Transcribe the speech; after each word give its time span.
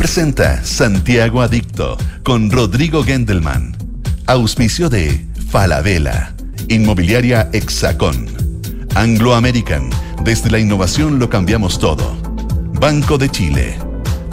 presenta 0.00 0.64
Santiago 0.64 1.42
Adicto 1.42 1.98
con 2.22 2.50
Rodrigo 2.50 3.04
Gendelman. 3.04 3.76
Auspicio 4.24 4.88
de 4.88 5.26
Falabella, 5.50 6.34
Inmobiliaria 6.68 7.50
Hexacón, 7.52 8.26
Anglo 8.94 9.34
American, 9.34 9.90
desde 10.24 10.50
la 10.50 10.58
innovación 10.58 11.18
lo 11.18 11.28
cambiamos 11.28 11.78
todo. 11.78 12.16
Banco 12.80 13.18
de 13.18 13.28
Chile, 13.28 13.76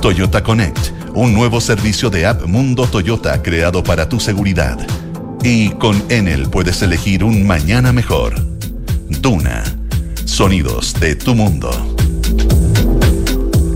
Toyota 0.01 0.41
Connect, 0.41 0.79
un 1.13 1.33
nuevo 1.33 1.59
servicio 1.59 2.09
de 2.09 2.25
app 2.25 2.45
Mundo 2.45 2.87
Toyota 2.87 3.43
creado 3.43 3.83
para 3.83 4.07
tu 4.07 4.21
seguridad. 4.21 4.77
Y 5.43 5.71
con 5.71 6.01
Enel 6.07 6.49
puedes 6.49 6.81
elegir 6.81 7.25
un 7.25 7.45
mañana 7.45 7.91
mejor. 7.91 8.35
Duna, 9.19 9.65
sonidos 10.23 10.97
de 11.01 11.17
tu 11.17 11.35
mundo. 11.35 11.71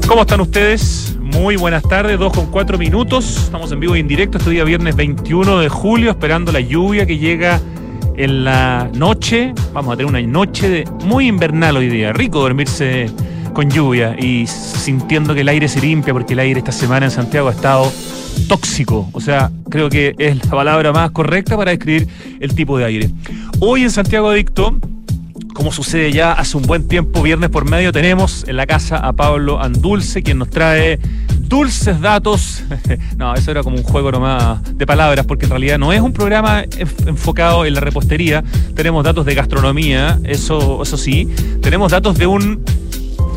¿Cómo 0.08 0.22
están 0.22 0.40
ustedes? 0.40 1.11
Muy 1.34 1.56
buenas 1.56 1.84
tardes, 1.84 2.20
2 2.20 2.34
con 2.34 2.48
4 2.48 2.78
minutos. 2.78 3.38
Estamos 3.38 3.72
en 3.72 3.80
vivo 3.80 3.96
y 3.96 4.00
en 4.00 4.08
directo 4.08 4.38
este 4.38 4.50
día 4.50 4.64
viernes 4.64 4.96
21 4.96 5.60
de 5.60 5.70
julio, 5.70 6.12
esperando 6.12 6.52
la 6.52 6.60
lluvia 6.60 7.06
que 7.06 7.18
llega 7.18 7.60
en 8.18 8.44
la 8.44 8.90
noche. 8.94 9.54
Vamos 9.74 9.94
a 9.94 9.98
tener 9.98 10.10
una 10.10 10.22
noche 10.22 10.84
muy 11.06 11.28
invernal 11.28 11.78
hoy 11.78 11.88
día. 11.90 12.12
Rico 12.14 12.40
dormirse 12.40 13.10
con 13.54 13.70
lluvia 13.70 14.16
y 14.20 14.46
sintiendo 14.46 15.34
que 15.34 15.42
el 15.42 15.50
aire 15.50 15.68
se 15.68 15.80
limpia, 15.80 16.14
porque 16.14 16.34
el 16.34 16.40
aire 16.40 16.60
esta 16.60 16.72
semana 16.72 17.06
en 17.06 17.12
Santiago 17.12 17.48
ha 17.48 17.52
estado 17.52 17.92
tóxico. 18.48 19.10
O 19.14 19.22
sea, 19.22 19.52
creo 19.70 19.90
que 19.90 20.14
es 20.18 20.46
la 20.46 20.52
palabra 20.52 20.92
más 20.92 21.12
correcta 21.12 21.56
para 21.58 21.72
describir 21.72 22.08
el 22.40 22.54
tipo 22.54 22.78
de 22.78 22.86
aire. 22.86 23.10
Hoy 23.60 23.84
en 23.84 23.92
Santiago 23.92 24.30
Adicto 24.30 24.78
como 25.54 25.72
sucede 25.72 26.12
ya 26.12 26.34
hace 26.34 26.58
un 26.58 26.64
buen 26.64 26.88
tiempo, 26.88 27.22
viernes 27.22 27.50
por 27.50 27.70
medio, 27.70 27.92
tenemos 27.92 28.46
en 28.48 28.58
la 28.58 28.66
casa 28.66 28.98
a 28.98 29.14
Pablo 29.14 29.62
Andulce, 29.62 30.24
quien 30.24 30.38
nos 30.38 30.50
trae 30.50 31.00
dulces 31.40 32.00
datos. 32.00 32.64
no, 33.18 33.34
eso 33.34 33.52
era 33.52 33.62
como 33.64 33.76
un 33.76 33.84
juego 33.84 34.12
nomás 34.12 34.60
de 34.78 34.86
palabras, 34.86 35.26
porque 35.26 35.46
en 35.46 35.52
realidad 35.52 35.78
no 35.78 35.92
es 35.92 36.02
un 36.02 36.14
programa 36.14 36.64
enfocado 37.06 37.66
en 37.66 37.74
la 37.74 37.82
repostería. 37.82 38.44
Tenemos 38.74 39.04
datos 39.04 39.26
de 39.26 39.36
gastronomía, 39.36 40.20
eso, 40.24 40.82
eso 40.82 40.98
sí. 40.98 41.28
Tenemos 41.62 41.92
datos 41.92 42.18
de 42.18 42.28
un 42.28 42.64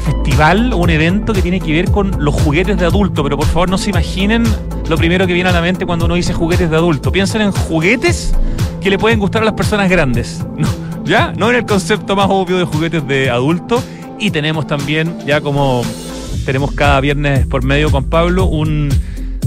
festival 0.05 0.73
o 0.73 0.77
un 0.77 0.91
evento 0.91 1.33
que 1.33 1.43
tiene 1.43 1.61
que 1.61 1.73
ver 1.73 1.91
con 1.91 2.13
los 2.19 2.35
juguetes 2.35 2.79
de 2.79 2.87
adulto, 2.87 3.23
pero 3.25 3.37
por 3.37 3.47
favor 3.47 3.69
no 3.69 3.79
se 3.79 3.91
imaginen 3.91 4.45
lo 4.89 4.97
primero 4.97 5.27
que 5.27 5.33
viene 5.33 5.51
a 5.51 5.53
la 5.53 5.63
mente 5.63 5.87
cuando 5.87 6.05
uno 6.05 6.15
dice 6.15 6.33
juguetes 6.33 6.71
de 6.71 6.77
adulto. 6.77 7.11
Piensen 7.11 7.43
en 7.43 7.53
juguetes 7.53 8.35
que 8.81 8.91
le 8.91 8.99
pueden 8.99 9.19
gustar 9.19 9.43
a 9.43 9.47
las 9.47 9.55
personas 9.55 9.89
grandes. 9.91 10.45
No 10.57 10.84
¿ya? 11.05 11.33
No 11.37 11.51
en 11.51 11.57
el 11.57 11.67
concepto 11.67 12.17
más 12.17 12.27
obvio 12.29 12.59
de 12.59 12.65
juguetes 12.65 13.07
de 13.07 13.31
adulto. 13.31 13.83
Y 14.19 14.31
tenemos 14.31 14.67
también, 14.67 15.19
ya 15.27 15.41
como 15.41 15.83
tenemos 16.45 16.73
cada 16.73 17.01
viernes 17.01 17.47
por 17.47 17.65
medio 17.65 17.91
con 17.91 18.05
Pablo, 18.05 18.47
un 18.47 18.89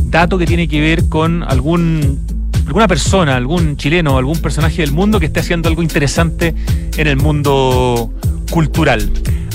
dato 0.05 0.37
que 0.37 0.45
tiene 0.45 0.67
que 0.67 0.81
ver 0.81 1.09
con 1.09 1.43
algún 1.43 2.19
alguna 2.67 2.87
persona, 2.87 3.35
algún 3.37 3.77
chileno, 3.77 4.17
algún 4.17 4.39
personaje 4.39 4.81
del 4.81 4.91
mundo 4.91 5.19
que 5.19 5.27
esté 5.27 5.39
haciendo 5.39 5.69
algo 5.69 5.81
interesante 5.81 6.53
en 6.97 7.07
el 7.07 7.15
mundo 7.15 8.11
cultural. 8.51 9.09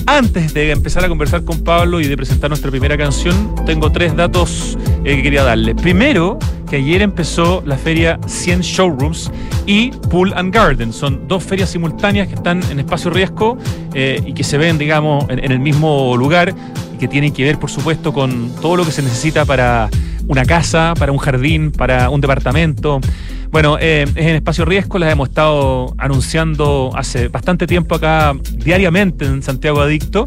Antes 0.06 0.54
de 0.54 0.70
empezar 0.70 1.04
a 1.04 1.08
conversar 1.08 1.44
con 1.44 1.62
Pablo 1.62 2.00
y 2.00 2.06
de 2.06 2.16
presentar 2.16 2.50
nuestra 2.50 2.70
primera 2.70 2.96
canción, 2.96 3.54
tengo 3.66 3.92
tres 3.92 4.16
datos 4.16 4.78
eh, 5.04 5.16
que 5.16 5.22
quería 5.22 5.44
darle. 5.44 5.74
Primero, 5.74 6.38
que 6.72 6.78
ayer 6.78 7.02
empezó 7.02 7.62
la 7.66 7.76
feria 7.76 8.18
100 8.26 8.62
Showrooms 8.62 9.30
y 9.66 9.90
Pool 10.08 10.32
and 10.34 10.54
Garden. 10.54 10.90
Son 10.90 11.28
dos 11.28 11.44
ferias 11.44 11.68
simultáneas 11.68 12.28
que 12.28 12.34
están 12.34 12.62
en 12.70 12.80
espacio 12.80 13.10
riesgo 13.10 13.58
eh, 13.92 14.22
y 14.24 14.32
que 14.32 14.42
se 14.42 14.56
ven, 14.56 14.78
digamos, 14.78 15.26
en, 15.28 15.52
el 15.52 15.58
mismo 15.58 16.16
lugar 16.16 16.54
y 16.94 16.96
que 16.96 17.08
tienen 17.08 17.34
que 17.34 17.44
ver, 17.44 17.58
por 17.58 17.70
supuesto, 17.70 18.14
con 18.14 18.50
todo 18.62 18.76
lo 18.76 18.86
que 18.86 18.90
se 18.90 19.02
necesita 19.02 19.44
para 19.44 19.90
una 20.28 20.46
casa, 20.46 20.94
para 20.98 21.12
un 21.12 21.18
jardín, 21.18 21.72
para 21.72 22.08
un 22.08 22.22
departamento. 22.22 23.02
Bueno, 23.50 23.76
eh, 23.78 24.04
es 24.04 24.26
en 24.26 24.36
espacio 24.36 24.64
riesgo, 24.64 24.98
las 24.98 25.12
hemos 25.12 25.28
estado 25.28 25.94
anunciando 25.98 26.90
hace 26.94 27.28
bastante 27.28 27.66
tiempo 27.66 27.96
acá 27.96 28.34
diariamente 28.50 29.26
en 29.26 29.42
Santiago 29.42 29.82
Adicto. 29.82 30.24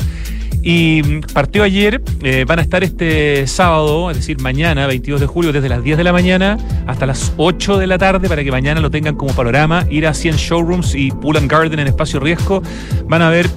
Y 0.68 1.20
partió 1.32 1.62
ayer, 1.62 2.02
eh, 2.24 2.44
van 2.48 2.58
a 2.58 2.64
estar 2.64 2.84
este 2.84 3.46
sábado, 3.46 4.10
es 4.10 4.18
decir, 4.18 4.40
mañana, 4.42 4.88
22 4.88 5.22
de 5.22 5.28
julio, 5.28 5.54
desde 5.54 5.70
las 5.70 5.84
10 5.84 5.96
de 5.96 6.04
la 6.04 6.12
mañana 6.12 6.58
hasta 6.88 7.06
las 7.06 7.34
8 7.38 7.78
de 7.78 7.86
la 7.86 8.00
tarde, 8.00 8.28
para 8.28 8.44
que 8.44 8.50
mañana 8.50 8.82
lo 8.82 8.90
tengan 8.90 9.16
como 9.16 9.32
panorama. 9.36 9.86
Ir 9.92 10.08
a 10.08 10.16
100 10.16 10.38
showrooms 10.38 10.96
y 10.96 11.12
Pool 11.12 11.38
and 11.38 11.52
Garden 11.52 11.78
en 11.78 11.86
espacio 11.86 12.20
riesgo. 12.20 12.64
Van 13.08 13.22
a 13.22 13.30
ver 13.30 13.48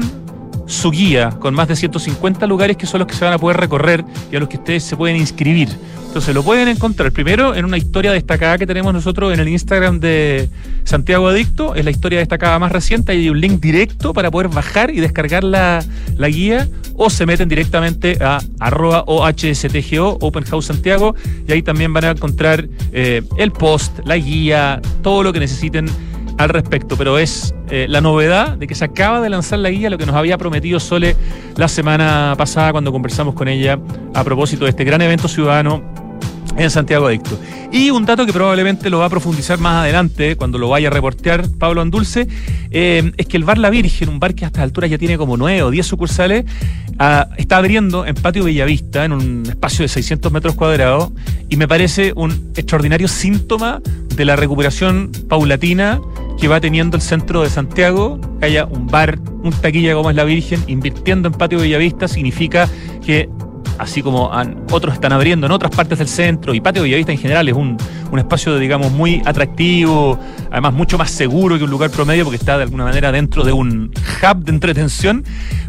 su 0.68 0.90
guía 0.90 1.30
con 1.30 1.54
más 1.54 1.66
de 1.66 1.74
150 1.74 2.46
lugares 2.46 2.76
que 2.76 2.86
son 2.86 3.00
los 3.00 3.08
que 3.08 3.14
se 3.14 3.24
van 3.24 3.34
a 3.34 3.38
poder 3.38 3.56
recorrer 3.56 4.04
y 4.30 4.36
a 4.36 4.38
los 4.38 4.48
que 4.48 4.58
ustedes 4.58 4.84
se 4.84 4.96
pueden 4.96 5.16
inscribir. 5.16 5.68
Entonces 6.06 6.34
lo 6.34 6.42
pueden 6.42 6.68
encontrar 6.68 7.12
primero 7.12 7.54
en 7.54 7.64
una 7.64 7.76
historia 7.76 8.12
destacada 8.12 8.56
que 8.56 8.66
tenemos 8.66 8.92
nosotros 8.94 9.32
en 9.32 9.40
el 9.40 9.48
Instagram 9.48 10.00
de 10.00 10.48
Santiago 10.84 11.28
Adicto. 11.28 11.74
Es 11.74 11.84
la 11.84 11.90
historia 11.90 12.18
destacada 12.18 12.58
más 12.58 12.72
reciente. 12.72 13.12
Hay 13.12 13.28
un 13.28 13.40
link 13.40 13.60
directo 13.60 14.14
para 14.14 14.30
poder 14.30 14.48
bajar 14.48 14.90
y 14.90 15.00
descargar 15.00 15.44
la, 15.44 15.84
guía 16.28 16.68
o 16.96 17.10
se 17.10 17.26
meten 17.26 17.48
directamente 17.48 18.18
a 18.22 18.40
arroba 18.58 19.04
OHSTGO, 19.06 20.18
Open 20.20 20.44
House 20.44 20.66
Santiago, 20.66 21.14
y 21.46 21.52
ahí 21.52 21.62
también 21.62 21.92
van 21.92 22.06
a 22.06 22.10
encontrar 22.10 22.66
eh, 22.92 23.22
el 23.36 23.52
post, 23.52 24.00
la 24.04 24.16
guía, 24.16 24.80
todo 25.02 25.22
lo 25.22 25.32
que 25.32 25.40
necesiten 25.40 25.88
al 26.38 26.48
respecto, 26.48 26.96
pero 26.96 27.18
es 27.18 27.54
eh, 27.68 27.86
la 27.88 28.00
novedad 28.00 28.56
de 28.56 28.66
que 28.66 28.74
se 28.74 28.84
acaba 28.84 29.20
de 29.20 29.28
lanzar 29.28 29.58
la 29.58 29.70
guía, 29.70 29.90
lo 29.90 29.98
que 29.98 30.06
nos 30.06 30.14
había 30.14 30.38
prometido 30.38 30.80
Sole 30.80 31.16
la 31.56 31.68
semana 31.68 32.34
pasada 32.38 32.72
cuando 32.72 32.92
conversamos 32.92 33.34
con 33.34 33.48
ella 33.48 33.78
a 34.14 34.24
propósito 34.24 34.64
de 34.64 34.70
este 34.70 34.84
gran 34.84 35.02
evento 35.02 35.28
ciudadano 35.28 36.07
en 36.56 36.70
Santiago 36.70 37.06
Adicto. 37.06 37.38
Y 37.70 37.90
un 37.90 38.06
dato 38.06 38.24
que 38.24 38.32
probablemente 38.32 38.88
lo 38.90 38.98
va 38.98 39.06
a 39.06 39.10
profundizar 39.10 39.58
más 39.58 39.82
adelante, 39.82 40.36
cuando 40.36 40.58
lo 40.58 40.68
vaya 40.68 40.88
a 40.88 40.90
reportear 40.90 41.48
Pablo 41.58 41.80
Andulce, 41.80 42.26
eh, 42.70 43.12
es 43.16 43.26
que 43.26 43.36
el 43.36 43.44
bar 43.44 43.58
La 43.58 43.70
Virgen, 43.70 44.08
un 44.08 44.20
bar 44.20 44.34
que 44.34 44.44
a 44.44 44.48
estas 44.48 44.62
alturas 44.62 44.90
ya 44.90 44.98
tiene 44.98 45.18
como 45.18 45.36
nueve 45.36 45.62
o 45.62 45.70
diez 45.70 45.86
sucursales, 45.86 46.44
ah, 46.98 47.28
está 47.36 47.58
abriendo 47.58 48.06
en 48.06 48.14
Patio 48.14 48.44
Bellavista, 48.44 49.04
en 49.04 49.12
un 49.12 49.44
espacio 49.46 49.82
de 49.82 49.88
600 49.88 50.32
metros 50.32 50.54
cuadrados, 50.54 51.10
y 51.48 51.56
me 51.56 51.68
parece 51.68 52.12
un 52.16 52.52
extraordinario 52.56 53.08
síntoma 53.08 53.80
de 54.14 54.24
la 54.24 54.36
recuperación 54.36 55.12
paulatina 55.28 56.00
que 56.38 56.48
va 56.48 56.60
teniendo 56.60 56.96
el 56.96 57.02
centro 57.02 57.42
de 57.42 57.50
Santiago, 57.50 58.20
que 58.40 58.46
haya 58.46 58.64
un 58.64 58.86
bar, 58.86 59.18
un 59.42 59.52
taquilla 59.52 59.94
como 59.94 60.10
es 60.10 60.16
La 60.16 60.24
Virgen, 60.24 60.62
invirtiendo 60.66 61.28
en 61.28 61.34
Patio 61.34 61.58
Bellavista, 61.58 62.08
significa 62.08 62.68
que 63.04 63.28
así 63.78 64.02
como 64.02 64.30
otros 64.70 64.94
están 64.94 65.12
abriendo 65.12 65.46
en 65.46 65.52
otras 65.52 65.74
partes 65.74 65.98
del 65.98 66.08
centro, 66.08 66.54
y 66.54 66.60
Patio 66.60 66.82
Villavista 66.82 67.12
en 67.12 67.18
general 67.18 67.48
es 67.48 67.54
un, 67.54 67.76
un 68.10 68.18
espacio, 68.18 68.58
digamos, 68.58 68.92
muy 68.92 69.22
atractivo, 69.24 70.18
además 70.50 70.74
mucho 70.74 70.98
más 70.98 71.10
seguro 71.10 71.58
que 71.58 71.64
un 71.64 71.70
lugar 71.70 71.90
promedio, 71.90 72.24
porque 72.24 72.36
está 72.36 72.56
de 72.56 72.64
alguna 72.64 72.84
manera 72.84 73.12
dentro 73.12 73.44
de 73.44 73.52
un 73.52 73.92
hub 74.22 74.44
de 74.44 74.50
entretención, 74.50 75.24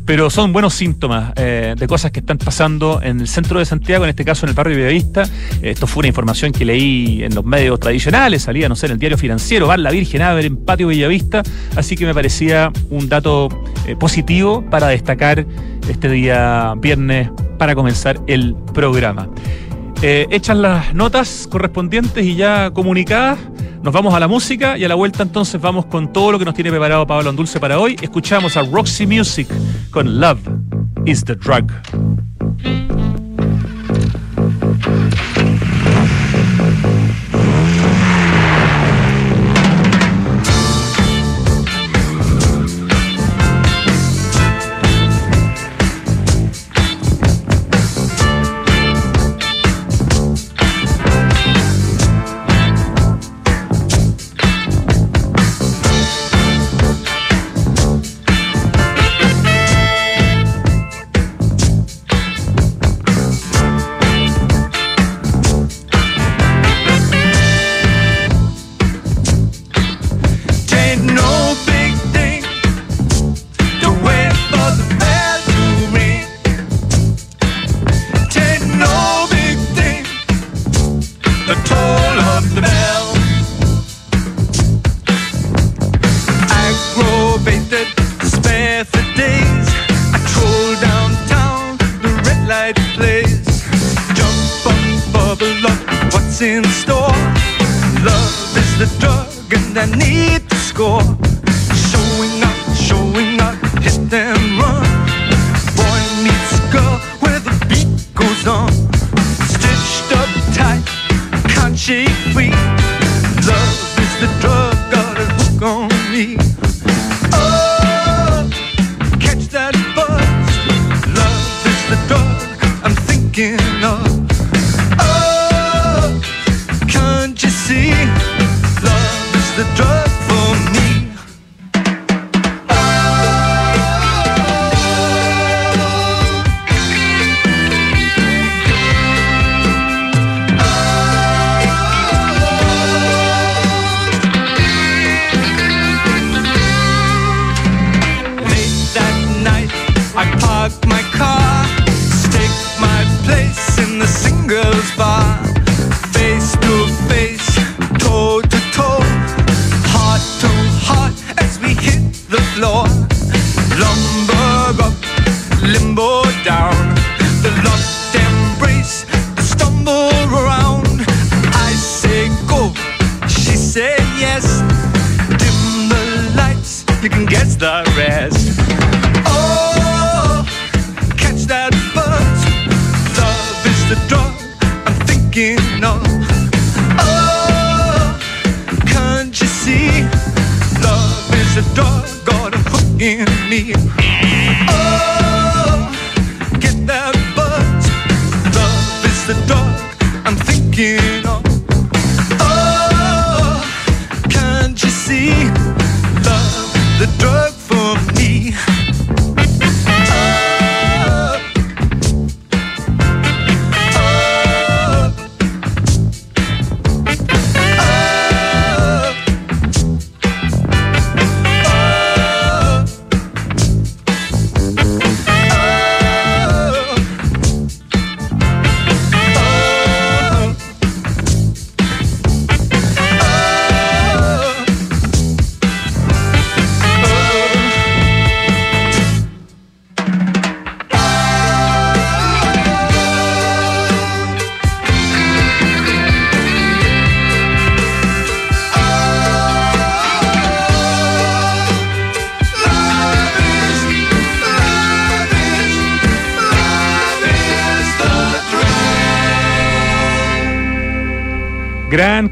pero 0.05 0.29
son 0.29 0.53
buenos 0.53 0.73
síntomas 0.73 1.33
eh, 1.35 1.75
de 1.77 1.87
cosas 1.87 2.11
que 2.11 2.19
están 2.19 2.37
pasando 2.37 2.99
en 3.03 3.19
el 3.19 3.27
centro 3.27 3.59
de 3.59 3.65
Santiago, 3.65 4.05
en 4.05 4.09
este 4.09 4.25
caso 4.25 4.45
en 4.45 4.49
el 4.49 4.55
barrio 4.55 4.77
Villavista. 4.77 5.23
Esto 5.61 5.85
fue 5.85 6.01
una 6.01 6.07
información 6.07 6.51
que 6.51 6.65
leí 6.65 7.23
en 7.23 7.35
los 7.35 7.45
medios 7.45 7.79
tradicionales, 7.79 8.43
salía, 8.43 8.67
no 8.67 8.75
sé, 8.75 8.87
en 8.87 8.93
el 8.93 8.99
diario 8.99 9.17
financiero, 9.17 9.67
Bar 9.67 9.79
La 9.79 9.91
Virgen 9.91 10.21
Aver 10.21 10.45
en 10.45 10.57
Patio 10.57 10.87
Villavista, 10.87 11.43
así 11.75 11.95
que 11.95 12.05
me 12.05 12.13
parecía 12.13 12.71
un 12.89 13.07
dato 13.07 13.49
eh, 13.85 13.95
positivo 13.95 14.63
para 14.69 14.87
destacar 14.87 15.45
este 15.87 16.09
día 16.09 16.73
viernes 16.77 17.29
para 17.57 17.75
el 18.27 18.55
programa. 18.73 19.29
Eh, 20.01 20.27
hechas 20.31 20.57
las 20.57 20.93
notas 20.93 21.47
correspondientes 21.51 22.25
y 22.25 22.35
ya 22.35 22.71
comunicadas, 22.71 23.37
nos 23.83 23.93
vamos 23.93 24.13
a 24.13 24.19
la 24.19 24.27
música 24.27 24.77
y 24.77 24.85
a 24.85 24.87
la 24.87 24.95
vuelta 24.95 25.23
entonces 25.23 25.59
vamos 25.59 25.85
con 25.85 26.11
todo 26.13 26.31
lo 26.31 26.39
que 26.39 26.45
nos 26.45 26.53
tiene 26.53 26.69
preparado 26.69 27.05
Pablo 27.05 27.29
Andulce 27.29 27.59
para 27.59 27.79
hoy. 27.79 27.97
Escuchamos 28.01 28.55
a 28.57 28.63
Roxy 28.63 29.05
Music 29.07 29.47
con 29.91 30.19
Love 30.19 30.39
is 31.05 31.23
the 31.23 31.35
Drug. 31.35 31.69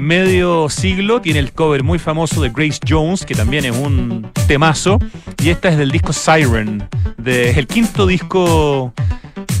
medio 0.00 0.68
siglo. 0.68 1.20
Tiene 1.20 1.38
el 1.38 1.52
cover 1.52 1.84
muy 1.84 1.98
famoso 1.98 2.40
de 2.42 2.48
Grace 2.48 2.80
Jones, 2.88 3.24
que 3.24 3.34
también 3.34 3.64
es 3.64 3.76
un 3.76 4.30
temazo. 4.48 4.98
Y 5.42 5.50
esta 5.50 5.68
es 5.68 5.78
del 5.78 5.90
disco 5.90 6.12
Siren, 6.12 6.88
de, 7.18 7.50
el 7.50 7.66
quinto 7.66 8.06
disco 8.06 8.92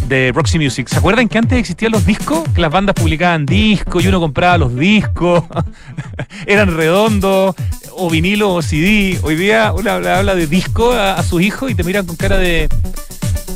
de 0.08 0.32
Roxy 0.34 0.58
Music. 0.58 0.88
¿Se 0.88 0.96
acuerdan 0.96 1.28
que 1.28 1.38
antes 1.38 1.58
existían 1.58 1.92
los 1.92 2.04
discos? 2.04 2.48
Que 2.54 2.60
las 2.60 2.72
bandas 2.72 2.94
publicaban 2.94 3.46
discos 3.46 4.04
y 4.04 4.08
uno 4.08 4.18
compraba 4.18 4.58
los 4.58 4.74
discos. 4.74 5.44
Eran 6.46 6.76
redondos, 6.76 7.54
o 7.92 8.10
vinilo 8.10 8.54
o 8.54 8.62
CD. 8.62 9.18
Hoy 9.22 9.36
día 9.36 9.72
uno 9.72 9.90
habla, 9.90 10.34
de 10.34 10.46
disco 10.46 10.92
a, 10.92 11.14
a 11.14 11.22
sus 11.22 11.42
hijos 11.42 11.70
y 11.70 11.74
te 11.74 11.84
miran 11.84 12.06
con 12.06 12.16
cara 12.16 12.38
de. 12.38 12.68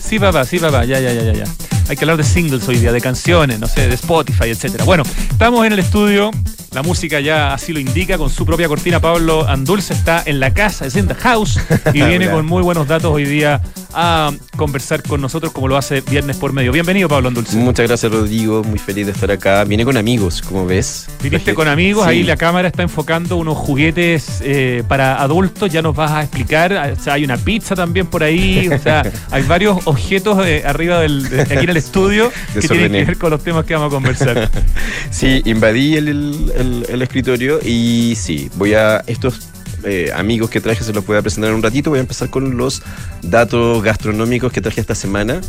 Sí, 0.01 0.19
papá, 0.19 0.45
sí, 0.45 0.59
papá, 0.59 0.85
ya, 0.85 1.01
ya, 1.01 1.13
ya, 1.13 1.33
ya. 1.33 1.45
Hay 1.89 1.97
que 1.97 2.05
hablar 2.05 2.17
de 2.17 2.25
singles 2.25 2.67
hoy 2.69 2.79
día, 2.79 2.93
de 2.93 3.01
canciones, 3.01 3.61
no 3.61 3.67
sé, 3.67 3.89
de 3.89 3.95
Spotify, 3.95 4.49
etcétera. 4.49 4.85
Bueno, 4.85 5.03
estamos 5.31 5.67
en 5.67 5.73
el 5.75 5.79
estudio 5.79 6.31
la 6.75 6.83
música 6.83 7.21
ya 7.21 7.55
así 7.55 7.73
lo 7.73 7.79
indica, 7.79 8.19
con 8.19 8.31
su 8.31 8.45
propia 8.45 8.67
cortina. 8.67 8.99
Pablo 8.99 9.47
Andulce 9.49 9.95
está 9.95 10.25
en 10.27 10.41
la 10.41 10.53
casa, 10.53 10.87
es 10.87 10.97
en 10.97 11.07
the 11.07 11.15
house, 11.15 11.61
y 11.93 12.03
viene 12.03 12.29
con 12.29 12.45
muy 12.47 12.65
buenos 12.65 12.89
datos 12.89 13.13
hoy 13.13 13.25
día 13.25 13.63
a 13.93 14.33
conversar 14.57 15.05
con 15.05 15.21
nosotros 15.21 15.53
como 15.53 15.69
lo 15.69 15.77
hace 15.77 16.01
viernes 16.01 16.37
por 16.37 16.53
medio. 16.53 16.73
Bienvenido, 16.73 17.09
Pablo 17.09 17.29
Andulce. 17.29 17.57
Muchas 17.57 17.87
gracias, 17.87 18.11
Rodrigo. 18.11 18.65
Muy 18.65 18.81
feliz 18.81 19.07
de 19.07 19.13
estar 19.13 19.31
acá. 19.31 19.63
Viene 19.63 19.85
con 19.85 19.97
amigos, 19.97 20.43
como 20.43 20.67
ves. 20.67 21.07
Viniste 21.23 21.55
con 21.55 21.69
amigos, 21.69 22.05
ahí 22.09 22.25
la 22.25 22.37
cámara 22.37 22.67
está 22.67 22.83
enfocando 22.83 23.37
unos 23.37 23.57
juguetes 23.57 24.41
eh, 24.43 24.83
para 24.89 25.23
adultos. 25.23 25.71
Ya 25.71 25.81
nos 25.81 25.95
vas 25.95 26.11
a 26.11 26.23
explicar. 26.23 26.73
O 26.99 27.01
sea, 27.01 27.15
hay 27.15 27.25
una 27.25 27.37
pizza 27.37 27.77
también 27.77 28.09
por 28.09 28.25
ahí. 28.25 28.69
O 28.69 28.79
sea, 28.81 29.09
hay 29.31 29.45
varios 29.45 29.79
objetos 29.85 30.45
eh, 30.45 30.65
arriba 30.67 30.99
del, 30.99 31.25
aquí 31.41 31.65
en 31.65 31.71
el 31.75 31.79
estudio 31.79 32.33
que 32.55 32.61
tienen 32.61 32.93
que 32.93 33.05
ver 33.05 33.19
con 33.19 33.31
los 33.31 33.43
temas 33.43 33.65
que 33.65 33.75
vamos 33.75 33.89
a 33.89 33.95
conversar. 33.95 34.51
sí, 35.11 35.43
invadí 35.45 35.97
el 35.97 36.09
el, 36.09 37.03
escritorio 37.03 37.59
y 37.63 38.15
sí, 38.17 38.51
voy 38.57 38.75
a 38.75 39.03
estos 39.07 39.49
eh, 39.85 40.11
amigos 40.15 40.49
que 40.49 40.61
traje 40.61 40.83
se 40.83 40.93
los 40.93 41.05
voy 41.05 41.17
a 41.17 41.23
presentar 41.23 41.51
en 41.51 41.57
un 41.57 41.63
ratito. 41.63 41.91
Voy 41.91 41.99
a 41.99 42.03
empezar 42.03 42.31
con 42.31 42.57
los 42.57 42.83
datos 43.23 43.83
gastronómicos 43.83 44.53
que 44.53 44.61
traje 44.61 44.81
esta 44.81 44.95
semana. 44.95 45.41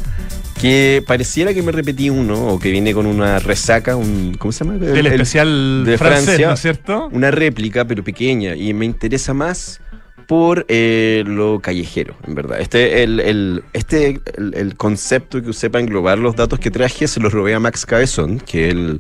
Que 0.59 1.03
pareciera 1.05 1.53
que 1.53 1.61
me 1.61 1.71
repetí 1.71 2.09
uno 2.09 2.47
o 2.47 2.59
que 2.59 2.71
viene 2.71 2.93
con 2.93 3.05
una 3.05 3.39
resaca, 3.39 3.95
un. 3.95 4.35
¿Cómo 4.39 4.51
se 4.51 4.63
llama? 4.63 4.77
El, 4.85 5.05
especial 5.05 5.83
de 5.85 5.97
Francia, 5.97 6.47
¿no 6.47 6.53
es 6.53 6.59
cierto? 6.61 7.09
Una 7.11 7.29
réplica, 7.29 7.85
pero 7.85 8.03
pequeña. 8.03 8.55
Y 8.55 8.73
me 8.73 8.85
interesa 8.85 9.33
más 9.33 9.81
por 10.27 10.65
eh, 10.67 11.23
lo 11.25 11.59
callejero, 11.59 12.15
en 12.27 12.35
verdad. 12.35 12.59
Este, 12.59 13.03
el, 13.03 13.19
el, 13.19 13.63
este, 13.73 14.19
el, 14.35 14.75
concepto 14.75 15.41
que 15.41 15.49
usé 15.49 15.69
para 15.69 15.83
englobar 15.83 16.17
los 16.17 16.35
datos 16.35 16.59
que 16.59 16.71
traje 16.71 17.07
se 17.07 17.19
los 17.19 17.31
robé 17.31 17.53
a 17.53 17.59
Max 17.59 17.85
Cabezón, 17.85 18.39
que 18.39 18.69
el 18.69 18.99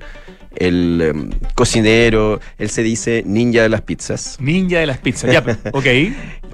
el 0.55 1.01
em, 1.01 1.29
cocinero, 1.53 2.39
él 2.57 2.69
se 2.69 2.83
dice 2.83 3.23
ninja 3.25 3.63
de 3.63 3.69
las 3.69 3.81
pizzas. 3.81 4.37
Ninja 4.39 4.79
de 4.79 4.85
las 4.85 4.97
pizzas, 4.99 5.31
ya, 5.31 5.43
ok. 5.73 5.85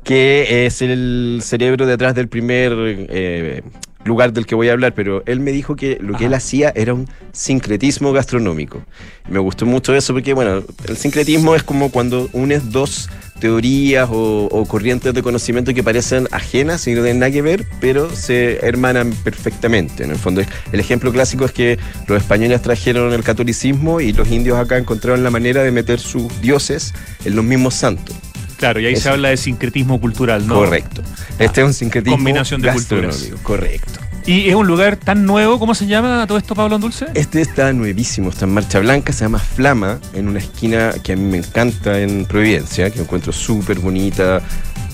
que 0.04 0.66
es 0.66 0.82
el 0.82 1.40
cerebro 1.44 1.86
detrás 1.86 2.16
del 2.16 2.28
primer 2.28 2.74
eh, 2.78 3.62
lugar 4.04 4.34
del 4.34 4.46
que 4.46 4.56
voy 4.56 4.70
a 4.70 4.74
hablar, 4.74 4.94
pero 4.94 5.24
él 5.26 5.40
me 5.40 5.52
dijo 5.52 5.76
que 5.76 5.98
lo 6.02 6.18
que 6.18 6.26
él 6.26 6.34
hacía 6.34 6.72
era 6.76 6.94
un 6.94 7.08
sincretismo 7.32 8.12
gastronómico. 8.12 8.84
me 9.30 9.40
gustó 9.40 9.66
mucho 9.66 9.96
eso 9.96 10.14
porque, 10.14 10.34
bueno, 10.34 10.64
el 10.88 10.98
sincretismo 10.98 11.56
es 11.56 11.64
como 11.64 11.92
cuando 11.92 12.30
unes 12.34 12.72
dos 12.72 13.10
teorías 13.40 14.08
o, 14.12 14.66
corrientes 14.68 15.14
de 15.14 15.24
conocimiento 15.24 15.74
que 15.74 15.84
parecen 15.84 16.28
ajenas 16.32 16.88
y 16.88 16.94
no 16.94 17.02
tienen 17.02 17.20
nada 17.20 17.32
que 17.32 17.42
ver, 17.42 17.66
pero 17.82 18.16
se 18.16 18.66
hermanan 18.66 19.12
perfectamente. 19.24 20.04
En 20.04 20.12
el 20.12 20.18
fondo, 20.18 20.42
el 20.72 20.80
ejemplo 20.80 21.12
clásico 21.12 21.46
es 21.46 21.52
que 21.52 21.80
los 22.08 22.22
españoles 22.22 22.62
trajeron 22.62 23.12
el 23.14 23.24
catolicismo 23.24 24.00
y 24.00 24.14
los 24.14 24.30
indios 24.30 24.58
acá 24.58 24.78
encontraron 24.78 25.24
la 25.24 25.32
manera 25.32 25.64
de 25.64 25.72
meter 25.72 26.00
sus 26.00 26.42
dioses 26.42 26.94
en 27.26 27.36
los 27.36 27.44
mismos 27.44 27.74
santos. 27.74 28.16
Claro, 28.62 28.80
y 28.80 28.86
ahí 28.86 28.96
se 28.96 29.10
habla 29.10 29.30
de 29.30 29.38
sincretismo 29.38 30.00
cultural, 30.00 30.46
¿no? 30.46 30.54
Correcto. 30.54 31.02
Este 31.40 31.62
es 31.62 31.68
un 31.68 31.74
sincretismo 31.74 32.16
combinación 32.16 32.62
de 32.62 32.72
culturas. 32.72 33.28
Correcto. 33.42 34.00
¿Y 34.28 34.50
es 34.50 34.54
un 34.54 34.68
lugar 34.68 34.98
tan 34.98 35.26
nuevo? 35.26 35.58
¿Cómo 35.58 35.74
se 35.74 35.88
llama 35.88 36.28
todo 36.28 36.38
esto, 36.38 36.54
Pablo 36.54 36.78
Dulce? 36.78 37.08
Este 37.16 37.42
está 37.42 37.74
nuevísimo, 37.74 38.30
está 38.30 38.46
en 38.46 38.54
Marcha 38.54 38.78
Blanca, 38.78 39.14
se 39.14 39.26
llama 39.26 39.40
Flama, 39.40 40.00
en 40.14 40.28
una 40.28 40.38
esquina 40.38 40.94
que 41.04 41.14
a 41.14 41.16
mí 41.16 41.24
me 41.24 41.38
encanta 41.40 42.00
en 42.00 42.26
Providencia, 42.26 42.92
que 42.92 43.00
encuentro 43.02 43.34
súper 43.34 43.80
bonita. 43.80 44.44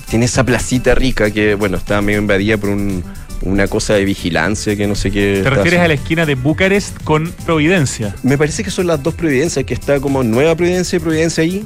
Tiene 0.10 0.24
esa 0.24 0.46
placita 0.46 0.96
rica 0.96 1.30
que, 1.30 1.56
bueno, 1.56 1.76
está 1.76 2.02
medio 2.02 2.20
invadida 2.20 2.56
por 2.56 2.70
una 3.42 3.68
cosa 3.68 3.96
de 3.96 4.06
vigilancia 4.06 4.78
que 4.78 4.88
no 4.88 4.96
sé 4.96 5.12
qué. 5.12 5.42
¿Te 5.44 5.50
refieres 5.50 5.82
a 5.82 5.90
la 5.90 5.96
esquina 5.96 6.26
de 6.26 6.36
Bucarest 6.36 7.04
con 7.04 7.34
Providencia? 7.46 8.16
Me 8.24 8.38
parece 8.38 8.64
que 8.64 8.72
son 8.72 8.88
las 8.88 9.04
dos 9.04 9.14
Providencias, 9.14 9.66
que 9.66 9.74
está 9.74 10.00
como 10.00 10.24
Nueva 10.24 10.56
Providencia 10.56 10.96
y 10.96 11.00
Providencia 11.02 11.44
ahí. 11.44 11.66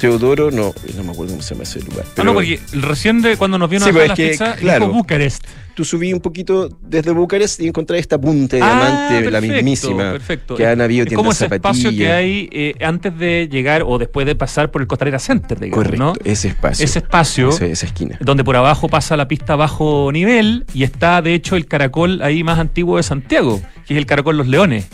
Teodoro, 0.00 0.50
no, 0.50 0.72
no 0.96 1.04
me 1.04 1.12
acuerdo 1.12 1.32
cómo 1.32 1.42
se 1.42 1.54
llama 1.54 1.64
ese 1.64 1.80
lugar. 1.82 2.06
Ah, 2.16 2.24
no, 2.24 2.32
porque 2.32 2.58
recién 2.72 3.20
de 3.20 3.36
cuando 3.36 3.58
nos 3.58 3.68
vieron 3.68 3.92
sí, 3.92 3.98
a 3.98 4.06
la 4.06 4.14
pizza, 4.14 4.56
claro, 4.56 4.88
Bucarest. 4.88 5.44
Tú 5.74 5.84
subí 5.84 6.12
un 6.12 6.20
poquito 6.20 6.68
desde 6.80 7.12
Bucarest 7.12 7.60
y 7.60 7.68
encontré 7.68 7.98
esta 7.98 8.18
punta 8.18 8.56
de 8.56 8.62
ah, 8.62 9.08
diamante, 9.10 9.30
la 9.30 9.40
mismísima. 9.42 10.12
Perfecto. 10.12 10.56
Que 10.56 10.66
han 10.66 10.80
habido 10.80 11.04
tiendas 11.04 11.16
como 11.18 11.32
ese 11.32 11.46
espacio 11.46 11.90
que 11.90 12.10
hay 12.10 12.48
eh, 12.50 12.74
antes 12.82 13.16
de 13.18 13.48
llegar 13.50 13.82
o 13.86 13.98
después 13.98 14.26
de 14.26 14.34
pasar 14.34 14.70
por 14.70 14.80
el 14.80 14.88
Costanera 14.88 15.18
Center, 15.18 15.60
digamos, 15.60 15.84
Correcto, 15.84 16.14
ese 16.24 16.48
espacio. 16.48 16.84
Ese 16.84 16.98
espacio. 17.00 17.50
esa 17.50 17.86
esquina. 17.86 18.16
Donde 18.20 18.42
por 18.42 18.56
abajo 18.56 18.88
pasa 18.88 19.18
la 19.18 19.28
pista 19.28 19.54
bajo 19.54 20.10
nivel 20.12 20.64
y 20.72 20.82
está, 20.82 21.20
de 21.20 21.34
hecho, 21.34 21.56
el 21.56 21.66
caracol 21.66 22.22
ahí 22.22 22.42
más 22.42 22.58
antiguo 22.58 22.96
de 22.96 23.02
Santiago, 23.02 23.60
que 23.86 23.94
es 23.94 23.98
el 23.98 24.06
caracol 24.06 24.38
Los 24.38 24.48
Leones. 24.48 24.86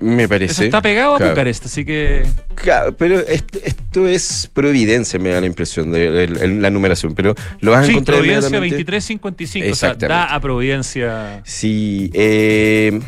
Me 0.00 0.28
parece. 0.28 0.52
Eso 0.52 0.64
está 0.64 0.82
pegado 0.82 1.16
a 1.16 1.28
Bucarest, 1.28 1.66
así 1.66 1.84
que. 1.84 2.26
Claro, 2.54 2.96
pero 2.96 3.20
esto, 3.20 4.06
es 4.06 4.50
Providencia, 4.52 5.18
me 5.18 5.30
da 5.30 5.40
la 5.40 5.46
impresión 5.46 5.90
de, 5.92 6.28
la 6.28 6.70
numeración. 6.70 7.14
Pero 7.14 7.34
lo 7.60 7.72
vas 7.72 7.88
a 7.88 7.90
encontrar. 7.90 8.18
Providencia 8.18 8.58
2355, 8.58 9.72
o 9.72 9.74
sea, 9.74 9.94
da 9.94 10.34
a 10.34 10.40
Providencia. 10.40 11.42
Sí. 11.44 12.10
Eh, 12.12 13.00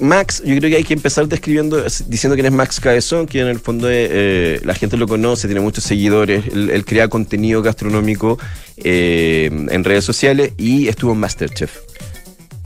Max, 0.00 0.42
yo 0.44 0.56
creo 0.56 0.70
que 0.70 0.76
hay 0.76 0.84
que 0.84 0.94
empezar 0.94 1.26
describiendo, 1.26 1.82
diciendo 2.06 2.34
quién 2.34 2.46
es 2.46 2.52
Max 2.52 2.78
Cabezón, 2.78 3.26
que 3.26 3.40
en 3.40 3.48
el 3.48 3.58
fondo 3.58 3.88
eh, 3.90 4.60
la 4.64 4.74
gente 4.74 4.96
lo 4.96 5.08
conoce, 5.08 5.48
tiene 5.48 5.60
muchos 5.60 5.84
seguidores, 5.84 6.44
él, 6.52 6.84
crea 6.84 7.08
contenido 7.08 7.62
gastronómico 7.62 8.38
eh, 8.76 9.50
en 9.52 9.84
redes 9.84 10.04
sociales 10.04 10.52
y 10.56 10.88
estuvo 10.88 11.12
en 11.12 11.18
Masterchef. 11.18 11.78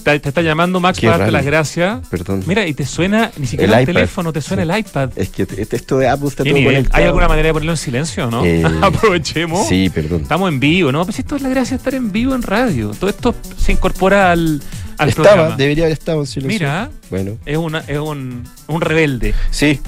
Te, 0.02 0.28
está 0.28 0.42
llamando 0.42 0.80
Max 0.80 1.00
para 1.00 1.18
darte 1.18 1.32
las 1.32 1.44
gracias. 1.44 2.06
Perdón. 2.08 2.42
Mira, 2.46 2.66
y 2.66 2.74
te 2.74 2.84
suena, 2.84 3.30
ni 3.36 3.46
siquiera 3.46 3.80
el, 3.80 3.86
teléfono, 3.86 4.32
te 4.32 4.40
suena 4.40 4.62
el 4.62 4.78
iPad. 4.78 5.10
Es 5.16 5.28
que 5.28 5.46
esto 5.70 5.98
de 5.98 6.08
Apple 6.08 6.28
está 6.28 6.44
todo 6.44 6.54
conectado. 6.54 7.00
¿Hay 7.00 7.04
alguna 7.04 7.28
manera 7.28 7.48
de 7.48 7.52
ponerlo 7.52 7.72
en 7.72 7.78
silencio, 7.78 8.30
no? 8.30 8.44
Eh, 8.44 8.64
Aprovechemos. 8.82 9.66
Sí, 9.68 9.90
perdón. 9.90 10.22
Estamos 10.22 10.48
en 10.48 10.60
vivo, 10.60 10.92
¿no? 10.92 11.04
Pues 11.04 11.18
esto 11.18 11.36
es 11.36 11.42
la 11.42 11.48
gracia 11.48 11.76
de 11.76 11.76
estar 11.76 11.94
en 11.94 12.12
vivo 12.12 12.34
en 12.34 12.42
radio. 12.42 12.90
Todo 12.98 13.10
esto 13.10 13.34
se 13.56 13.72
incorpora 13.72 14.32
al, 14.32 14.60
estaba, 15.08 15.56
debería 15.56 15.84
haber 15.84 15.92
estado 15.92 16.24
silencio. 16.26 16.58
Mira, 16.58 16.90
bueno. 17.10 17.38
es, 17.44 17.56
una, 17.56 17.78
es 17.80 17.98
un, 17.98 18.44
un 18.66 18.80
rebelde. 18.80 19.34
Sí. 19.50 19.80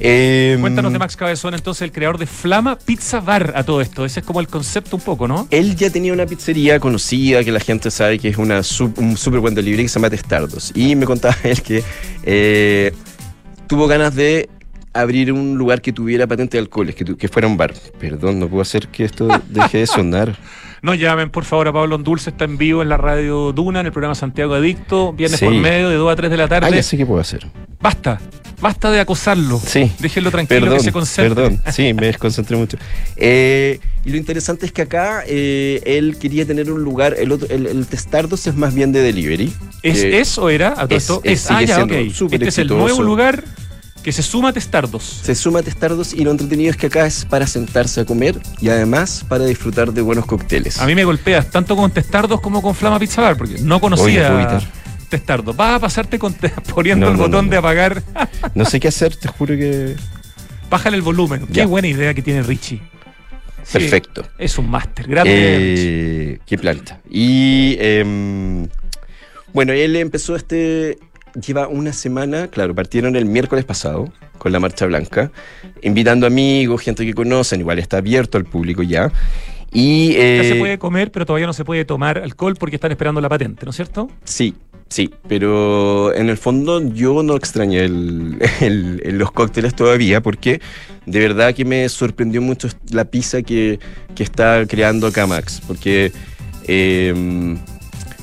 Eh, 0.00 0.56
Cuéntanos 0.60 0.92
de 0.92 0.98
Max 0.98 1.16
Cabezón, 1.16 1.54
entonces, 1.54 1.82
el 1.82 1.92
creador 1.92 2.18
de 2.18 2.26
Flama 2.26 2.78
Pizza 2.78 3.20
Bar 3.20 3.52
a 3.56 3.64
todo 3.64 3.80
esto. 3.80 4.04
Ese 4.04 4.20
es 4.20 4.26
como 4.26 4.40
el 4.40 4.48
concepto 4.48 4.96
un 4.96 5.02
poco, 5.02 5.28
¿no? 5.28 5.46
Él 5.50 5.76
ya 5.76 5.90
tenía 5.90 6.12
una 6.12 6.26
pizzería 6.26 6.80
conocida 6.80 7.44
que 7.44 7.52
la 7.52 7.60
gente 7.60 7.90
sabe 7.90 8.18
que 8.18 8.28
es 8.28 8.36
una 8.36 8.60
un 8.96 9.16
súper 9.16 9.40
buen 9.40 9.54
delivery 9.54 9.84
que 9.84 9.88
se 9.88 9.94
llama 9.98 10.10
Testardos. 10.10 10.72
Y 10.74 10.96
me 10.96 11.06
contaba 11.06 11.36
él 11.44 11.62
que 11.62 11.82
eh, 12.24 12.92
tuvo 13.66 13.86
ganas 13.86 14.14
de 14.14 14.48
abrir 14.92 15.32
un 15.32 15.56
lugar 15.58 15.82
que 15.82 15.92
tuviera 15.92 16.26
patente 16.26 16.56
de 16.56 16.62
alcoholes, 16.62 16.94
que, 16.94 17.16
que 17.16 17.28
fuera 17.28 17.48
un 17.48 17.56
bar. 17.56 17.74
Perdón, 17.98 18.38
no 18.38 18.48
puedo 18.48 18.62
hacer 18.62 18.88
que 18.88 19.04
esto 19.04 19.28
deje 19.48 19.78
de 19.78 19.86
sonar. 19.86 20.36
No 20.84 20.92
llamen, 20.92 21.30
por 21.30 21.46
favor, 21.46 21.66
a 21.68 21.72
Pablo 21.72 21.96
Dulce, 21.96 22.28
está 22.28 22.44
en 22.44 22.58
vivo 22.58 22.82
en 22.82 22.90
la 22.90 22.98
radio 22.98 23.54
Duna, 23.54 23.80
en 23.80 23.86
el 23.86 23.92
programa 23.92 24.14
Santiago 24.14 24.52
Adicto, 24.52 25.14
viernes 25.14 25.40
por 25.40 25.54
medio, 25.54 25.88
de 25.88 25.94
2 25.94 26.12
a 26.12 26.14
3 26.14 26.30
de 26.30 26.36
la 26.36 26.46
tarde. 26.46 26.68
Ah, 26.70 26.76
ya 26.76 26.82
sé 26.82 26.98
qué 26.98 27.06
puedo 27.06 27.22
hacer. 27.22 27.46
Basta, 27.80 28.20
basta 28.60 28.90
de 28.90 29.00
acosarlo. 29.00 29.58
Sí. 29.58 29.90
Déjenlo 29.98 30.30
tranquilo 30.30 30.70
que 30.74 30.80
se 30.80 30.92
concentre. 30.92 31.34
Perdón, 31.34 31.62
sí, 31.72 31.94
me 31.94 32.08
desconcentré 32.08 32.58
mucho. 32.58 32.76
Eh, 33.16 33.80
y 34.04 34.10
lo 34.10 34.18
interesante 34.18 34.66
es 34.66 34.72
que 34.72 34.82
acá 34.82 35.24
eh, 35.26 35.80
él 35.86 36.18
quería 36.18 36.44
tener 36.44 36.70
un 36.70 36.82
lugar, 36.82 37.16
el, 37.18 37.32
otro, 37.32 37.48
el, 37.48 37.86
Testardos 37.86 38.46
es 38.46 38.54
más 38.54 38.74
bien 38.74 38.92
de 38.92 39.00
delivery. 39.00 39.54
¿Es, 39.82 40.04
es 40.04 40.36
o 40.36 40.50
era? 40.50 40.74
A 40.76 40.86
todo 40.86 40.98
esto? 40.98 41.20
Es, 41.24 41.50
ah, 41.50 41.62
ya, 41.62 41.82
ok. 41.82 41.92
Este 41.92 42.48
es 42.48 42.58
el 42.58 42.68
nuevo 42.68 43.02
lugar 43.02 43.42
que 44.04 44.12
se 44.12 44.22
suma 44.22 44.50
a 44.50 44.52
Testardos. 44.52 45.02
Se 45.02 45.34
suma 45.34 45.60
a 45.60 45.62
Testardos 45.62 46.12
y 46.12 46.22
lo 46.24 46.30
entretenido 46.30 46.70
es 46.70 46.76
que 46.76 46.86
acá 46.86 47.06
es 47.06 47.24
para 47.24 47.46
sentarse 47.46 48.02
a 48.02 48.04
comer 48.04 48.38
y 48.60 48.68
además 48.68 49.24
para 49.26 49.46
disfrutar 49.46 49.94
de 49.94 50.02
buenos 50.02 50.26
cócteles. 50.26 50.78
A 50.78 50.86
mí 50.86 50.94
me 50.94 51.04
golpeas 51.04 51.50
tanto 51.50 51.74
con 51.74 51.90
Testardos 51.90 52.42
como 52.42 52.60
con 52.60 52.74
Flama 52.74 52.98
Pizza 52.98 53.22
Bar, 53.22 53.38
porque 53.38 53.58
no 53.60 53.80
conocía 53.80 54.60
Testardos. 55.08 55.56
Vas 55.56 55.76
a 55.76 55.80
pasarte 55.80 56.18
con 56.18 56.36
poniendo 56.74 57.08
el 57.08 57.16
botón 57.16 57.48
de 57.48 57.56
apagar. 57.56 58.02
no 58.54 58.66
sé 58.66 58.78
qué 58.78 58.88
hacer, 58.88 59.16
te 59.16 59.26
juro 59.26 59.56
que. 59.56 59.96
Bájale 60.70 60.96
el 60.96 61.02
volumen. 61.02 61.46
Qué 61.46 61.64
buena 61.64 61.88
idea 61.88 62.12
que 62.12 62.20
tiene 62.20 62.42
Richie. 62.42 62.82
Perfecto. 63.72 64.26
Es 64.36 64.58
un 64.58 64.68
máster, 64.68 65.08
grande. 65.08 65.32
Eh, 65.32 66.38
qué 66.44 66.58
planta. 66.58 67.00
Y 67.08 67.76
em, 67.78 68.68
bueno, 69.54 69.72
él 69.72 69.96
empezó 69.96 70.36
este 70.36 70.98
lleva 71.40 71.68
una 71.68 71.92
semana, 71.92 72.48
claro, 72.48 72.74
partieron 72.74 73.16
el 73.16 73.24
miércoles 73.26 73.64
pasado 73.64 74.12
con 74.38 74.52
la 74.52 74.60
Marcha 74.60 74.86
Blanca, 74.86 75.30
invitando 75.82 76.26
amigos, 76.26 76.82
gente 76.82 77.04
que 77.04 77.14
conocen, 77.14 77.60
igual 77.60 77.78
está 77.78 77.98
abierto 77.98 78.38
al 78.38 78.44
público 78.44 78.82
ya. 78.82 79.12
Y, 79.72 80.12
Ya 80.12 80.42
se 80.44 80.52
eh, 80.52 80.58
puede 80.58 80.78
comer, 80.78 81.10
pero 81.10 81.26
todavía 81.26 81.46
no 81.48 81.52
se 81.52 81.64
puede 81.64 81.84
tomar 81.84 82.18
alcohol 82.18 82.54
porque 82.58 82.76
están 82.76 82.92
esperando 82.92 83.20
la 83.20 83.28
patente, 83.28 83.64
¿no 83.64 83.70
es 83.70 83.76
cierto? 83.76 84.08
Sí, 84.22 84.54
sí, 84.88 85.10
pero 85.26 86.14
en 86.14 86.28
el 86.28 86.36
fondo 86.36 86.80
yo 86.92 87.24
no 87.24 87.34
extrañé 87.34 87.84
el- 87.84 88.38
el- 88.60 89.02
el- 89.04 89.18
los 89.18 89.32
cócteles 89.32 89.74
todavía 89.74 90.20
porque 90.20 90.60
de 91.06 91.18
verdad 91.18 91.52
que 91.54 91.64
me 91.64 91.88
sorprendió 91.88 92.40
mucho 92.40 92.68
la 92.92 93.04
pizza 93.04 93.42
que, 93.42 93.80
que 94.14 94.22
está 94.22 94.64
creando 94.68 95.08
acá 95.08 95.26
Max, 95.26 95.60
porque 95.66 96.12
eh, 96.68 97.56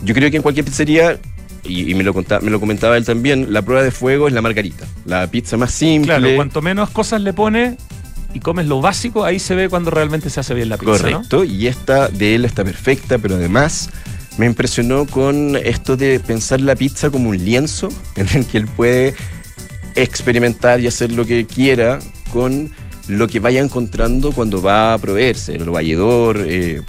yo 0.03 0.13
creo 0.13 0.31
que 0.31 0.37
en 0.37 0.43
cualquier 0.43 0.65
pizzería, 0.65 1.19
y, 1.63 1.91
y 1.91 1.95
me, 1.95 2.03
lo 2.03 2.13
conta- 2.13 2.39
me 2.41 2.49
lo 2.51 2.59
comentaba 2.59 2.97
él 2.97 3.05
también, 3.05 3.53
la 3.53 3.61
prueba 3.61 3.83
de 3.83 3.91
fuego 3.91 4.27
es 4.27 4.33
la 4.33 4.41
margarita, 4.41 4.85
la 5.05 5.27
pizza 5.27 5.57
más 5.57 5.71
simple. 5.71 6.15
Claro, 6.17 6.35
cuanto 6.35 6.61
menos 6.61 6.89
cosas 6.89 7.21
le 7.21 7.33
pone 7.33 7.77
y 8.33 8.39
comes 8.39 8.65
lo 8.67 8.81
básico, 8.81 9.25
ahí 9.25 9.39
se 9.39 9.55
ve 9.55 9.69
cuando 9.69 9.91
realmente 9.91 10.29
se 10.29 10.39
hace 10.39 10.53
bien 10.53 10.69
la 10.69 10.77
pizza, 10.77 10.91
¿no? 10.91 10.97
Correcto, 11.17 11.43
y 11.43 11.67
esta 11.67 12.07
de 12.07 12.35
él 12.35 12.45
está 12.45 12.63
perfecta, 12.63 13.17
pero 13.17 13.35
además 13.35 13.89
me 14.37 14.45
impresionó 14.45 15.05
con 15.05 15.57
esto 15.57 15.97
de 15.97 16.19
pensar 16.19 16.61
la 16.61 16.75
pizza 16.75 17.09
como 17.09 17.29
un 17.29 17.37
lienzo 17.43 17.89
en 18.15 18.27
el 18.33 18.45
que 18.45 18.57
él 18.57 18.67
puede 18.67 19.13
experimentar 19.95 20.79
y 20.79 20.87
hacer 20.87 21.11
lo 21.11 21.25
que 21.25 21.45
quiera 21.45 21.99
con 22.31 22.71
lo 23.07 23.27
que 23.27 23.39
vaya 23.39 23.59
encontrando 23.61 24.31
cuando 24.31 24.61
va 24.61 24.93
a 24.93 24.97
proveerse, 24.97 25.55
el 25.55 25.69
valledor. 25.69 26.43
eh. 26.47 26.81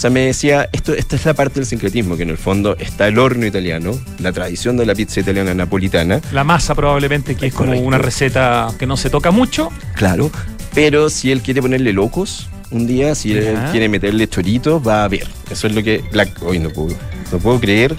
O 0.00 0.02
sea, 0.02 0.08
me 0.08 0.20
decía, 0.20 0.66
esto, 0.72 0.94
esta 0.94 1.14
es 1.16 1.26
la 1.26 1.34
parte 1.34 1.56
del 1.56 1.66
sincretismo, 1.66 2.16
que 2.16 2.22
en 2.22 2.30
el 2.30 2.38
fondo 2.38 2.74
está 2.78 3.06
el 3.06 3.18
horno 3.18 3.44
italiano, 3.44 4.00
la 4.18 4.32
tradición 4.32 4.78
de 4.78 4.86
la 4.86 4.94
pizza 4.94 5.20
italiana 5.20 5.52
napolitana, 5.52 6.22
La 6.32 6.42
masa 6.42 6.74
probablemente, 6.74 7.34
que 7.34 7.48
es 7.48 7.52
como 7.52 7.66
Correcto. 7.66 7.86
una 7.86 7.98
receta 7.98 8.68
que 8.78 8.86
no 8.86 8.96
se 8.96 9.10
toca 9.10 9.30
mucho. 9.30 9.68
Claro, 9.96 10.30
pero 10.72 11.10
si 11.10 11.30
él 11.30 11.42
quiere 11.42 11.60
ponerle 11.60 11.92
locos 11.92 12.48
un 12.70 12.86
día, 12.86 13.14
si 13.14 13.32
él 13.32 13.58
quiere 13.72 13.90
meterle 13.90 14.26
choritos, 14.26 14.80
va 14.88 15.04
a 15.04 15.08
ver. 15.08 15.28
Eso 15.50 15.66
es 15.66 15.74
lo 15.74 15.82
que. 15.82 16.02
La, 16.12 16.26
hoy 16.40 16.60
no 16.60 16.70
puedo, 16.70 16.96
no 17.30 17.38
puedo 17.38 17.60
creer. 17.60 17.94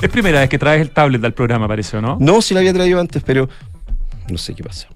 Es 0.00 0.10
primera 0.10 0.38
vez 0.38 0.48
que 0.48 0.60
traes 0.60 0.80
el 0.80 0.90
tablet 0.90 1.24
al 1.24 1.34
programa, 1.34 1.66
parece, 1.66 1.96
¿o 1.96 2.00
no? 2.00 2.18
No, 2.20 2.40
si 2.40 2.54
la 2.54 2.60
había 2.60 2.72
traído 2.72 3.00
antes, 3.00 3.20
pero 3.26 3.48
no 4.30 4.38
sé 4.38 4.54
qué 4.54 4.62
pasa. 4.62 4.86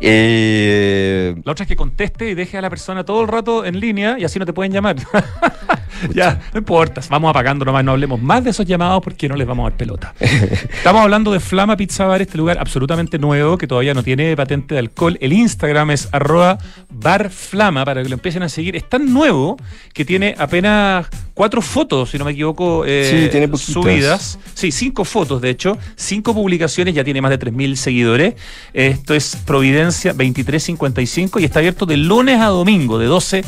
Eh, 0.00 1.34
La 1.44 1.52
otra 1.52 1.64
es 1.64 1.68
que 1.68 1.76
conteste 1.76 2.30
y 2.30 2.34
deje 2.34 2.58
a 2.58 2.60
la 2.60 2.70
persona 2.70 3.04
todo 3.04 3.22
el 3.22 3.28
rato 3.28 3.64
en 3.64 3.80
línea 3.80 4.16
y 4.18 4.24
así 4.24 4.38
no 4.38 4.46
te 4.46 4.52
pueden 4.52 4.72
llamar. 4.72 4.96
ya, 6.14 6.40
no 6.52 6.58
importa, 6.58 7.00
vamos 7.08 7.30
apagando 7.30 7.64
nomás, 7.64 7.84
no 7.84 7.92
hablemos 7.92 8.20
más 8.20 8.44
de 8.44 8.50
esos 8.50 8.66
llamados 8.66 9.02
porque 9.02 9.28
no 9.28 9.36
les 9.36 9.46
vamos 9.46 9.66
a 9.66 9.70
dar 9.70 9.78
pelota. 9.78 10.14
Estamos 10.20 11.02
hablando 11.02 11.32
de 11.32 11.40
Flama 11.40 11.76
Pizza 11.76 12.04
Bar, 12.06 12.20
este 12.22 12.36
lugar 12.38 12.58
absolutamente 12.58 13.18
nuevo 13.18 13.56
que 13.56 13.66
todavía 13.66 13.94
no 13.94 14.02
tiene 14.02 14.36
patente 14.36 14.74
de 14.74 14.80
alcohol. 14.80 15.16
El 15.20 15.32
Instagram 15.32 15.90
es 15.92 16.08
arroba 16.12 16.58
barflama 16.90 17.84
para 17.84 18.02
que 18.02 18.08
lo 18.08 18.14
empiecen 18.14 18.42
a 18.42 18.48
seguir. 18.48 18.76
Es 18.76 18.88
tan 18.88 19.12
nuevo 19.12 19.56
que 19.94 20.04
tiene 20.04 20.34
apenas 20.38 21.06
cuatro 21.34 21.60
fotos, 21.62 22.10
si 22.10 22.18
no 22.18 22.24
me 22.24 22.32
equivoco, 22.32 22.84
eh, 22.86 23.24
Sí, 23.24 23.30
tiene 23.30 23.48
poquitas. 23.48 23.72
subidas. 23.72 24.38
Sí, 24.54 24.70
cinco 24.72 25.04
fotos, 25.04 25.40
de 25.40 25.50
hecho, 25.50 25.78
cinco 25.94 26.34
publicaciones, 26.34 26.94
ya 26.94 27.04
tiene 27.04 27.20
más 27.20 27.30
de 27.30 27.38
3.000 27.38 27.76
seguidores. 27.76 28.34
Esto 28.72 29.14
es 29.14 29.36
Providencia 29.46 30.12
2355 30.12 31.40
y 31.40 31.44
está 31.44 31.60
abierto 31.60 31.86
de 31.86 31.96
lunes 31.96 32.40
a 32.40 32.46
domingo, 32.46 32.98
de 32.98 33.06
12 33.06 33.44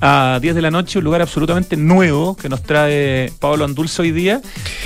a 0.00 0.38
10 0.42 0.54
de 0.54 0.60
la 0.62 0.70
noche, 0.70 0.98
un 0.98 1.04
lugar 1.04 1.22
absolutamente 1.22 1.76
nuevo 1.76 2.36
que 2.36 2.48
nos 2.50 2.62
trae 2.62 3.32
Pablo 3.40 3.64
Andulce 3.64 4.02
hoy 4.02 4.10
día, 4.10 4.42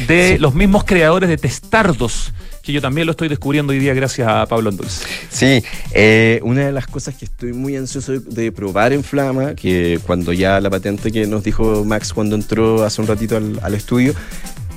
de 0.07 0.35
Sí. 0.35 0.39
los 0.39 0.55
mismos 0.55 0.85
creadores 0.85 1.29
de 1.29 1.37
Testardos, 1.37 2.33
que 2.63 2.73
yo 2.73 2.81
también 2.81 3.07
lo 3.07 3.11
estoy 3.13 3.29
descubriendo 3.29 3.73
hoy 3.73 3.81
día 3.81 3.93
gracias 3.95 4.29
a 4.29 4.47
Pablo 4.47 4.71
Andulce. 4.71 5.05
sí, 5.31 5.65
eh, 5.93 6.39
una 6.45 6.67
de 6.67 6.73
las 6.73 6.87
cosas 6.87 7.17
que 7.17 7.25
estoy 7.25 7.53
muy 7.53 7.75
ansioso 7.77 8.13
de, 8.13 8.21
de 8.21 8.53
probar 8.53 8.93
en 8.93 9.03
Flama, 9.03 9.55
que 9.57 9.99
cuando 10.07 10.33
ya 10.33 10.61
la 10.61 10.71
patente 10.71 11.11
que 11.11 11.27
nos 11.27 11.43
dijo 11.43 11.85
Max 11.85 12.13
cuando 12.13 12.37
entró 12.37 12.85
hace 12.85 13.01
un 13.01 13.09
ratito 13.09 13.37
al, 13.37 13.59
al 13.65 13.75
estudio, 13.75 14.15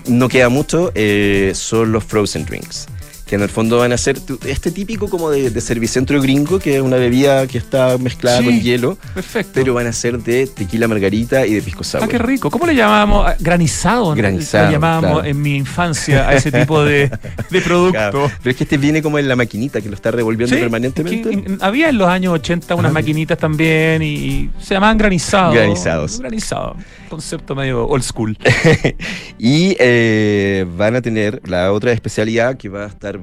no 0.08 0.30
queda 0.30 0.50
mucho, 0.50 0.92
eh, 0.96 1.52
son 1.54 1.92
los 1.92 2.04
frozen 2.04 2.46
drinks. 2.46 2.88
Que 3.34 3.38
en 3.38 3.42
el 3.42 3.50
fondo 3.50 3.80
van 3.80 3.92
a 3.92 3.98
ser 3.98 4.20
este 4.46 4.70
típico 4.70 5.10
como 5.10 5.32
de, 5.32 5.50
de 5.50 5.60
servicentro 5.60 6.22
gringo, 6.22 6.60
que 6.60 6.75
es 6.75 6.82
una 6.84 6.98
bebida 6.98 7.48
que 7.48 7.58
está 7.58 7.98
mezclada 7.98 8.38
Sí. 8.38 8.46
con 8.46 8.60
hielo, 8.62 8.96
Perfecto. 9.16 9.54
pero 9.56 9.74
van 9.74 9.88
a 9.88 9.92
ser 9.92 10.20
de 10.20 10.46
tequila 10.46 10.88
margarita 10.88 11.44
y 11.48 11.56
de 11.56 11.62
pisco 11.63 11.84
sour. 11.84 12.04
Ah, 12.04 12.08
qué 12.08 12.20
rico. 12.20 12.52
¿Cómo 12.52 12.68
le 12.68 12.75
llamábamos? 12.75 13.25
Ah, 13.28 13.36
Granizado. 13.40 14.10
¿no? 14.12 14.16
Granizado, 14.16 14.68
Le 14.68 14.74
llamábamos 14.74 15.12
claro. 15.13 15.28
en 15.28 15.42
mi 15.42 15.56
infancia 15.56 16.30
a 16.30 16.36
ese 16.36 16.52
tipo 16.52 16.84
de, 16.86 17.10
de 17.50 17.62
producto. 17.62 17.94
Claro. 17.94 18.32
Pero 18.44 18.52
es 18.52 18.56
que 18.56 18.66
este 18.66 18.78
viene 18.78 19.02
como 19.02 19.18
en 19.18 19.28
la 19.28 19.36
maquinita 19.36 19.82
que 19.82 19.90
lo 19.90 19.96
está 19.96 20.12
revolviendo 20.12 20.56
Sí, 20.56 20.62
permanentemente. 20.62 21.30
es 21.32 21.36
que 21.42 21.54
en- 21.54 21.58
había 21.62 21.89
en 21.89 21.98
los 21.98 22.08
años 22.10 22.34
80 22.36 22.76
unas 22.76 22.91
Ah. 22.91 22.93
maquinitas 22.93 23.39
también 23.39 24.04
y, 24.04 24.13
y 24.13 24.50
se 24.62 24.76
llamaban 24.76 25.00
granizados. 25.00 25.56
Granizados. 25.56 26.19
Granizado. 26.19 26.76
Concepto 27.10 27.56
medio 27.56 27.88
old 27.88 28.04
school. 28.04 28.38
y 29.39 29.76
eh, 29.80 30.65
van 30.78 30.96
a 30.96 31.02
tener 31.02 31.41
la 31.48 31.72
otra 31.72 31.91
especialidad 31.91 32.58
que 32.58 32.69
va 32.69 32.84
a 32.86 32.88
estar 32.88 33.19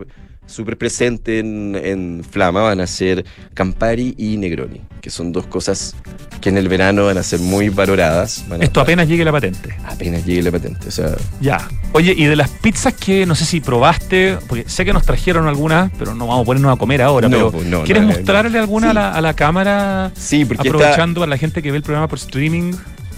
súper 0.47 0.77
presente 0.77 1.39
en, 1.39 1.77
en 1.77 2.25
Flama, 2.29 2.63
van 2.63 2.81
a 2.81 2.87
ser 2.87 3.25
Campari 3.55 4.15
y 4.19 4.37
Negroni, 4.37 4.81
que 5.01 5.09
son 5.09 5.31
dos 5.33 5.47
cosas 5.47 5.95
que 6.41 6.49
en 6.49 6.59
el 6.59 6.69
verano 6.69 7.05
van 7.05 7.19
a 7.19 7.23
ser 7.23 7.39
muy 7.39 7.69
valoradas. 7.69 8.45
Esto 8.61 8.81
apenas 8.81 9.07
llegue 9.07 9.25
la 9.25 9.31
patente. 9.33 9.77
apenas 9.87 10.25
llegue 10.25 10.43
la 10.43 10.51
patente. 10.51 10.89
O 10.89 10.91
sea, 10.91 11.11
Ya. 11.41 11.69
Oye, 11.93 12.15
y 12.17 12.25
de 12.25 12.35
las 12.37 12.49
pizzas 12.51 12.95
que 12.95 13.27
no 13.27 13.35
sé 13.35 13.45
si 13.45 13.61
probaste, 13.61 14.39
porque 14.49 14.69
sé 14.69 14.85
que 14.85 14.93
nos 14.93 15.05
trajeron 15.05 15.47
algunas, 15.47 15.91
pero 15.99 16.15
no 16.15 16.27
vamos 16.27 16.43
a 16.43 16.47
ponernos 16.47 16.75
a 16.75 16.79
comer 16.79 17.03
ahora. 17.03 17.29
No, 17.29 17.37
pero 17.37 17.53
pues 17.53 17.67
no, 17.67 17.83
¿Quieres 17.85 18.03
no, 18.05 18.09
mostrarle 18.11 18.59
alguna 18.59 18.91
a, 18.91 18.95
la, 18.95 19.13
a 19.13 19.21
la 19.21 19.35
cámara? 19.35 20.11
sí, 20.17 20.45
porque 20.45 20.69
Aprovechando 20.69 21.23
a 21.23 21.27
la 21.27 21.37
gente 21.37 21.63
que 21.63 21.71
ve 21.71 21.77
el 21.77 21.83
programa 21.83 22.09
por 22.09 22.19
streaming. 22.19 22.73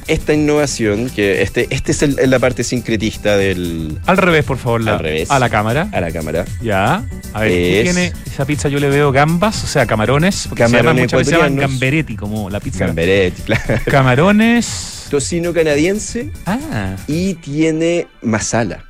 Esta 0.06 0.34
innovación, 0.34 1.10
que 1.10 1.42
este, 1.42 1.66
este 1.70 1.92
es 1.92 2.02
el- 2.02 2.16
la 2.30 2.38
parte 2.38 2.64
sincretista 2.64 3.36
del, 3.36 3.98
Al 4.06 4.16
revés, 4.16 4.44
por 4.44 4.58
favor, 4.58 4.80
la- 4.82 4.94
Al 4.94 4.98
revés. 5.00 5.30
a 5.30 5.38
la 5.38 5.48
cámara. 5.50 5.88
a 5.92 6.00
la 6.00 6.10
cámara. 6.10 6.44
Ya. 6.60 7.04
A 7.34 7.40
ver, 7.40 7.48
¿qué 7.50 7.80
Es- 7.80 7.84
tiene 7.94 8.12
esa 8.26 8.44
pizza? 8.44 8.68
Yo 8.68 8.78
le 8.78 8.88
veo 8.88 9.12
gambas, 9.12 9.64
o 9.64 9.66
sea, 9.66 9.86
camarones. 9.86 10.46
Porque 10.48 10.62
se 10.64 10.68
llaman, 10.68 10.78
Camarones 10.82 11.02
muchas 11.04 11.18
veces 11.18 11.30
se 11.34 11.36
llaman 11.38 11.56
gamberetti, 11.56 12.16
como 12.16 12.50
la 12.50 12.60
pizza. 12.60 12.86
Gamberetti, 12.86 13.42
claro. 13.46 13.62
Camarones. 13.86 15.06
Tocino 15.10 15.52
canadiense 15.52 16.30
Ah, 16.46 16.96
y 17.06 17.34
tiene 17.34 18.06
masala. 18.22 18.84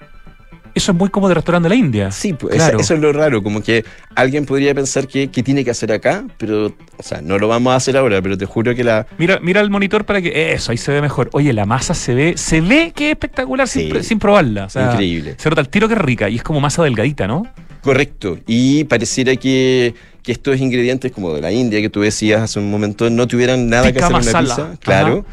Eso 0.75 0.93
es 0.93 0.99
muy 0.99 1.09
como 1.11 1.29
de 1.29 1.35
restaurante 1.35 1.69
de 1.69 1.75
la 1.75 1.79
India. 1.79 2.11
Sí, 2.11 2.33
pues 2.33 2.55
Claro. 2.57 2.81
eso 2.81 2.95
es 2.95 3.01
lo 3.01 3.13
raro, 3.13 3.43
como 3.43 3.63
que 3.63 3.85
alguien 4.15 4.47
podría 4.47 4.75
pensar 4.75 5.07
que, 5.07 5.29
que 5.31 5.43
tiene 5.43 5.65
que 5.65 5.71
hacer 5.71 5.93
acá, 5.93 6.25
pero, 6.39 6.67
o 6.97 7.03
sea, 7.03 7.21
no 7.23 7.39
lo 7.39 7.49
vamos 7.49 7.73
a 7.73 7.77
hacer 7.77 7.97
ahora, 7.97 8.21
pero 8.23 8.37
te 8.39 8.47
juro 8.47 8.75
que 8.75 8.85
la... 8.85 9.07
Mira, 9.19 9.39
mira 9.43 9.61
el 9.61 9.71
monitor 9.71 10.05
para 10.05 10.21
que. 10.23 10.53
Eso, 10.53 10.73
ahí 10.73 10.79
se 10.79 10.93
ve 10.93 11.01
mejor. 11.01 11.31
Oye, 11.33 11.53
la 11.53 11.67
masa 11.67 11.95
se 11.95 12.15
ve. 12.15 12.35
Se 12.37 12.61
ve 12.61 12.93
que 12.95 13.07
es 13.07 13.11
espectacular 13.13 13.69
sin, 13.69 13.83
Sí. 13.83 13.91
pr- 13.91 14.03
sin 14.03 14.19
probarla. 14.19 14.65
O 14.67 14.71
sea, 14.71 14.93
Increíble. 14.93 15.35
Se 15.39 15.49
nota 15.49 15.61
el 15.61 15.69
tiro 15.69 15.89
que 15.89 15.95
es 15.95 16.01
rica 16.01 16.29
y 16.29 16.37
es 16.37 16.43
como 16.43 16.61
masa 16.61 16.83
delgadita, 16.83 17.27
¿no? 17.27 17.47
Correcto, 17.83 18.39
y 18.47 18.85
pareciera 18.85 19.35
que, 19.35 19.95
que 20.23 20.31
estos 20.31 20.57
ingredientes 20.61 21.11
como 21.11 21.35
de 21.35 21.41
la 21.41 21.51
India 21.51 21.81
que 21.81 21.89
tú 21.91 22.01
decías 22.01 22.41
hace 22.41 22.61
un 22.61 22.71
momento 22.71 23.11
no 23.11 23.27
tuvieran 23.27 23.69
nada 23.69 23.91
que 23.93 23.99
hacer 23.99 24.07
en 24.11 24.13
masala. 24.25 24.55
pizza, 24.55 24.77
claro, 24.81 25.27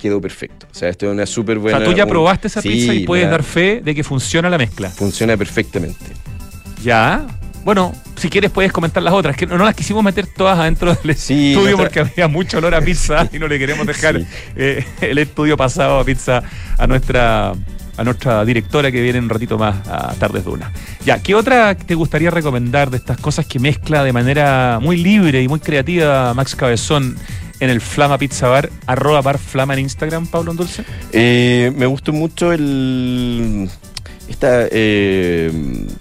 quedó 0.00 0.20
perfecto. 0.20 0.66
O 0.70 0.74
sea, 0.74 0.88
esto 0.88 1.06
es 1.06 1.12
una 1.12 1.26
súper 1.26 1.58
buena... 1.58 1.78
o 1.78 1.80
sea, 1.80 1.88
tú 1.90 1.96
ya 1.96 2.04
un- 2.04 2.10
probaste 2.10 2.48
esa 2.48 2.60
Sí, 2.62 2.68
pizza 2.70 2.94
y 2.94 3.04
puedes 3.04 3.26
la- 3.26 3.30
dar 3.32 3.42
fe 3.42 3.80
de 3.84 3.94
que 3.94 4.02
funciona 4.02 4.48
la 4.50 4.58
mezcla. 4.58 4.88
Funciona 4.90 5.36
perfectamente. 5.36 6.04
Ya. 6.82 7.26
Bueno, 7.64 7.92
si 8.16 8.30
quieres 8.30 8.50
puedes 8.50 8.72
comentar 8.72 9.02
las 9.02 9.12
otras, 9.12 9.36
que 9.36 9.46
no, 9.46 9.58
las 9.58 9.74
quisimos 9.74 10.02
meter 10.02 10.26
todas 10.26 10.58
adentro 10.58 10.94
del 10.94 11.14
Sí, 11.14 11.52
estudio 11.52 11.76
nuestra- 11.76 12.04
porque 12.04 12.12
había 12.22 12.28
mucho 12.28 12.58
olor 12.58 12.74
a 12.74 12.80
pizza 12.80 13.28
y 13.32 13.38
no 13.38 13.48
le 13.48 13.58
queremos 13.58 13.86
dejar 13.86 14.18
Sí. 14.18 14.26
eh, 14.56 14.84
el 15.02 15.18
estudio 15.18 15.56
pasado 15.58 15.98
a 16.00 16.04
pizza 16.04 16.42
a 16.78 16.86
nuestra 16.86 17.52
a 17.96 18.04
nuestra 18.04 18.42
directora 18.46 18.90
que 18.90 19.02
viene 19.02 19.18
un 19.18 19.28
ratito 19.28 19.58
más 19.58 19.86
a 19.86 20.14
Tardes 20.14 20.42
Duna. 20.44 20.72
Ya, 21.04 21.18
¿qué 21.22 21.34
otra 21.34 21.74
te 21.74 21.94
gustaría 21.94 22.30
recomendar 22.30 22.88
de 22.88 22.96
estas 22.96 23.18
cosas 23.18 23.44
que 23.44 23.58
mezcla 23.58 24.02
de 24.04 24.12
manera 24.14 24.78
muy 24.80 24.96
libre 24.96 25.42
y 25.42 25.48
muy 25.48 25.60
creativa 25.60 26.32
Max 26.32 26.54
Cabezón 26.56 27.14
en 27.60 27.70
el 27.70 27.80
Flama 27.80 28.18
Pizza 28.18 28.48
Bar, 28.48 28.70
arroba 28.86 29.20
bar 29.22 29.38
Flama 29.38 29.74
en 29.74 29.80
Instagram, 29.80 30.26
Pablo 30.26 30.54
Dulce? 30.54 30.84
Eh, 31.12 31.72
me 31.76 31.86
gustó 31.86 32.12
mucho 32.12 32.52
el... 32.52 33.70
Esta, 34.28 34.68
eh, 34.70 35.50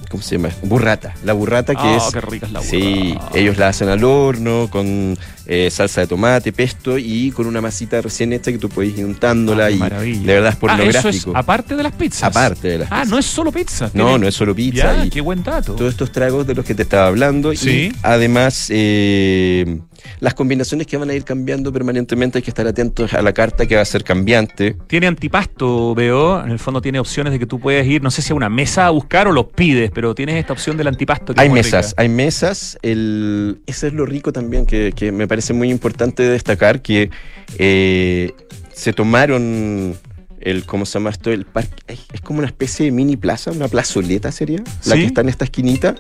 ¿cómo 0.10 0.22
se 0.22 0.38
llama? 0.38 0.50
Burrata. 0.62 1.16
La 1.24 1.34
burrata 1.34 1.74
que 1.74 1.82
Ah, 1.82 1.98
es... 1.98 2.14
qué 2.14 2.22
rica 2.22 2.46
es 2.46 2.52
la 2.52 2.62
Sí, 2.62 3.14
burrata. 3.18 3.38
ellos 3.40 3.58
la 3.58 3.68
hacen 3.70 3.90
al 3.90 4.04
horno 4.04 4.68
con 4.72 5.18
eh, 5.52 5.70
salsa 5.72 6.02
de 6.02 6.08
tomate, 6.08 6.54
pesto 6.54 6.96
y 7.00 7.32
con 7.32 7.48
una 7.48 7.60
masita 7.60 8.00
recién 8.02 8.32
hecha 8.34 8.52
que 8.52 8.60
tú 8.60 8.70
puedes 8.70 8.96
ir 8.96 9.04
untándola 9.04 9.66
Ah, 9.66 9.72
y 9.72 9.76
maravilla. 9.78 10.20
de 10.22 10.34
verdad 10.42 10.50
es 10.50 10.56
Ah, 10.62 10.76
eso 10.78 10.78
es 10.78 10.94
pornográfico. 10.94 11.32
aparte 11.36 11.76
de 11.76 11.82
las 11.84 11.94
pizzas. 11.94 12.24
Aparte 12.24 12.68
de 12.68 12.78
las 12.78 12.88
Ah, 12.92 12.98
pizzas. 12.98 13.10
no 13.10 13.18
es 13.18 13.26
solo 13.26 13.52
pizza. 13.52 13.90
No, 13.96 14.20
no 14.20 14.28
es 14.28 14.36
solo 14.36 14.54
pizza 14.54 14.96
Ya, 14.98 15.06
y 15.06 15.10
qué 15.10 15.22
buen 15.22 15.42
dato. 15.42 15.74
todos 15.74 15.90
estos 15.92 16.12
tragos 16.12 16.46
de 16.46 16.54
los 16.54 16.64
que 16.64 16.76
te 16.76 16.84
estaba 16.84 17.08
hablando 17.08 17.56
Sí. 17.56 17.90
y 17.92 17.98
además 18.04 18.68
eh, 18.70 19.80
las 20.20 20.36
combinaciones 20.36 20.86
que 20.86 20.98
van 20.98 21.10
a 21.10 21.16
ir 21.16 21.24
cambiando 21.24 21.74
permanentemente 21.74 22.38
hay 22.38 22.44
que 22.44 22.52
estar 22.52 22.68
atentos 22.68 23.12
a 23.16 23.22
la 23.24 23.34
carta 23.34 23.66
que 23.66 23.76
va 23.76 23.82
a 23.82 23.86
ser 23.86 24.04
cambiante. 24.04 24.78
Tiene 24.86 25.08
antipasto, 25.08 25.96
veo. 25.96 26.44
En 26.44 26.52
el 26.52 26.60
fondo 26.60 26.80
tiene 26.80 27.00
opciones 27.00 27.34
de 27.34 27.40
que 27.40 27.48
tú 27.48 27.60
puedes 27.60 27.88
ir. 27.88 28.04
No 28.04 28.12
sé 28.12 28.20
sé 28.20 28.28
si 28.28 28.34
a 28.34 28.36
una 28.36 28.50
mesa 28.50 28.86
a 28.86 28.90
buscar 28.90 29.30
o 29.30 29.32
los 29.32 29.46
pides, 29.46 29.92
pero 29.94 30.14
tienes 30.14 30.36
esta 30.36 30.52
opción 30.52 30.76
del 30.76 30.88
antipasto. 30.90 31.34
Que 31.34 31.40
hay 31.40 31.48
es 31.48 31.52
muy 31.52 31.60
mesas, 31.60 31.92
rica. 31.92 32.02
hay 32.02 32.10
mesas. 32.10 32.78
El, 32.82 33.62
eso 33.66 33.88
es 33.88 33.94
lo 33.94 34.06
rico 34.06 34.34
también, 34.34 34.66
que, 34.66 34.92
que 34.94 35.14
me 35.14 35.26
parece 35.26 35.39
muy 35.54 35.70
importante 35.70 36.24
destacar, 36.24 36.82
que 36.82 37.10
eh, 37.58 38.34
se 38.74 38.94
tomaron 38.94 39.98
el, 40.42 40.66
¿cómo 40.66 40.86
se 40.86 40.94
llama 40.94 41.10
esto? 41.10 41.32
El 41.32 41.46
parque, 41.46 41.84
es, 41.88 42.22
como 42.22 42.40
una 42.40 42.48
especie 42.48 42.86
de 42.86 42.92
mini 42.92 43.18
plaza, 43.18 43.52
una 43.52 43.68
plazoleta 43.68 44.32
sería, 44.32 44.64
la 44.86 44.96
que 44.96 45.06
está 45.06 45.22
en 45.22 45.30
esta 45.30 45.46
esquinita, 45.46 45.96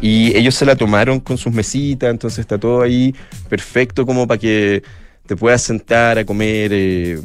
y 0.00 0.36
ellos 0.36 0.54
se 0.54 0.64
la 0.64 0.76
tomaron 0.76 1.20
con 1.20 1.38
sus 1.38 1.52
mesitas, 1.52 2.10
entonces 2.10 2.40
está 2.40 2.58
todo 2.58 2.82
ahí 2.82 3.14
perfecto 3.48 4.06
como 4.06 4.26
para 4.26 4.38
que 4.38 4.82
te 5.26 5.36
puedas 5.36 5.62
sentar 5.62 6.18
a 6.18 6.24
comer. 6.24 6.70
eh. 6.72 7.20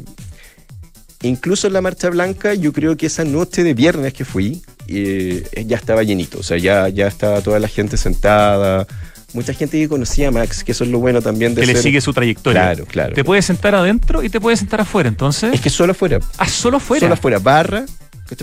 Incluso 1.22 1.66
en 1.66 1.72
la 1.72 1.80
Marcha 1.80 2.10
Blanca, 2.10 2.54
yo 2.54 2.72
creo 2.72 2.96
que 2.96 3.06
esa 3.06 3.24
noche 3.24 3.64
de 3.64 3.74
viernes 3.74 4.12
que 4.12 4.24
fui, 4.24 4.62
eh, 4.86 5.42
ya 5.66 5.76
estaba 5.76 6.02
llenito, 6.04 6.38
o 6.38 6.42
sea, 6.42 6.58
ya, 6.58 6.88
ya 6.88 7.08
estaba 7.08 7.40
toda 7.40 7.58
la 7.58 7.68
gente 7.68 7.96
sentada, 7.96 8.86
mucha 9.32 9.52
gente 9.52 9.78
que 9.78 9.88
conocía 9.88 10.28
a 10.28 10.30
Max, 10.30 10.64
que 10.64 10.72
eso 10.72 10.84
es 10.84 10.90
lo 10.90 10.98
bueno 10.98 11.20
también 11.20 11.54
de 11.54 11.60
que 11.62 11.66
le 11.66 11.80
sigue 11.80 12.00
su 12.00 12.12
trayectoria. 12.12 12.62
Claro, 12.62 12.86
claro. 12.86 13.14
Te 13.14 13.24
puedes 13.24 13.44
sentar 13.44 13.74
adentro 13.74 14.22
y 14.22 14.30
te 14.30 14.40
puedes 14.40 14.60
sentar 14.60 14.80
afuera, 14.80 15.08
entonces. 15.08 15.52
Es 15.54 15.60
que 15.60 15.70
solo 15.70 15.92
afuera, 15.92 16.18
ah, 16.38 16.48
solo 16.48 16.78
afuera. 16.78 17.00
solo 17.00 17.14
afuera, 17.14 17.38
barra, 17.38 17.84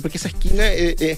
porque 0.02 0.18
esa 0.18 0.28
esquina 0.28 0.66
eh, 0.68 0.96
eh, 1.00 1.18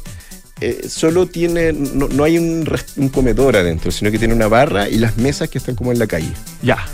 eh, 0.61 0.85
solo 0.87 1.27
tiene, 1.27 1.73
no, 1.73 2.07
no 2.07 2.23
hay 2.23 2.37
un 2.37 3.09
comedor 3.13 3.55
adentro, 3.55 3.91
sino 3.91 4.11
que 4.11 4.19
tiene 4.19 4.33
una 4.33 4.47
barra 4.47 4.89
y 4.89 4.97
las 4.97 5.17
mesas 5.17 5.49
que 5.49 5.57
están 5.57 5.75
como 5.75 5.91
en 5.91 5.99
la 5.99 6.07
calle. 6.07 6.31
Ya. 6.61 6.85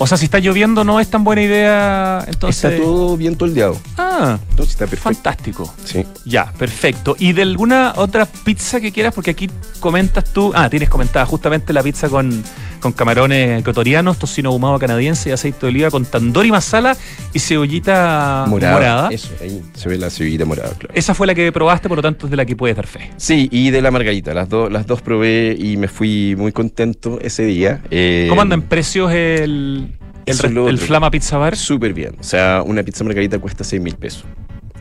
O 0.00 0.06
sea, 0.06 0.16
si 0.16 0.26
está 0.26 0.38
lloviendo 0.38 0.84
no 0.84 1.00
es 1.00 1.08
tan 1.10 1.24
buena 1.24 1.42
idea, 1.42 2.24
entonces. 2.28 2.64
Está 2.64 2.82
todo 2.82 3.16
bien 3.16 3.36
toldeado, 3.36 3.76
Ah, 3.96 4.38
entonces 4.50 4.74
está 4.74 4.86
perfecto. 4.86 5.02
fantástico. 5.14 5.74
Sí. 5.84 6.06
Ya, 6.24 6.52
perfecto. 6.52 7.16
¿Y 7.18 7.32
de 7.32 7.42
alguna 7.42 7.94
otra 7.96 8.24
pizza 8.26 8.80
que 8.80 8.92
quieras? 8.92 9.12
Porque 9.12 9.32
aquí 9.32 9.50
comentas 9.80 10.24
tú. 10.32 10.52
Ah, 10.54 10.70
tienes 10.70 10.88
comentada 10.88 11.26
justamente 11.26 11.72
la 11.72 11.82
pizza 11.82 12.08
con, 12.08 12.44
con 12.80 12.92
camarones 12.92 13.60
ecuatorianos, 13.60 14.18
tocino 14.18 14.50
ahumado 14.50 14.78
canadiense 14.78 15.30
y 15.30 15.32
aceite 15.32 15.58
de 15.62 15.66
oliva 15.68 15.90
con 15.90 16.04
tandoori 16.04 16.50
masala 16.50 16.96
y 17.32 17.38
cebollita 17.38 18.44
Morada. 18.48 18.74
morada. 18.74 19.08
Eso, 19.10 19.30
ahí 19.40 19.62
se 19.74 19.88
ve 19.88 19.98
la 19.98 20.10
cebollita 20.10 20.44
morada, 20.44 20.70
claro. 20.78 20.94
Esa 20.94 21.14
fue 21.14 21.26
la 21.26 21.34
que 21.34 21.50
probaste, 21.52 21.88
por 21.88 21.98
lo 21.98 22.02
tanto 22.02 22.26
es 22.26 22.30
de 22.30 22.36
la 22.36 22.44
que 22.44 22.56
puedes 22.56 22.76
dar 22.76 22.86
fe. 22.86 23.10
Sí, 23.16 23.48
y 23.52 23.70
de 23.70 23.82
la 23.82 23.90
margarita, 23.90 24.34
las, 24.34 24.48
dos 24.48 24.70
las 24.70 24.86
dos 24.86 25.02
probé 25.02 25.56
y 25.58 25.76
me 25.76 25.88
fui 25.88 26.34
muy 26.36 26.52
contento 26.52 27.18
ese 27.22 27.44
día. 27.44 27.82
Eh, 27.90 28.26
¿Cómo 28.28 28.42
anda 28.42 28.54
en 28.54 28.62
precios 28.62 29.12
el, 29.12 29.92
el, 30.26 30.56
el. 30.68 30.78
Flama 30.78 31.10
Pizza 31.10 31.36
Bar? 31.38 31.56
Súper 31.56 31.92
bien. 31.92 32.16
O 32.20 32.22
sea, 32.22 32.62
una 32.64 32.82
pizza 32.82 33.04
margarita 33.04 33.38
cuesta 33.38 33.64
6 33.64 33.82
mil 33.82 33.96
pesos. 33.96 34.24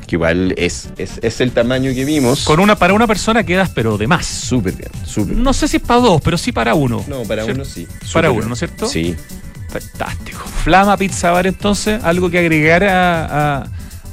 Que 0.08 0.16
igual 0.16 0.54
es, 0.58 0.90
es, 0.98 1.20
es 1.22 1.42
el 1.42 1.52
tamaño 1.52 1.94
que 1.94 2.06
vimos. 2.06 2.46
Con 2.46 2.60
una, 2.62 2.76
para 2.78 2.94
una 2.94 3.06
persona 3.08 3.44
quedas, 3.44 3.70
pero 3.76 3.98
de 3.98 4.08
más. 4.08 4.26
Súper 4.26 4.74
bien, 4.74 4.90
súper. 5.06 5.36
No 5.36 5.52
sé 5.54 5.68
si 5.68 5.78
es 5.78 5.84
para 5.84 6.00
dos, 6.00 6.22
pero 6.24 6.38
sí 6.38 6.52
para 6.54 6.74
uno. 6.76 7.04
No, 7.08 7.24
para 7.24 7.44
¿Cierto? 7.44 7.62
uno 7.62 7.70
sí. 7.70 7.86
Para 8.14 8.30
uno, 8.32 8.40
bien. 8.40 8.48
¿no 8.48 8.54
es 8.54 8.60
cierto? 8.60 8.88
Sí. 8.88 9.16
Fantástico. 9.70 10.40
Flama 10.64 10.96
Pizza 10.98 11.32
Bar, 11.32 11.46
entonces, 11.48 12.02
algo 12.04 12.30
que 12.30 12.40
agregar 12.40 12.84
a, 12.86 13.58
a- 13.64 13.68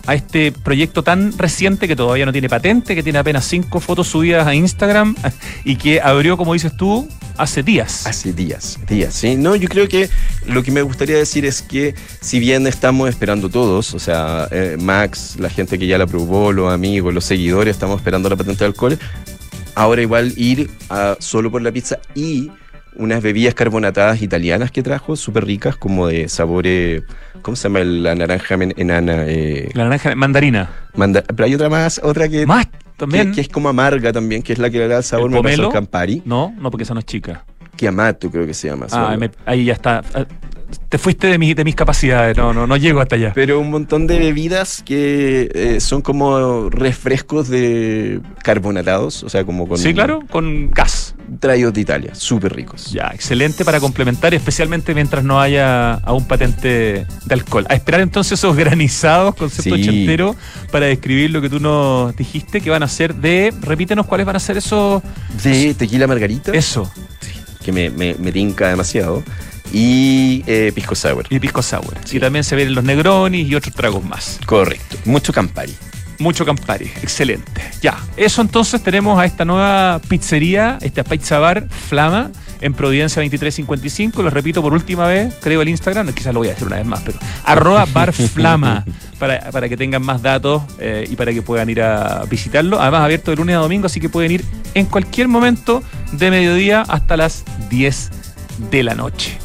a 0.07 0.15
este 0.15 0.53
proyecto 0.53 1.03
tan 1.03 1.37
reciente 1.37 1.89
que 1.89 1.97
todavía 1.97 2.27
no 2.27 2.33
tiene 2.33 2.49
patente, 2.49 2.95
que 2.95 3.03
tiene 3.03 3.19
apenas 3.19 3.45
cinco 3.47 3.81
fotos 3.81 4.09
subidas 4.09 4.47
a 4.47 4.55
Instagram 4.55 5.15
y 5.65 5.77
que 5.77 6.01
abrió, 6.01 6.37
como 6.37 6.53
dices 6.53 6.77
tú, 6.77 7.09
hace 7.37 7.63
días. 7.63 8.07
Hace 8.07 8.33
días, 8.33 8.79
días, 8.87 9.15
sí. 9.15 9.37
No, 9.37 9.57
yo 9.57 9.69
creo 9.69 9.89
que 9.89 10.09
lo 10.47 10.63
que 10.63 10.71
me 10.71 10.83
gustaría 10.83 11.17
decir 11.17 11.45
es 11.45 11.63
que 11.63 11.95
si 12.21 12.39
bien 12.39 12.67
estamos 12.67 13.09
esperando 13.09 13.49
todos, 13.49 13.95
o 13.95 13.99
sea, 13.99 14.49
eh, 14.51 14.77
Max, 14.79 15.37
la 15.39 15.51
gente 15.51 15.79
que 15.79 15.87
ya 15.87 15.99
la 15.99 16.07
probó, 16.07 16.53
los 16.53 16.73
amigos, 16.73 17.15
los 17.15 17.25
seguidores, 17.25 17.75
estamos 17.75 17.99
esperando 17.99 18.29
la 18.29 18.37
patente 18.37 18.61
de 18.61 18.67
alcohol, 18.67 18.99
ahora 19.75 20.03
igual 20.03 20.33
ir 20.37 20.71
a 20.89 21.17
solo 21.19 21.51
por 21.51 21.63
la 21.63 21.73
pizza 21.73 21.99
y 22.15 22.51
unas 22.97 23.23
bebidas 23.23 23.55
carbonatadas 23.55 24.23
italianas 24.23 24.71
que 24.71 24.83
trajo, 24.83 25.17
súper 25.17 25.45
ricas, 25.45 25.77
como 25.77 26.07
de 26.07 26.29
sabores, 26.29 27.03
¿cómo 27.43 27.57
se 27.57 27.65
llama 27.69 27.81
la 27.81 28.15
naranja 28.15 28.55
enana? 28.77 29.25
Eh, 29.27 29.71
La 29.75 29.85
naranja 29.85 30.15
mandarina. 30.15 30.71
manda- 30.95 31.23
pero 31.23 31.45
hay 31.47 31.55
otra 31.55 31.69
más, 31.69 32.01
otra 32.03 32.29
que, 32.29 32.47
Más 32.47 32.67
también. 32.97 33.33
que 33.33 33.41
es 33.41 33.49
como 33.49 33.69
amarga 33.69 34.13
también, 34.13 34.43
que 34.43 34.53
es 34.53 34.59
la 34.59 34.71
que 34.71 34.79
le 34.79 34.89
da 34.89 34.99
el 34.99 35.05
sabor, 35.05 35.27
¿El 35.27 35.31
me 35.33 35.37
pomelo? 35.39 35.71
Campari. 35.71 36.23
No, 36.25 36.55
no, 36.59 36.71
porque 36.71 36.85
esa 36.85 36.95
no 36.95 37.01
es 37.01 37.07
chica. 37.07 37.45
Chiamato 37.77 38.31
creo 38.31 38.47
que 38.47 38.55
se 38.55 38.69
llama. 38.69 38.87
Ah, 38.93 39.17
me- 39.19 39.31
ahí 39.47 39.65
ya 39.65 39.73
está. 39.73 40.03
Te 40.89 40.99
fuiste 40.99 41.27
de, 41.29 41.39
mi- 41.39 41.55
de 41.55 41.65
mis 41.65 41.75
capacidades. 41.75 42.37
No, 42.37 42.53
no, 42.53 42.67
no 42.67 42.77
llego 42.77 43.01
hasta 43.01 43.17
allá. 43.17 43.33
Pero 43.35 43.61
un 43.61 43.71
montón 43.71 44.07
de 44.07 44.19
bebidas 44.19 44.83
que 44.85 45.51
eh, 45.55 45.81
son 45.81 46.03
como 46.03 46.69
refrescos 46.71 47.49
de 47.49 48.21
carbonatados, 48.43 49.23
o 49.25 49.29
sea, 49.29 49.45
como 49.45 49.67
con 49.69 49.79
Sí, 49.79 49.93
claro, 49.95 50.21
con 50.31 50.71
gas. 50.71 51.15
traídos 51.41 51.73
de 51.75 51.81
Italia, 51.81 52.15
súper 52.15 52.55
ricos. 52.55 52.91
Ya, 52.93 53.11
excelente 53.15 53.65
para 53.65 53.81
complementar, 53.81 54.35
especialmente 54.35 54.95
mientras 54.95 55.25
no 55.25 55.41
haya 55.41 55.95
aún 55.95 56.27
patente 56.27 57.07
de 57.25 57.35
alcohol. 57.35 57.67
A 57.69 57.75
esperar 57.75 58.01
entonces 58.03 58.39
esos 58.39 58.55
granizados, 58.57 59.35
concepto 59.35 59.75
Sí. 59.77 59.83
ochentero, 59.83 60.37
para 60.71 60.87
describir 60.87 61.31
lo 61.31 61.41
que 61.41 61.49
tú 61.49 61.61
nos 61.61 62.15
dijiste, 62.17 62.61
que 62.61 62.71
van 62.71 62.83
a 62.83 62.89
ser 62.89 63.15
de. 63.15 63.53
Repítenos 63.63 64.07
cuáles 64.07 64.27
van 64.27 64.37
a 64.37 64.41
ser 64.41 64.57
esos. 64.59 65.03
De 65.43 65.75
tequila 65.75 66.07
margarita, 66.07 66.53
Eso, 66.53 66.91
que 67.65 67.73
me, 67.73 67.91
me, 67.91 68.15
me 68.15 68.31
tinca 68.33 68.69
demasiado, 68.69 69.23
y 69.75 70.45
eh, 70.47 70.71
pisco 70.73 70.95
sour. 70.95 71.27
y 71.29 71.41
pisco 71.41 71.61
sour. 71.61 71.97
Sí. 72.05 72.17
Y 72.17 72.21
también 72.21 72.45
se 72.45 72.55
ven 72.55 72.75
los 72.75 72.85
negronis 72.85 73.49
y 73.49 73.55
otros 73.57 73.75
tragos 73.75 74.05
más. 74.05 74.39
Correcto, 74.47 74.97
mucho 75.05 75.33
Campari. 75.33 75.75
Mucho 76.21 76.47
Campari, 76.47 76.85
excelente. 77.03 77.61
Ya, 77.83 77.99
eso 78.17 78.41
entonces 78.41 78.81
tenemos 78.85 79.19
a 79.19 79.25
esta 79.25 79.45
nueva 79.45 80.01
pizzería, 80.09 80.79
esta 80.81 81.03
pizza 81.03 81.41
bar 81.41 81.67
Flama, 81.69 82.31
en 82.61 82.73
Providencia 82.73 83.21
2355. 83.21 84.23
Lo 84.23 84.31
repito 84.31 84.63
por 84.63 84.73
última 84.73 85.09
vez, 85.09 85.35
creo 85.41 85.61
el 85.61 85.69
Instagram, 85.69 86.13
quizás 86.13 86.33
lo 86.33 86.39
voy 86.39 86.49
a 86.49 86.51
decir 86.53 86.69
una 86.69 86.77
vez 86.77 86.87
más, 86.87 87.03
pero 87.05 87.19
arroba 87.45 87.85
bar 87.93 88.13
Flama, 88.13 88.85
para, 89.19 89.51
para 89.51 89.69
que 89.69 89.77
tengan 89.77 90.03
más 90.03 90.23
datos 90.23 90.63
eh, 90.79 91.05
y 91.11 91.17
para 91.17 91.33
que 91.33 91.43
puedan 91.43 91.69
ir 91.69 91.83
a 91.83 92.25
visitarlo. 92.31 92.81
Además, 92.81 93.03
abierto 93.03 93.33
de 93.33 93.39
lunes 93.39 93.57
a 93.57 93.59
domingo, 93.59 93.87
así 93.87 93.99
que 93.99 94.09
pueden 94.09 94.31
ir 94.31 94.45
en 94.75 94.87
cualquier 94.87 95.27
momento 95.27 95.83
de 96.13 96.31
mediodía 96.31 96.83
hasta 96.83 97.17
las 97.17 97.43
10 97.71 98.11
de 98.71 98.83
la 98.85 98.95
noche. 98.95 99.37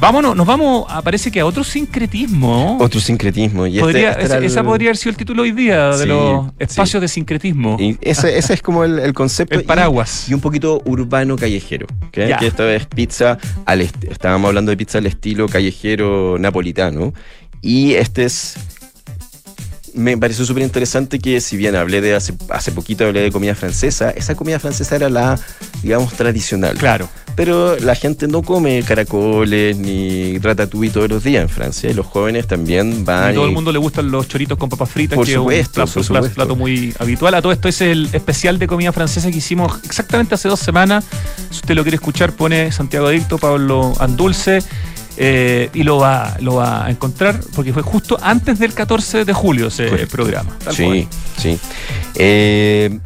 Vámonos, 0.00 0.36
nos 0.36 0.46
vamos, 0.46 0.86
a- 0.88 1.02
parece 1.02 1.30
que 1.32 1.40
a 1.40 1.46
otro 1.46 1.64
sincretismo. 1.64 2.76
Otro 2.80 3.00
sincretismo. 3.00 3.66
Y 3.66 3.70
este- 3.78 3.80
Podría- 3.80 4.12
este 4.12 4.36
el- 4.36 4.44
esa 4.44 4.62
podría 4.62 4.90
haber 4.90 4.96
sido 4.96 5.10
el 5.10 5.16
título 5.16 5.42
hoy 5.42 5.50
día 5.50 5.88
de 5.88 6.02
Sí, 6.04 6.08
los 6.08 6.46
sí. 6.46 6.52
espacios 6.60 7.00
de 7.02 7.08
sincretismo. 7.08 7.76
y 7.80 7.98
ese, 8.00 8.38
ese 8.38 8.54
es 8.54 8.62
como 8.62 8.84
el, 8.84 9.00
el 9.00 9.12
concepto. 9.12 9.56
el 9.56 9.62
y- 9.62 9.64
paraguas. 9.64 10.28
Y, 10.28 10.34
un 10.34 10.40
poquito 10.40 10.82
urbano 10.84 11.36
callejero. 11.36 11.86
Que 12.12 12.32
esta 12.40 12.64
vez 12.64 12.86
pizza 12.86 13.38
al 13.66 13.80
est- 13.80 14.04
estábamos 14.04 14.48
hablando 14.48 14.70
de 14.70 14.76
pizza 14.76 14.98
al 14.98 15.06
estilo 15.06 15.48
callejero 15.48 16.36
napolitano. 16.38 17.12
Y 17.60 17.94
este 17.94 18.24
es. 18.24 18.54
Me 19.94 20.16
pareció 20.16 20.44
súper 20.44 20.62
interesante 20.62 21.18
que, 21.18 21.40
si 21.40 21.56
bien 21.56 21.74
hablé 21.74 22.00
de 22.00 22.14
hace, 22.14 22.32
hace 22.50 22.70
poquito, 22.70 23.04
hablé 23.04 23.20
de 23.22 23.32
comida 23.32 23.56
francesa, 23.56 24.10
esa 24.10 24.36
comida 24.36 24.60
francesa 24.60 24.94
era 24.94 25.08
la, 25.08 25.40
digamos, 25.82 26.12
tradicional. 26.12 26.76
Claro. 26.76 27.08
Pero 27.38 27.76
la 27.78 27.94
gente 27.94 28.26
no 28.26 28.42
come 28.42 28.82
caracoles 28.82 29.76
ni 29.76 30.38
ratatouille 30.38 30.90
todos 30.92 31.08
los 31.08 31.22
días 31.22 31.42
en 31.42 31.48
Francia. 31.48 31.88
Y 31.88 31.94
los 31.94 32.04
jóvenes 32.04 32.48
también 32.48 33.04
van. 33.04 33.30
A 33.30 33.32
todo 33.32 33.44
y- 33.44 33.48
el 33.50 33.54
mundo 33.54 33.70
le 33.70 33.78
gustan 33.78 34.10
los 34.10 34.26
choritos 34.26 34.58
con 34.58 34.68
papas 34.68 34.90
fritas, 34.90 35.14
Por 35.14 35.24
que 35.24 35.30
es 35.34 35.38
un 35.38 35.46
plato, 35.46 35.70
por 35.72 35.82
un 35.84 35.92
plato- 35.92 36.02
supuesto. 36.02 36.34
plato 36.34 36.56
muy 36.56 36.92
habitual. 36.98 37.34
A 37.34 37.40
todo 37.40 37.52
esto 37.52 37.68
es 37.68 37.80
el 37.80 38.08
especial 38.12 38.58
de 38.58 38.66
comida 38.66 38.90
francesa 38.92 39.30
que 39.30 39.36
hicimos 39.38 39.78
exactamente 39.84 40.34
hace 40.34 40.48
dos 40.48 40.58
semanas. 40.58 41.04
Si 41.50 41.56
usted 41.60 41.76
lo 41.76 41.82
quiere 41.84 41.94
escuchar, 41.94 42.32
pone 42.32 42.72
Santiago 42.72 43.06
Adicto, 43.06 43.38
Pablo 43.38 43.92
Andulce. 44.00 44.58
eh, 45.20 45.68
y 45.74 45.82
lo 45.82 45.98
va, 45.98 46.36
lo 46.40 46.54
va 46.54 46.86
a 46.86 46.90
encontrar 46.90 47.40
porque 47.56 47.72
fue 47.72 47.82
justo 47.82 48.18
antes 48.22 48.60
del 48.60 48.72
14 48.72 49.24
de 49.24 49.32
julio 49.32 49.66
ese 49.66 49.88
Correcto. 49.88 50.12
programa. 50.16 50.56
tal 50.64 50.74
Sí, 50.76 50.84
cual. 50.84 51.06
sí. 51.40 51.58
Eh, 52.14 52.98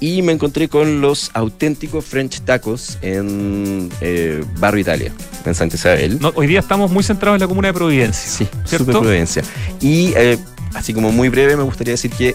y 0.00 0.22
me 0.22 0.32
encontré 0.32 0.68
con 0.68 1.00
los 1.00 1.30
auténticos 1.34 2.04
French 2.04 2.40
tacos 2.40 2.98
en 3.02 3.88
eh, 4.00 4.44
Barrio 4.58 4.80
Italia, 4.80 5.12
en 5.44 5.54
Santa 5.54 5.76
Isabel. 5.76 6.18
No, 6.20 6.32
hoy 6.34 6.46
día 6.46 6.60
estamos 6.60 6.90
muy 6.90 7.02
centrados 7.02 7.36
en 7.36 7.40
la 7.40 7.48
comuna 7.48 7.68
de 7.68 7.74
Providencia. 7.74 8.28
Sí, 8.30 8.46
¿cierto? 8.64 8.86
super 8.86 9.00
Providencia. 9.00 9.42
Y 9.80 10.12
eh, 10.16 10.38
así 10.74 10.92
como 10.92 11.12
muy 11.12 11.28
breve, 11.28 11.56
me 11.56 11.62
gustaría 11.62 11.92
decir 11.92 12.10
que 12.10 12.34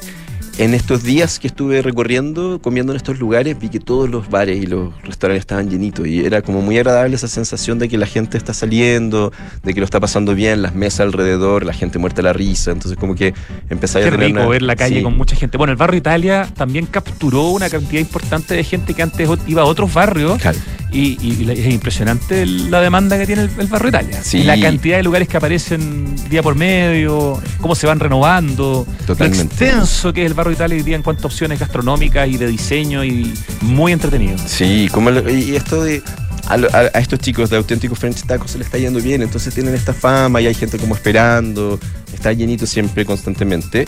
en 0.58 0.74
estos 0.74 1.04
días 1.04 1.40
que 1.40 1.48
estuve 1.48 1.82
recorriendo, 1.82 2.60
comiendo 2.62 2.92
en 2.94 2.98
estos 2.98 3.18
lugares, 3.20 3.58
vi 3.60 3.70
que 3.70 3.80
todos 3.80 4.10
los 4.10 4.30
bares 4.30 4.62
y 4.62 4.68
los 4.68 4.94
restaurantes 5.02 5.40
estaban 5.42 5.70
llenitos 5.70 6.06
y 6.06 6.20
era 6.24 6.42
como 6.42 6.62
muy 6.62 6.78
agradable 6.78 7.16
esa 7.16 7.28
sensación 7.28 7.80
de 7.80 7.90
que 7.90 7.98
la 7.98 8.06
gente 8.06 8.38
está 8.38 8.54
saliendo, 8.54 9.32
de 9.64 9.74
que 9.74 9.80
lo 9.80 9.86
está 9.86 10.00
pasando 10.00 10.36
bien, 10.36 10.62
las 10.62 10.76
mesas 10.76 11.00
alrededor, 11.02 11.66
la 11.66 11.74
gente 11.74 11.98
muerta 11.98 12.22
a 12.22 12.26
la 12.26 12.34
risa, 12.34 12.72
entonces 12.72 12.98
como 13.00 13.16
que 13.16 13.34
Qué 13.34 13.76
a 13.76 13.88
tener 14.04 14.20
rico 14.20 14.40
una- 14.40 14.48
ver 14.50 14.62
la 14.62 14.76
calle 14.76 14.98
sí. 14.98 15.04
con 15.04 15.18
mucha 15.18 15.36
gente. 15.36 15.58
Bueno, 15.58 15.72
el 15.72 15.78
barrio 15.78 15.98
Italia 15.98 16.48
también 16.56 16.86
capturó 16.86 17.50
una 17.50 17.70
cantidad 17.70 18.00
importante 18.02 18.54
de 18.54 18.64
gente 18.64 18.94
que 18.94 19.02
antes 19.02 19.28
iba 19.48 19.62
a 19.64 19.66
otros 19.66 19.92
barrios 19.94 20.40
Claro. 20.40 20.60
Y, 20.94 21.18
y- 21.26 21.50
es 21.50 21.74
impresionante 21.74 22.46
la 22.46 22.82
demanda 22.82 23.18
que 23.18 23.26
tiene 23.26 23.44
el, 23.44 23.50
el 23.60 23.68
barrio 23.68 23.90
Italia. 23.90 24.22
Sí. 24.22 24.44
La 24.44 24.60
cantidad 24.60 24.98
de 24.98 25.04
lugares 25.04 25.28
que 25.30 25.38
aparecen 25.38 26.14
día 26.30 26.44
por 26.44 26.56
medio, 26.56 27.42
cómo 27.62 27.76
se 27.76 27.88
van 27.88 28.00
renovando, 28.00 28.86
Totalmente. 29.08 29.38
lo 29.38 29.44
extenso 29.72 30.12
que 30.12 30.22
es 30.24 30.28
el 30.28 30.34
barrio 30.34 30.52
Italia 30.54 30.76
hoy 30.76 30.84
día 30.84 30.98
en 30.98 31.02
cuanto 31.04 31.24
a 31.24 31.28
opciones 31.28 31.60
gastronómicas 31.60 32.28
y 32.28 32.38
de 32.38 32.48
diseño 32.48 33.06
y 33.06 33.34
muy 33.62 33.94
entretenido. 33.94 34.38
Sí, 34.46 34.90
como 34.92 35.12
lo- 35.12 35.30
y 35.30 35.56
esto 35.56 35.82
de 35.82 36.04
a- 36.50 36.56
a 36.94 37.00
estos 37.00 37.20
chicos 37.20 37.50
de 37.50 37.56
auténticos 37.58 37.98
French 37.98 38.24
Tacos 38.24 38.52
se 38.52 38.58
les 38.58 38.68
está 38.68 38.78
yendo 38.78 39.00
bien, 39.00 39.22
entonces 39.22 39.54
tienen 39.54 39.74
esta 39.74 39.94
fama 39.94 40.42
y 40.42 40.48
hay 40.48 40.54
gente 40.56 40.78
como 40.78 40.96
esperando, 40.96 41.80
está 42.14 42.34
llenito 42.34 42.66
siempre 42.66 43.06
constantemente. 43.06 43.86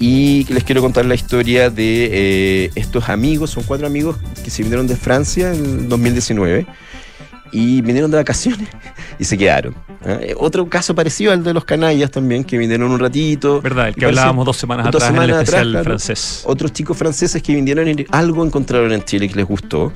Y 0.00 0.44
les 0.52 0.64
quiero 0.64 0.80
contar 0.82 1.06
la 1.06 1.14
historia 1.14 1.70
de 1.70 2.08
eh, 2.66 2.70
estos 2.74 3.08
amigos, 3.08 3.50
son 3.50 3.62
cuatro 3.64 3.86
amigos 3.86 4.16
que 4.42 4.50
se 4.50 4.62
vinieron 4.62 4.86
de 4.86 4.96
Francia 4.96 5.52
en 5.54 5.64
el 5.64 5.88
2019 5.88 6.66
y 7.52 7.80
vinieron 7.82 8.10
de 8.10 8.16
vacaciones 8.16 8.68
y 9.18 9.24
se 9.24 9.38
quedaron. 9.38 9.74
¿ah? 10.04 10.18
Eh, 10.20 10.34
Otro 10.36 10.68
caso 10.68 10.94
parecido 10.94 11.32
al 11.32 11.44
de 11.44 11.54
los 11.54 11.64
canallas 11.64 12.10
también, 12.10 12.42
que 12.44 12.58
vinieron 12.58 12.90
un 12.90 12.98
ratito. 12.98 13.62
¿Verdad? 13.62 13.88
El 13.88 13.94
que 13.94 14.06
hablábamos 14.06 14.44
dos 14.44 14.56
semanas 14.56 14.86
dos 14.90 14.96
atrás 15.02 15.10
en 15.10 15.16
el 15.16 15.22
semanas 15.22 15.36
atrás, 15.36 15.48
especial 15.48 15.70
claro. 15.70 15.84
francés. 15.84 16.42
Otros 16.44 16.72
chicos 16.72 16.96
franceses 16.96 17.40
que 17.42 17.54
vinieron 17.54 17.88
y 17.88 18.04
algo 18.10 18.44
encontraron 18.44 18.92
en 18.92 19.02
Chile 19.04 19.28
que 19.28 19.36
les 19.36 19.46
gustó. 19.46 19.92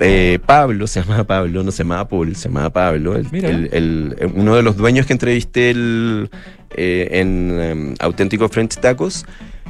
Eh, 0.00 0.38
Pablo, 0.44 0.86
se 0.86 1.00
llamaba 1.00 1.24
Pablo, 1.24 1.62
no 1.62 1.70
se 1.70 1.78
llamaba 1.84 2.06
Paul, 2.08 2.34
se 2.36 2.48
llamaba 2.48 2.70
Pablo. 2.70 3.16
El- 3.16 4.16
uno 4.34 4.56
de 4.56 4.62
los 4.62 4.76
dueños 4.76 5.06
que 5.06 5.12
entrevisté 5.14 5.70
el, 5.70 6.28
eh, 6.70 7.08
en 7.12 7.60
em, 7.60 7.94
Auténtico 8.00 8.48
French 8.48 8.76
Tacos 8.76 9.24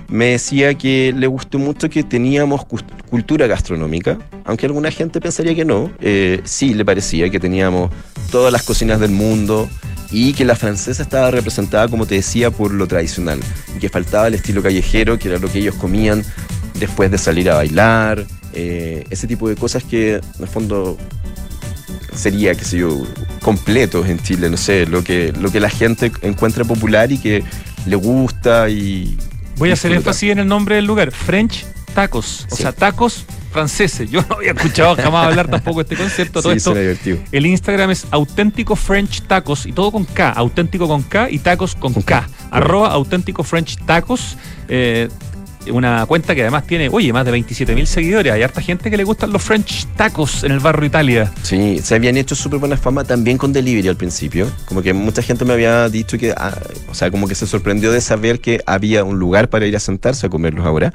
me 0.08 0.26
decía 0.26 0.74
que 0.74 1.12
le 1.16 1.26
gustó 1.26 1.58
mucho 1.58 1.90
que 1.90 2.02
teníamos 2.04 2.64
cultura 3.10 3.46
gastronómica, 3.46 4.18
aunque 4.44 4.66
alguna 4.66 4.90
gente 4.90 5.20
pensaría 5.20 5.54
que 5.54 5.64
no. 5.64 5.90
eh, 6.00 6.40
sí 6.44 6.74
le 6.74 6.84
parecía 6.84 7.28
que 7.28 7.40
teníamos 7.40 7.90
todas 8.30 8.52
las 8.52 8.62
cocinas 8.62 9.00
del 9.00 9.10
mundo 9.10 9.68
y 10.10 10.32
que 10.34 10.44
la 10.44 10.54
francesa 10.54 11.02
estaba 11.02 11.30
representada, 11.30 11.88
como 11.88 12.06
te 12.06 12.16
decía, 12.16 12.50
por 12.50 12.72
lo 12.72 12.86
tradicional, 12.86 13.40
y 13.74 13.80
que 13.80 13.88
faltaba 13.88 14.28
el 14.28 14.34
estilo 14.34 14.62
callejero, 14.62 15.18
que 15.18 15.28
era 15.28 15.38
lo 15.38 15.50
que 15.50 15.58
ellos 15.58 15.74
comían 15.74 16.22
después 16.78 17.10
de 17.10 17.18
salir 17.18 17.50
a 17.50 17.56
bailar, 17.56 18.24
eh, 18.52 19.04
ese 19.10 19.26
tipo 19.26 19.48
de 19.48 19.56
cosas 19.56 19.82
que 19.82 20.14
en 20.14 20.22
el 20.40 20.48
fondo 20.48 20.96
sería, 22.16 22.54
qué 22.54 22.64
sé 22.64 22.78
yo, 22.78 23.06
completos 23.42 24.08
en 24.08 24.18
Chile, 24.20 24.50
no 24.50 24.56
sé, 24.56 24.86
lo 24.86 25.04
que, 25.04 25.32
lo 25.38 25.50
que 25.52 25.60
la 25.60 25.70
gente 25.70 26.10
encuentra 26.22 26.64
popular 26.64 27.12
y 27.12 27.18
que 27.18 27.44
le 27.86 27.96
gusta 27.96 28.68
y... 28.68 29.16
Voy 29.58 29.70
a 29.70 29.74
hacer 29.74 29.92
énfasis 29.92 30.32
en 30.32 30.38
el 30.40 30.48
nombre 30.48 30.74
del 30.76 30.84
lugar, 30.84 31.12
French 31.12 31.64
Tacos, 31.94 32.46
o 32.50 32.56
Sí. 32.56 32.62
sea, 32.62 32.72
tacos 32.72 33.24
franceses. 33.52 34.10
Yo 34.10 34.20
no 34.28 34.36
había 34.36 34.50
escuchado 34.52 34.94
jamás 34.96 35.28
hablar 35.28 35.48
tampoco 35.48 35.78
de 35.82 35.84
este 35.84 35.96
concepto. 35.96 36.42
Todo 36.42 36.52
Sí, 36.52 36.58
esto 36.58 36.74
divertido. 36.74 37.18
El 37.32 37.46
Instagram 37.46 37.90
es 37.90 38.06
auténtico 38.10 38.76
French 38.76 39.22
tacos 39.22 39.64
y 39.64 39.72
todo 39.72 39.90
con 39.92 40.04
K, 40.04 40.28
auténtico 40.30 40.86
con 40.88 41.02
K 41.02 41.30
y 41.30 41.38
tacos 41.38 41.74
con 41.74 41.94
Con 41.94 42.02
K. 42.02 42.20
K. 42.20 42.28
Arroba 42.50 42.88
auténtico 42.92 43.42
French 43.44 43.78
tacos. 43.86 44.36
eh, 44.68 45.08
una 45.70 46.06
cuenta 46.06 46.34
que 46.34 46.42
además 46.42 46.66
tiene, 46.66 46.88
oye, 46.88 47.12
más 47.12 47.24
de 47.24 47.30
27 47.32 47.74
mil 47.74 47.86
seguidores. 47.86 48.32
Hay 48.32 48.42
harta 48.42 48.60
gente 48.60 48.90
que 48.90 48.96
le 48.96 49.04
gustan 49.04 49.32
los 49.32 49.42
French 49.42 49.86
tacos 49.96 50.44
en 50.44 50.52
el 50.52 50.60
barrio 50.60 50.86
Italia. 50.86 51.32
Sí, 51.42 51.80
se 51.82 51.94
habían 51.94 52.16
hecho 52.16 52.34
súper 52.34 52.58
buena 52.58 52.76
fama 52.76 53.04
también 53.04 53.38
con 53.38 53.52
delivery 53.52 53.88
al 53.88 53.96
principio. 53.96 54.50
Como 54.66 54.82
que 54.82 54.92
mucha 54.92 55.22
gente 55.22 55.44
me 55.44 55.52
había 55.52 55.88
dicho 55.88 56.18
que, 56.18 56.32
ah, 56.36 56.56
o 56.88 56.94
sea, 56.94 57.10
como 57.10 57.28
que 57.28 57.34
se 57.34 57.46
sorprendió 57.46 57.92
de 57.92 58.00
saber 58.00 58.40
que 58.40 58.60
había 58.66 59.04
un 59.04 59.18
lugar 59.18 59.48
para 59.48 59.66
ir 59.66 59.76
a 59.76 59.80
sentarse 59.80 60.26
a 60.26 60.30
comerlos 60.30 60.66
ahora. 60.66 60.92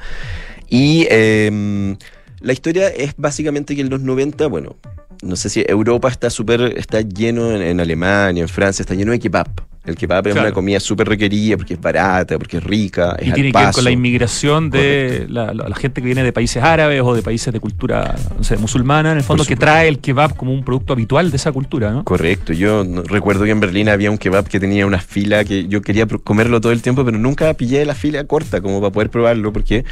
Y 0.68 1.06
eh, 1.10 1.96
la 2.40 2.52
historia 2.52 2.88
es 2.88 3.14
básicamente 3.16 3.74
que 3.74 3.82
en 3.82 3.90
los 3.90 4.00
90, 4.00 4.46
bueno, 4.46 4.76
no 5.22 5.36
sé 5.36 5.48
si 5.48 5.64
Europa 5.66 6.08
está 6.08 6.30
súper, 6.30 6.76
está 6.76 7.00
lleno 7.00 7.54
en, 7.54 7.62
en 7.62 7.80
Alemania, 7.80 8.42
en 8.42 8.48
Francia, 8.48 8.82
está 8.82 8.94
lleno 8.94 9.12
de 9.12 9.20
kebab. 9.20 9.71
El 9.84 9.96
kebab 9.96 10.24
es 10.28 10.32
Claro. 10.34 10.46
una 10.46 10.54
comida 10.54 10.78
súper 10.78 11.08
requerida 11.08 11.56
porque 11.56 11.74
es 11.74 11.80
barata, 11.80 12.38
porque 12.38 12.58
es 12.58 12.62
rica, 12.64 13.16
es 13.18 13.26
y 13.26 13.30
al 13.30 13.34
tiene 13.34 13.50
que 13.50 13.58
ver 13.58 13.64
con 13.64 13.72
paso. 13.72 13.82
la 13.82 13.90
inmigración 13.90 14.70
de 14.70 15.26
la, 15.28 15.52
la- 15.52 15.68
la 15.68 15.74
gente 15.74 16.00
que 16.00 16.06
viene 16.06 16.22
de 16.22 16.32
países 16.32 16.62
árabes 16.62 17.00
o 17.02 17.14
de 17.14 17.22
países 17.22 17.52
de 17.52 17.58
cultura 17.58 18.14
no 18.38 18.44
sé, 18.44 18.56
musulmana, 18.58 19.10
en 19.10 19.18
el 19.18 19.24
fondo, 19.24 19.44
que 19.44 19.56
trae 19.56 19.88
el 19.88 19.98
kebab 19.98 20.36
como 20.36 20.52
un 20.54 20.62
producto 20.64 20.92
habitual 20.92 21.30
de 21.32 21.36
esa 21.36 21.50
cultura, 21.50 21.90
¿no? 21.90 22.04
Correcto, 22.04 22.52
yo 22.52 22.84
recuerdo 23.08 23.44
que 23.44 23.50
en 23.50 23.58
Berlín 23.58 23.88
había 23.88 24.10
un 24.12 24.18
kebab 24.18 24.46
que 24.46 24.60
tenía 24.60 24.86
una 24.86 25.00
fila 25.00 25.44
que 25.44 25.66
yo 25.66 25.82
quería 25.82 26.06
comerlo 26.06 26.60
todo 26.60 26.70
el 26.70 26.80
tiempo, 26.80 27.04
pero 27.04 27.18
nunca 27.18 27.52
pillé 27.54 27.84
la 27.84 27.96
fila 27.96 28.22
corta 28.24 28.60
como 28.60 28.80
para 28.80 28.92
poder 28.92 29.10
probarlo, 29.10 29.52
porque 29.52 29.84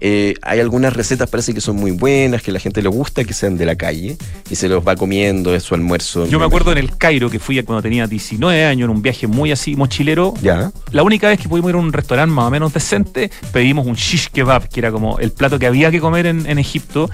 eh, 0.00 0.34
hay 0.42 0.60
algunas 0.60 0.92
recetas 0.92 1.30
parece 1.30 1.54
que 1.54 1.60
son 1.60 1.76
muy 1.76 1.92
buenas, 1.92 2.42
que 2.42 2.52
la 2.52 2.58
gente 2.58 2.82
le 2.82 2.88
gusta 2.88 3.24
que 3.24 3.32
sean 3.32 3.56
de 3.56 3.64
la 3.64 3.76
calle 3.76 4.16
y 4.50 4.56
se 4.56 4.68
los 4.68 4.86
va 4.86 4.96
comiendo, 4.96 5.54
es 5.54 5.62
su 5.62 5.74
almuerzo. 5.74 6.26
Yo 6.26 6.38
me 6.38 6.44
acuerdo 6.44 6.72
en 6.72 6.78
el 6.78 6.96
Cairo 6.96 7.30
que 7.30 7.38
fui 7.38 7.62
cuando 7.62 7.82
tenía 7.82 8.06
19 8.06 8.64
años 8.64 8.86
en 8.86 8.90
un 8.90 9.02
viaje 9.02 9.26
muy 9.26 9.52
así 9.52 9.76
mochilero. 9.76 10.34
Ya, 10.42 10.72
La 10.90 11.02
única 11.02 11.28
vez 11.28 11.38
que 11.38 11.48
pudimos 11.48 11.70
ir 11.70 11.76
a 11.76 11.78
un 11.78 11.92
restaurante 11.92 12.34
más 12.34 12.46
o 12.46 12.50
menos 12.50 12.72
decente, 12.72 13.30
pedimos 13.52 13.86
un 13.86 13.94
shish 13.94 14.28
kebab, 14.30 14.68
que 14.68 14.80
era 14.80 14.90
como 14.90 15.18
el 15.18 15.30
plato 15.30 15.58
que 15.58 15.66
había 15.66 15.90
que 15.90 16.00
comer 16.00 16.26
en, 16.26 16.46
en 16.46 16.58
Egipto. 16.58 17.08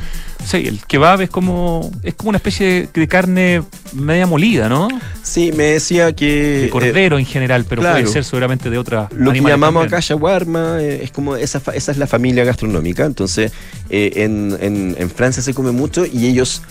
Sí, 0.45 0.65
el 0.67 0.81
kebab 0.87 1.21
es 1.21 1.31
como 1.31 1.91
es 2.03 2.15
como 2.15 2.31
una 2.31 2.39
especie 2.39 2.67
de, 2.67 2.89
de 3.01 3.09
carne 3.09 3.63
media 3.93 4.27
molida, 4.27 4.69
¿no? 4.69 4.89
sí, 5.23 5.53
me 5.53 5.65
decía 5.65 6.13
que... 6.13 6.27
De 6.27 6.67
eh, 6.67 6.71
cordero 6.71 7.19
en 7.19 7.27
general, 7.27 7.65
pero 7.69 7.83
claro. 7.83 8.01
puede 8.01 8.13
ser 8.13 8.25
seguramente 8.25 8.71
de 8.71 8.79
otra 8.79 9.09
Lo 9.13 9.33
que 9.33 9.41
llamamos 9.41 9.87
acá 9.87 10.01
shawarma 10.01 10.79
eh, 10.81 11.05
es 11.05 11.13
como 11.13 11.37
esa, 11.37 11.63
esa 11.75 11.93
es 11.93 11.99
la 11.99 12.07
familia 12.07 12.45
gastronómica. 12.45 12.80
Entonces, 12.87 13.53
eh, 13.91 14.13
en, 14.17 14.57
en- 14.61 14.97
en 14.99 15.11
Francia 15.11 15.43
se 15.43 15.55
come 15.55 15.71
mucho 15.73 16.05
y 16.07 16.27
ellos 16.27 16.63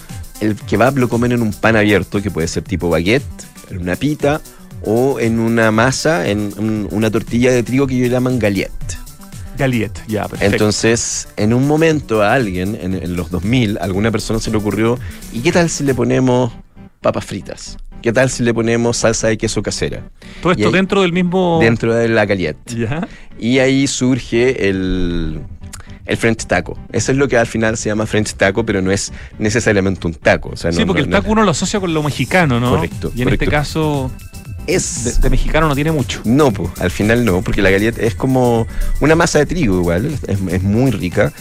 el 0.42 0.56
kebab 0.56 0.98
lo 0.98 1.10
comen 1.10 1.32
en 1.34 1.42
un 1.42 1.52
pan 1.54 1.76
abierto, 1.76 2.22
que 2.22 2.32
puede 2.32 2.48
ser 2.48 2.64
tipo 2.64 2.90
baguette, 2.90 3.24
en 3.70 3.80
una 3.80 3.96
pita 3.96 4.42
o 4.84 5.20
en 5.20 5.40
una 5.40 5.72
masa, 5.72 6.28
en 6.30 6.54
un- 6.58 6.88
una 6.92 7.12
tortilla 7.12 7.52
de 7.52 7.64
trigo 7.64 7.86
que 7.88 7.96
ellos 7.96 8.10
llaman 8.10 8.40
galette. 8.40 8.72
Galiet, 9.58 9.92
ya, 10.08 10.26
perfecto. 10.28 10.54
Entonces, 10.56 11.28
en 11.36 11.54
un 11.54 11.68
momento 11.68 12.22
a 12.24 12.34
alguien, 12.34 12.78
en, 12.82 12.94
en 12.94 13.16
los 13.18 13.30
2000, 13.30 13.78
a 13.78 13.82
alguna 13.84 14.10
persona 14.10 14.40
se 14.40 14.52
le 14.52 14.58
ocurrió, 14.58 14.98
¿y 15.34 15.42
qué 15.42 15.52
tal 15.52 15.70
si 15.70 15.84
le 15.84 15.94
ponemos 15.94 16.54
papas 17.02 17.26
fritas? 17.26 17.78
¿Qué 18.02 18.14
tal 18.14 18.30
si 18.30 18.44
le 18.44 18.54
ponemos 18.54 18.96
salsa 18.96 19.28
de 19.28 19.38
queso 19.38 19.62
casera 19.62 20.02
Todo 20.42 20.54
esto 20.54 20.68
ahí- 20.68 20.72
dentro 20.72 21.02
del 21.02 21.12
mismo. 21.12 21.60
dentro 21.62 21.94
de 21.94 22.08
la 22.08 22.26
galette? 22.26 22.58
Ya. 22.74 23.06
Y 23.38 23.60
ahí 23.60 23.86
surge 23.88 24.70
el, 24.70 25.42
el 26.10 26.18
French 26.18 26.46
taco. 26.48 26.78
Eso 26.92 27.12
es 27.14 27.18
lo 27.18 27.28
que 27.28 27.38
al 27.38 27.48
final 27.48 27.78
se 27.78 27.88
llama 27.90 28.06
French 28.06 28.34
taco, 28.34 28.66
pero 28.66 28.82
no 28.82 28.92
es 28.92 29.14
necesariamente 29.38 30.06
un 30.08 30.14
taco. 30.16 30.50
O 30.50 30.58
sea, 30.58 30.72
sí, 30.74 30.80
no- 30.82 30.88
porque 30.88 31.02
no- 31.02 31.06
el 31.06 31.10
no- 31.12 31.18
taco 31.22 31.32
uno 31.32 31.44
lo 31.44 31.52
asocia 31.52 31.80
con 31.80 31.94
lo 31.94 32.04
mexicano, 32.04 32.60
¿no? 32.60 32.72
Correcto, 32.72 33.12
Y 33.16 33.20
en 33.22 33.26
correcto. 33.26 33.46
este 33.46 33.56
caso, 33.56 34.12
es... 34.68 35.22
de 35.22 35.30
mexicano 35.30 35.68
no 35.68 35.76
tiene 35.76 35.92
mucho. 35.92 36.22
No, 36.26 36.52
po, 36.52 36.72
al 36.80 36.92
final 36.92 37.24
no, 37.24 37.42
porque 37.42 37.62
la 37.62 37.70
galleta 37.70 38.02
es 38.02 38.16
como 38.16 38.68
una 39.00 39.16
masa 39.16 39.40
de 39.40 39.46
trigo 39.46 39.78
igual, 39.80 40.06
es, 40.28 40.40
es 40.50 40.64
muy 40.64 40.92
rica. 40.92 41.32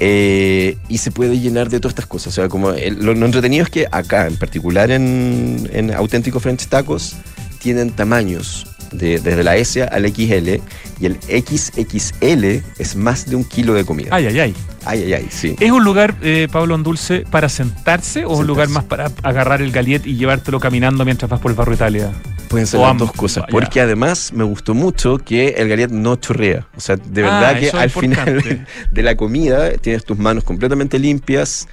eh, 0.00 0.76
y 0.88 0.98
se 0.98 1.12
puede 1.12 1.38
llenar 1.38 1.68
de 1.68 1.78
todas 1.78 1.92
estas 1.92 2.06
cosas. 2.06 2.28
O 2.28 2.30
sea, 2.32 2.48
como 2.48 2.70
el- 2.70 3.04
lo, 3.04 3.14
lo 3.14 3.26
entretenido 3.26 3.62
es 3.64 3.70
que 3.70 3.86
acá, 3.92 4.26
en 4.26 4.36
particular 4.36 4.90
en, 4.90 5.68
en 5.72 5.94
Auténtico 5.94 6.40
French 6.40 6.66
Tacos, 6.66 7.14
tienen 7.60 7.90
tamaños 7.90 8.66
de- 8.98 9.18
desde 9.20 9.42
la 9.44 9.56
S 9.56 9.82
al 9.82 10.06
XL 10.08 10.60
y 11.00 11.06
el 11.06 11.16
XXL 11.22 12.62
es 12.78 12.96
más 12.96 13.28
de 13.28 13.36
un 13.36 13.44
kilo 13.44 13.74
de 13.74 13.84
comida. 13.84 14.08
Ay, 14.12 14.26
ay, 14.26 14.38
ay. 14.40 14.54
Ay, 14.86 15.02
ay, 15.04 15.12
ay, 15.14 15.26
sí. 15.30 15.56
¿Es 15.60 15.70
un 15.70 15.82
lugar, 15.82 16.14
eh, 16.22 16.46
Pablo 16.52 16.74
Andulce, 16.74 17.24
para 17.30 17.48
sentarse 17.48 18.24
o 18.26 18.32
es 18.34 18.38
un 18.40 18.46
lugar 18.46 18.68
más 18.68 18.84
para 18.84 19.10
agarrar 19.22 19.62
el 19.62 19.72
galiet 19.72 20.06
y 20.06 20.16
llevártelo 20.16 20.60
caminando 20.60 21.04
mientras 21.04 21.30
vas 21.30 21.40
por 21.40 21.50
el 21.50 21.56
barrio 21.56 21.74
Italia? 21.74 22.12
Pueden 22.48 22.66
ser 22.66 22.80
las 22.80 22.96
dos 22.98 23.12
cosas. 23.12 23.44
Ah. 23.44 23.48
Porque 23.50 23.80
además 23.80 24.32
me 24.32 24.44
gustó 24.44 24.74
mucho 24.74 25.16
que 25.18 25.48
el 25.56 25.68
gallet 25.68 25.88
no 25.90 26.16
chorrea. 26.16 26.66
O 26.76 26.80
sea, 26.80 26.96
de 26.96 27.24
Ah, 27.24 27.40
verdad 27.54 27.60
que 27.60 27.76
al 27.76 27.90
final 27.90 28.66
de 28.92 29.02
la 29.02 29.16
comida 29.16 29.70
tienes 29.78 30.04
tus 30.04 30.18
manos 30.18 30.44
completamente 30.44 30.98
limpias 30.98 31.66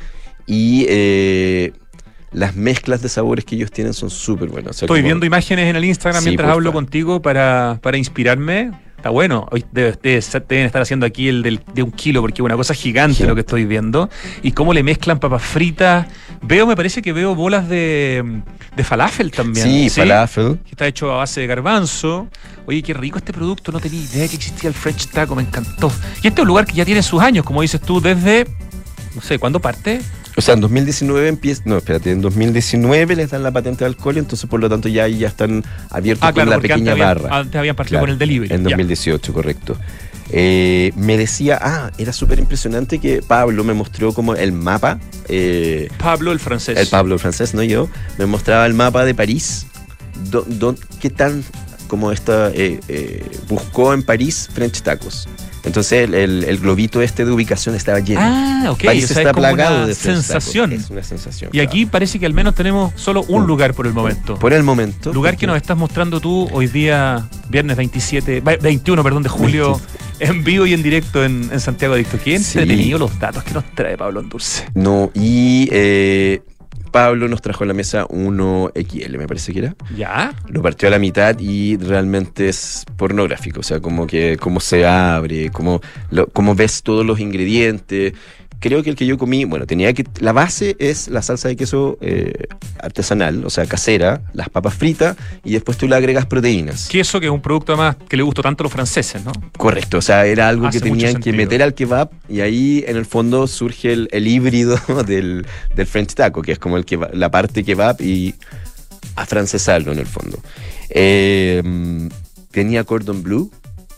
y 0.48 0.86
eh, 0.88 1.74
las 2.32 2.56
mezclas 2.56 3.02
de 3.02 3.10
sabores 3.10 3.44
que 3.46 3.56
ellos 3.56 3.72
tienen 3.72 3.94
son 3.94 4.10
súper 4.10 4.50
buenas. 4.50 4.72
O 4.72 4.74
sea, 4.74 4.86
Estoy 4.86 5.00
como- 5.00 5.08
viendo 5.08 5.26
imágenes 5.26 5.70
en 5.70 5.76
el 5.76 5.86
Instagram 5.86 6.22
Sí, 6.24 6.30
mientras 6.30 6.50
hablo 6.52 6.72
contigo 6.72 7.22
para, 7.22 7.80
para 7.82 7.98
inspirarme. 7.98 8.72
Está 8.96 9.10
bueno. 9.10 9.48
Hoy 9.52 9.66
deben 9.72 9.98
estar 10.04 10.82
haciendo 10.82 11.08
aquí 11.08 11.28
el 11.28 11.42
del- 11.42 11.60
de 11.74 11.82
un 11.82 11.92
kilo 11.92 12.22
porque 12.22 12.36
es 12.42 12.46
una 12.46 12.56
cosa 12.56 12.76
gigante 12.76 13.26
lo 13.26 13.34
que 13.34 13.42
estoy 13.42 13.66
viendo. 13.66 14.10
Y 14.44 14.52
cómo 14.52 14.74
le 14.76 14.84
mezclan 14.84 15.20
papas 15.20 15.42
fritas. 15.42 16.06
Veo, 16.44 16.68
me 16.68 16.76
parece 16.76 17.02
que 17.02 17.12
veo 17.12 17.34
bolas 17.34 17.68
de, 17.68 18.42
de 18.76 18.84
falafel 18.84 19.32
también. 19.32 19.66
Sí, 19.66 19.90
falafel. 19.90 20.60
Que 20.64 20.70
está 20.72 20.86
hecho 20.88 21.12
a 21.12 21.18
base 21.18 21.42
de 21.42 21.48
garbanzo. 21.48 22.28
Oye, 22.68 22.84
qué 22.84 22.94
rico 22.94 23.18
este 23.18 23.34
producto. 23.34 23.72
No 23.72 23.80
tenía 23.80 24.02
idea 24.04 24.28
que 24.28 24.36
existía 24.36 24.68
el 24.70 24.76
French 24.76 25.08
Taco. 25.08 25.36
Me 25.36 25.42
encantó. 25.42 25.92
Y 26.22 26.28
este 26.28 26.40
es 26.40 26.44
un 26.44 26.48
lugar 26.48 26.66
que 26.68 26.74
ya 26.74 26.86
tiene 26.86 27.02
sus 27.02 27.22
años, 27.24 27.44
como 27.44 27.64
dices 27.64 27.82
tú, 27.82 28.00
desde. 28.00 28.46
No 29.16 29.22
sé, 29.22 29.40
¿cuándo 29.40 29.60
parte? 29.60 30.00
O 30.38 30.42
sea, 30.42 30.54
en 30.54 30.62
2019 30.62 31.28
empieza. 31.28 31.62
No, 31.66 31.78
espérate, 31.78 32.12
en 32.12 32.22
2019 32.22 33.16
les 33.16 33.32
dan 33.32 33.44
la 33.44 33.52
patente 33.52 33.80
de 33.84 33.86
alcohol, 33.88 34.18
entonces 34.18 34.50
por 34.50 34.60
lo 34.60 34.70
tanto 34.70 34.88
ya 34.88 35.04
ahí 35.04 35.18
ya 35.20 35.28
están 35.28 35.64
abiertos 35.90 36.28
Ah, 36.28 36.34
con 36.34 36.50
la 36.50 36.60
pequeña 36.60 36.92
antes 36.92 36.92
habían, 36.94 37.08
barra. 37.24 37.38
antes 37.40 37.56
habían 37.60 37.76
partido 37.76 37.92
Claro, 38.00 38.04
con 38.04 38.10
el 38.12 38.18
delivery. 38.18 38.54
En 38.54 38.62
Ya. 38.64 38.70
2018, 38.76 39.34
correcto. 39.34 39.78
Eh, 40.34 40.94
me 40.96 41.18
decía, 41.18 41.60
ah, 41.62 41.92
era 41.98 42.14
súper 42.14 42.40
impresionante 42.40 43.00
que 43.00 43.22
Pablo 43.22 43.66
me 43.66 43.74
mostró 43.74 44.14
como 44.14 44.34
el 44.36 44.54
mapa. 44.54 45.00
eh, 45.28 45.90
Pablo, 45.98 46.32
el 46.32 46.40
francés. 46.40 46.78
el 46.78 46.88
Pablo 46.88 47.20
francés, 47.20 47.54
no 47.54 47.64
yo, 47.64 47.90
me 48.18 48.26
mostraba 48.26 48.66
el 48.66 48.74
mapa 48.74 49.04
de 49.06 49.14
París. 49.14 49.68
do- 50.30 50.46
do- 50.48 50.76
¿Qué 51.02 51.10
tan 51.10 51.44
como 51.88 52.12
esta 52.14 52.52
eh, 52.54 53.26
buscó 53.50 53.94
en 53.94 54.04
París 54.04 54.50
French 54.54 54.82
Tacos? 54.82 55.28
Entonces 55.64 56.04
el, 56.08 56.14
el- 56.16 56.44
el 56.46 56.58
globito 56.58 57.02
este 57.02 57.24
de 57.26 57.32
ubicación 57.32 57.76
estaba 57.76 58.00
lleno. 58.00 58.22
Ah, 58.24 58.72
ok. 58.72 58.84
París 58.86 59.06
o 59.06 59.08
sea, 59.08 59.18
está 59.18 59.30
es 59.30 59.34
como 59.36 59.48
plagado 59.48 59.76
una 59.78 59.88
de 59.88 59.96
sensación. 59.96 60.72
Es 60.74 60.90
una 60.90 61.04
sensación. 61.04 61.52
Y 61.54 61.60
aquí 61.60 61.86
parece 61.86 62.20
que 62.20 62.26
al 62.26 62.34
menos 62.34 62.56
tenemos 62.56 62.94
solo 62.96 63.24
un 63.28 63.46
lugar 63.46 63.74
por 63.74 63.86
el 63.88 63.94
momento. 63.94 64.36
Por 64.40 64.54
el 64.54 64.64
momento. 64.64 65.14
Lugar 65.14 65.38
que 65.38 65.46
nos 65.48 65.58
estás 65.58 65.78
mostrando 65.78 66.20
tú 66.20 66.50
hoy 66.52 66.68
día, 66.68 67.28
viernes 67.50 67.78
27, 67.78 68.42
ve- 68.42 68.58
21, 68.62 69.04
perdón, 69.04 69.24
de 69.24 69.30
julio, 69.30 69.80
en 70.20 70.44
vivo 70.44 70.66
y 70.66 70.74
en 70.74 70.82
directo 70.84 71.24
en, 71.24 71.50
en 71.52 71.60
Santiago 71.60 71.94
Adicto. 71.94 72.18
Qué 72.24 72.40
Sí. 72.40 72.58
entretenido 72.60 72.98
los 73.00 73.20
datos 73.20 73.44
que 73.44 73.54
nos 73.54 73.64
trae 73.76 73.98
Pablo 73.98 74.22
Dulce. 74.24 74.66
No, 74.74 75.12
y 75.14 75.68
eh, 75.72 76.42
Pablo 76.92 77.28
nos 77.28 77.42
trajo 77.42 77.64
a 77.64 77.68
la 77.68 77.74
mesa 77.74 78.06
1XL, 78.08 79.18
me 79.18 79.28
parece 79.28 79.54
que 79.54 79.60
era. 79.60 79.76
¿Ya? 79.96 80.34
Lo 80.50 80.62
partió 80.62 80.88
a 80.88 80.92
la 80.92 81.00
mitad 81.00 81.40
y 81.40 81.78
realmente 81.78 82.50
es 82.50 82.86
pornográfico. 82.98 83.62
O 83.62 83.64
sea, 83.64 83.80
como 83.80 84.06
que 84.08 84.38
cómo 84.40 84.60
se 84.60 84.86
abre, 84.86 85.50
cómo, 85.52 85.82
lo- 86.12 86.28
cómo 86.28 86.54
ves 86.56 86.84
todos 86.84 87.06
los 87.06 87.20
ingredientes. 87.20 88.14
Creo 88.62 88.84
que 88.84 88.92
el 88.92 88.96
que 88.96 89.06
yo 89.08 89.18
comí, 89.18 89.44
bueno, 89.44 89.66
tenía 89.66 89.92
que. 89.92 90.06
La 90.20 90.32
base 90.34 90.76
es 90.80 91.08
la 91.08 91.22
salsa 91.24 91.48
de 91.50 91.56
queso 91.56 91.98
eh, 92.00 92.46
artesanal, 92.80 93.44
o 93.44 93.50
sea, 93.50 93.66
casera, 93.66 94.22
las 94.34 94.50
papas 94.50 94.76
fritas 94.76 95.18
y 95.44 95.54
después 95.54 95.78
tú 95.80 95.88
le 95.88 95.96
agregas 95.96 96.28
proteínas. 96.28 96.88
Queso, 96.88 97.20
que 97.20 97.26
es 97.26 97.32
un 97.32 97.42
producto 97.42 97.74
además 97.74 97.98
que 98.08 98.16
le 98.18 98.24
gustó 98.24 98.44
tanto 98.44 98.62
a 98.62 98.66
los 98.66 98.72
franceses, 98.72 99.26
¿no? 99.26 99.32
Correcto, 99.58 99.98
o 99.98 100.02
sea, 100.02 100.26
era 100.28 100.48
algo 100.48 100.68
Hace 100.68 100.80
que 100.80 100.90
tenían 100.90 101.16
que 101.20 101.34
meter 101.34 101.64
al 101.64 101.74
kebab 101.74 102.12
y 102.30 102.42
ahí 102.42 102.84
en 102.88 102.98
el 102.98 103.06
fondo 103.06 103.48
surge 103.48 103.94
el, 103.94 104.08
el 104.12 104.28
híbrido 104.28 104.78
del, 105.08 105.46
del 105.76 105.88
French 105.88 106.14
taco, 106.14 106.44
que 106.44 106.52
es 106.52 106.60
como 106.60 106.78
el 106.78 106.86
kebab- 106.86 107.14
la 107.14 107.32
parte 107.32 107.64
kebab 107.64 108.00
y 108.00 108.36
afrancesarlo 109.16 109.92
en 109.92 109.98
el 110.00 110.06
fondo. 110.08 110.38
Eh, 110.90 111.64
tenía 112.52 112.84
cordon 112.84 113.24
bleu, 113.24 113.50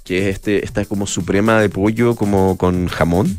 que 0.04 0.20
es 0.30 0.36
este, 0.36 0.64
esta 0.64 0.86
como 0.86 1.06
suprema 1.08 1.60
de 1.60 1.70
pollo 1.70 2.16
como 2.16 2.58
con 2.58 2.88
jamón. 2.88 3.38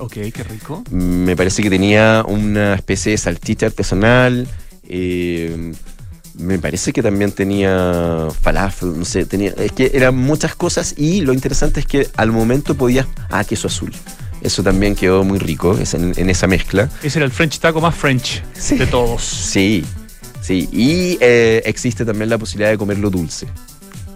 Ok, 0.00 0.14
qué 0.34 0.42
rico. 0.48 0.82
Me 0.90 1.36
parece 1.36 1.62
que 1.62 1.70
tenía 1.70 2.24
una 2.26 2.74
especie 2.74 3.12
de 3.12 3.18
salchicha 3.18 3.66
artesanal. 3.66 4.48
eh, 4.88 5.72
me 6.38 6.58
parece 6.58 6.92
que 6.92 7.02
también 7.02 7.32
tenía 7.32 8.28
falafel, 8.40 8.98
no 8.98 9.04
sé, 9.04 9.26
tenía, 9.26 9.52
es 9.58 9.72
que 9.72 9.90
eran 9.92 10.16
muchas 10.16 10.54
cosas 10.54 10.94
y 10.96 11.20
lo 11.20 11.34
interesante 11.34 11.80
es 11.80 11.86
que 11.86 12.08
al 12.16 12.30
momento 12.32 12.74
podías, 12.76 13.06
ah, 13.30 13.44
queso 13.44 13.66
azul. 13.66 13.92
Eso 14.40 14.62
también 14.62 14.94
quedó 14.94 15.22
muy 15.22 15.38
rico 15.38 15.76
es 15.76 15.92
en, 15.92 16.14
en 16.16 16.30
esa 16.30 16.46
mezcla. 16.46 16.88
Ese 17.02 17.18
era 17.18 17.26
el 17.26 17.32
French 17.32 17.58
taco 17.58 17.80
más 17.82 17.94
French 17.94 18.42
Sí. 18.58 18.78
de 18.78 18.86
todos. 18.86 19.22
Sí, 19.22 19.84
sí. 20.40 20.66
Y 20.72 21.18
eh, 21.20 21.60
existe 21.66 22.06
también 22.06 22.30
la 22.30 22.38
posibilidad 22.38 22.70
de 22.70 22.78
comerlo 22.78 23.10
dulce. 23.10 23.46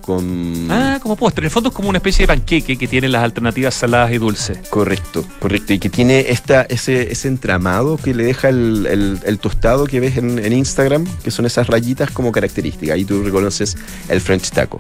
Con... 0.05 0.67
Ah, 0.71 0.99
como 1.03 1.17
postre. 1.17 1.43
En 1.43 1.47
el 1.47 1.51
fondo 1.51 1.71
es 1.71 1.75
como 1.75 1.89
una 1.89 1.97
especie 1.97 2.25
de 2.25 2.27
panqueque 2.27 2.77
que 2.77 2.87
tiene 2.87 3.09
las 3.09 3.25
alternativas 3.25 3.73
saladas 3.75 4.13
y 4.13 4.19
dulces. 4.19 4.59
Correcto, 4.69 5.25
correcto. 5.41 5.73
Y 5.73 5.79
que 5.79 5.89
tiene 5.89 6.27
esta, 6.29 6.61
ese, 6.63 7.11
ese 7.11 7.29
entramado 7.29 7.97
que 7.97 8.13
le 8.13 8.25
deja 8.25 8.51
el, 8.51 8.87
el- 8.91 9.19
el 9.25 9.39
tostado 9.39 9.87
que 9.87 10.01
ves 10.01 10.19
en, 10.19 10.39
en 10.39 10.53
Instagram, 10.53 11.07
que 11.23 11.31
son 11.31 11.47
esas 11.47 11.69
rayitas 11.69 12.11
como 12.11 12.33
característica. 12.33 12.93
Ahí 12.93 13.07
tú 13.07 13.23
reconoces 13.23 13.79
el 14.11 14.21
French 14.21 14.51
taco. 14.51 14.79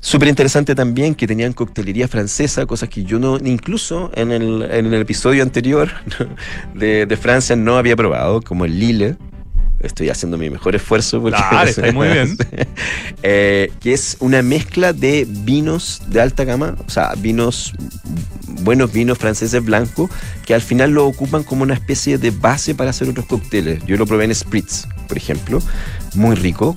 Súper 0.00 0.28
interesante 0.28 0.74
también 0.74 1.14
que 1.14 1.26
tenían 1.26 1.52
coctelería 1.54 2.06
francesa, 2.08 2.66
cosas 2.66 2.88
que 2.90 3.04
yo 3.04 3.18
no, 3.18 3.38
incluso 3.38 4.10
en 4.14 4.30
el, 4.30 4.62
en 4.70 4.86
el 4.92 5.00
episodio 5.00 5.42
anterior 5.42 5.90
de, 6.74 7.06
de 7.06 7.16
Francia 7.16 7.56
no 7.56 7.76
había 7.78 7.96
probado, 7.96 8.42
como 8.42 8.66
el 8.66 8.78
Lille. 8.78 9.16
Estoy 9.86 10.10
haciendo 10.10 10.36
mi 10.38 10.50
mejor 10.50 10.74
esfuerzo. 10.74 11.20
Porque 11.20 11.38
Dale, 11.50 11.70
está 11.70 11.92
muy 11.92 12.08
bien. 12.08 12.36
Eh, 13.22 13.72
que 13.80 13.92
es 13.92 14.18
una 14.20 14.42
mezcla 14.42 14.92
de 14.92 15.26
vinos 15.28 16.02
de 16.06 16.20
alta 16.20 16.44
gama, 16.44 16.76
o 16.86 16.90
sea, 16.90 17.14
vinos, 17.16 17.72
buenos 18.60 18.92
vinos 18.92 19.18
franceses 19.18 19.64
blancos, 19.64 20.10
que 20.44 20.54
al 20.54 20.60
final 20.60 20.92
lo 20.92 21.06
ocupan 21.06 21.42
como 21.42 21.64
una 21.64 21.74
especie 21.74 22.18
de 22.18 22.30
base 22.30 22.74
para 22.74 22.90
hacer 22.90 23.08
otros 23.08 23.26
cócteles. 23.26 23.84
Yo 23.84 23.96
lo 23.96 24.06
probé 24.06 24.26
en 24.26 24.34
Spritz, 24.34 24.86
por 25.08 25.16
ejemplo, 25.16 25.60
muy 26.14 26.36
rico. 26.36 26.76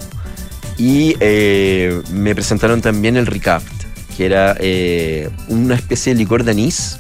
Y 0.78 1.16
eh, 1.20 2.02
me 2.14 2.34
presentaron 2.34 2.82
también 2.82 3.18
el 3.18 3.28
Ricaft, 3.28 3.84
que 4.16 4.26
era 4.26 4.56
eh, 4.60 5.30
una 5.50 5.76
especie 5.76 6.14
de 6.14 6.20
licor 6.20 6.46
de 6.46 6.52
anís 6.52 7.00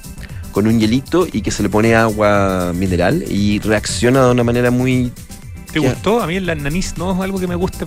con 0.51 0.67
un 0.67 0.79
hielito 0.79 1.27
y 1.31 1.41
que 1.41 1.51
se 1.51 1.63
le 1.63 1.69
pone 1.69 1.95
agua 1.95 2.73
mineral 2.75 3.23
y 3.29 3.59
reacciona 3.59 4.25
de 4.25 4.31
una 4.31 4.43
manera 4.43 4.71
muy 4.71 5.11
¿Te 5.71 5.79
Ya. 5.81 5.89
gustó? 5.89 6.21
A 6.21 6.27
mí 6.27 6.35
el 6.37 6.49
anís 6.49 6.97
no 6.97 7.13
es 7.13 7.19
algo 7.21 7.39
que 7.39 7.47
me 7.47 7.55
guste. 7.55 7.85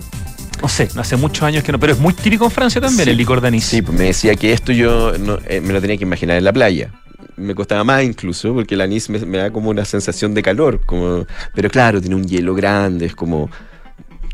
No 0.61 0.69
sé, 0.69 0.87
hace 0.95 1.17
muchos 1.17 1.43
años 1.43 1.63
que 1.63 1.71
no, 1.73 1.79
pero 1.79 1.93
es 1.93 1.99
muy 1.99 2.13
típico 2.13 2.45
en 2.45 2.51
Francia 2.51 2.79
también 2.79 3.03
Sí. 3.05 3.09
el 3.11 3.17
licor 3.17 3.41
de 3.41 3.49
anís. 3.49 3.65
Sí, 3.65 3.81
pues 3.81 3.97
me 3.97 4.05
decía 4.05 4.35
que 4.35 4.53
esto 4.53 4.71
yo 4.71 5.17
no, 5.17 5.37
eh, 5.47 5.59
me 5.61 5.73
lo 5.73 5.81
tenía 5.81 5.97
que 5.97 6.03
imaginar 6.03 6.37
en 6.37 6.45
la 6.45 6.53
playa. 6.53 6.91
Me 7.35 7.53
costaba 7.55 7.83
más 7.83 8.03
incluso, 8.03 8.53
porque 8.53 8.75
el 8.75 8.81
anís 8.81 9.09
me, 9.09 9.19
me 9.19 9.39
da 9.39 9.51
como 9.51 9.69
una 9.71 9.83
sensación 9.83 10.33
de 10.33 10.41
calor. 10.43 10.79
Como, 10.85 11.25
pero 11.53 11.69
claro, 11.69 11.99
tiene 11.99 12.15
un 12.15 12.25
hielo 12.25 12.53
grande, 12.55 13.07
es 13.07 13.15
como 13.15 13.49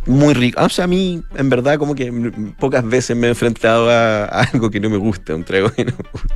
muy 0.05 0.33
rico. 0.35 0.59
Ah, 0.61 0.65
O 0.65 0.69
sea, 0.69 0.83
a 0.85 0.87
mí, 0.87 1.23
en 1.35 1.49
verdad, 1.49 1.77
como 1.79 1.95
que 1.95 2.11
pocas 2.59 2.85
veces 2.87 3.15
me 3.17 3.27
he 3.27 3.29
enfrentado 3.31 3.89
a, 3.89 4.25
a 4.25 4.43
algo 4.53 4.69
que 4.69 4.79
no 4.79 4.89
me 4.89 4.97
gusta, 4.97 5.33
un 5.33 5.43
trago 5.43 5.71
que 5.71 5.85
no 5.85 5.93
me 5.97 6.09
gusta. 6.11 6.35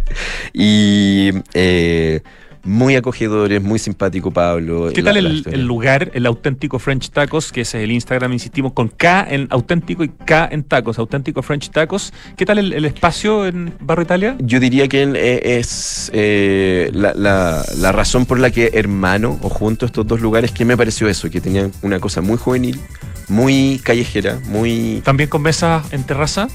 Y 0.54 1.30
eh, 1.54 2.22
muy 2.66 2.96
acogedores, 2.96 3.62
muy 3.62 3.78
simpático 3.78 4.32
Pablo. 4.32 4.90
¿Qué 4.94 5.02
La- 5.02 5.14
tal 5.14 5.44
el, 5.54 5.66
lugar, 5.66 6.12
el 6.14 6.26
auténtico 6.26 6.80
French 6.80 7.10
Tacos, 7.10 7.52
que 7.52 7.62
ese 7.62 7.80
es 7.80 7.84
el 7.84 7.92
Instagram, 7.92 8.32
insistimos, 8.32 8.72
con 8.74 8.88
K 8.88 9.28
en 9.30 9.48
auténtico 9.50 10.04
y 10.04 10.10
K 10.10 10.48
en 10.52 10.64
tacos, 10.64 10.98
auténtico 10.98 11.42
French 11.42 11.70
Tacos? 11.72 12.14
¿Qué 12.38 12.46
tal 12.46 12.60
el, 12.60 12.72
el 12.74 12.86
espacio 12.86 13.46
en 13.46 13.74
Barrio 13.82 14.04
Italia? 14.04 14.36
Yo 14.40 14.60
diría 14.62 14.88
que 14.88 15.04
eh, 15.04 15.58
es 15.60 16.10
eh, 16.14 16.90
la, 16.94 17.14
la- 17.14 17.66
la 17.80 17.92
razón 17.92 18.26
por 18.26 18.40
la 18.40 18.50
que 18.50 18.72
hermano 18.74 19.38
o 19.42 19.50
junto 19.50 19.86
a 19.86 19.88
estos 19.88 20.08
dos 20.08 20.22
lugares 20.22 20.52
que 20.52 20.64
me 20.64 20.78
pareció 20.78 21.10
eso, 21.10 21.30
que 21.30 21.42
tenían 21.42 21.72
una 21.82 22.00
cosa 22.00 22.22
muy 22.22 22.38
juvenil, 22.38 22.80
muy 23.28 23.82
callejera, 23.84 24.40
muy... 24.48 25.02
También 25.04 25.30
con 25.30 25.42
mesas 25.42 25.92
en 25.92 26.04
terraza, 26.04 26.48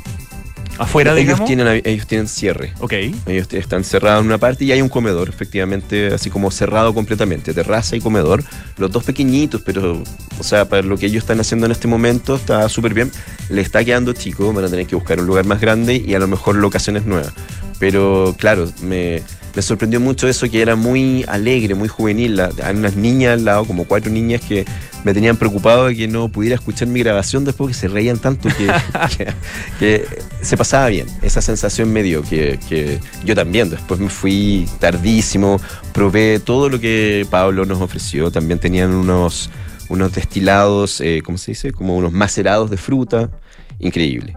afuera, 0.78 1.12
ellos 1.12 1.20
digamos. 1.24 1.46
tienen, 1.46 1.82
ellos 1.84 2.06
tienen 2.06 2.28
cierre. 2.28 2.72
Ok. 2.80 2.92
Ellos 3.26 3.48
están 3.52 3.84
cerrados 3.84 4.20
en 4.22 4.26
una 4.26 4.38
parte 4.38 4.64
y 4.64 4.72
hay 4.72 4.80
un 4.80 4.88
comedor, 4.88 5.28
efectivamente, 5.28 6.08
así 6.14 6.30
como 6.30 6.50
cerrado 6.50 6.94
completamente, 6.94 7.52
terraza 7.52 7.96
y 7.96 8.00
comedor, 8.00 8.42
los 8.76 8.90
dos 8.90 9.04
pequeñitos, 9.04 9.60
pero, 9.62 10.02
o 10.38 10.42
sea, 10.42 10.68
para 10.68 10.82
lo 10.82 10.96
que 10.96 11.06
ellos 11.06 11.22
están 11.24 11.40
haciendo 11.40 11.66
en 11.66 11.72
este 11.72 11.88
momento 11.88 12.36
está 12.36 12.68
súper 12.68 12.94
bien. 12.94 13.10
Le 13.50 13.60
está 13.60 13.84
quedando 13.84 14.12
chico, 14.12 14.52
van 14.52 14.64
a 14.64 14.68
tener 14.68 14.86
que 14.86 14.94
buscar 14.96 15.20
un 15.20 15.26
lugar 15.26 15.44
más 15.44 15.60
grande 15.60 15.96
y 15.96 16.14
a 16.14 16.18
lo 16.18 16.28
mejor 16.28 16.56
locaciones 16.56 17.04
nuevas. 17.04 17.32
Pero 17.78 18.34
claro, 18.38 18.68
me, 18.82 19.22
me 19.54 19.62
sorprendió 19.62 20.00
mucho 20.00 20.26
eso 20.28 20.50
que 20.50 20.60
era 20.60 20.74
muy 20.74 21.24
alegre, 21.28 21.74
muy 21.76 21.88
juvenil. 21.88 22.36
La- 22.36 22.50
hay 22.64 22.74
unas 22.76 22.96
niñas 22.96 23.34
al 23.34 23.44
lado, 23.44 23.64
como 23.66 23.84
cuatro 23.84 24.10
niñas 24.10 24.40
que 24.40 24.64
me 25.04 25.14
tenían 25.14 25.36
preocupado 25.36 25.86
de 25.86 25.96
que 25.96 26.08
no 26.08 26.28
pudiera 26.28 26.56
escuchar 26.56 26.88
mi 26.88 27.00
grabación 27.00 27.44
después 27.44 27.68
que 27.68 27.80
se 27.80 27.88
reían 27.88 28.18
tanto 28.18 28.48
que, 28.48 28.66
que- 29.16 29.32
que 29.78 30.04
se 30.42 30.56
pasaba 30.56 30.88
bien. 30.88 31.06
Esa 31.22 31.40
sensación 31.40 31.92
me 31.92 32.02
dio 32.02 32.22
que, 32.22 32.58
que 32.68 32.98
yo 33.24 33.34
también. 33.34 33.70
Después 33.70 34.00
me 34.00 34.08
fui 34.08 34.68
tardísimo, 34.80 35.60
probé 35.92 36.40
todo 36.40 36.68
lo 36.68 36.80
que 36.80 37.26
Pablo 37.30 37.64
nos 37.64 37.80
ofreció. 37.80 38.30
También 38.30 38.58
tenían 38.58 38.92
unos, 38.92 39.50
unos 39.88 40.12
destilados, 40.14 41.00
eh, 41.00 41.22
¿cómo 41.24 41.38
se 41.38 41.52
dice? 41.52 41.72
Como 41.72 41.96
unos 41.96 42.12
macerados 42.12 42.70
de 42.70 42.76
fruta. 42.76 43.30
Increíble. 43.78 44.36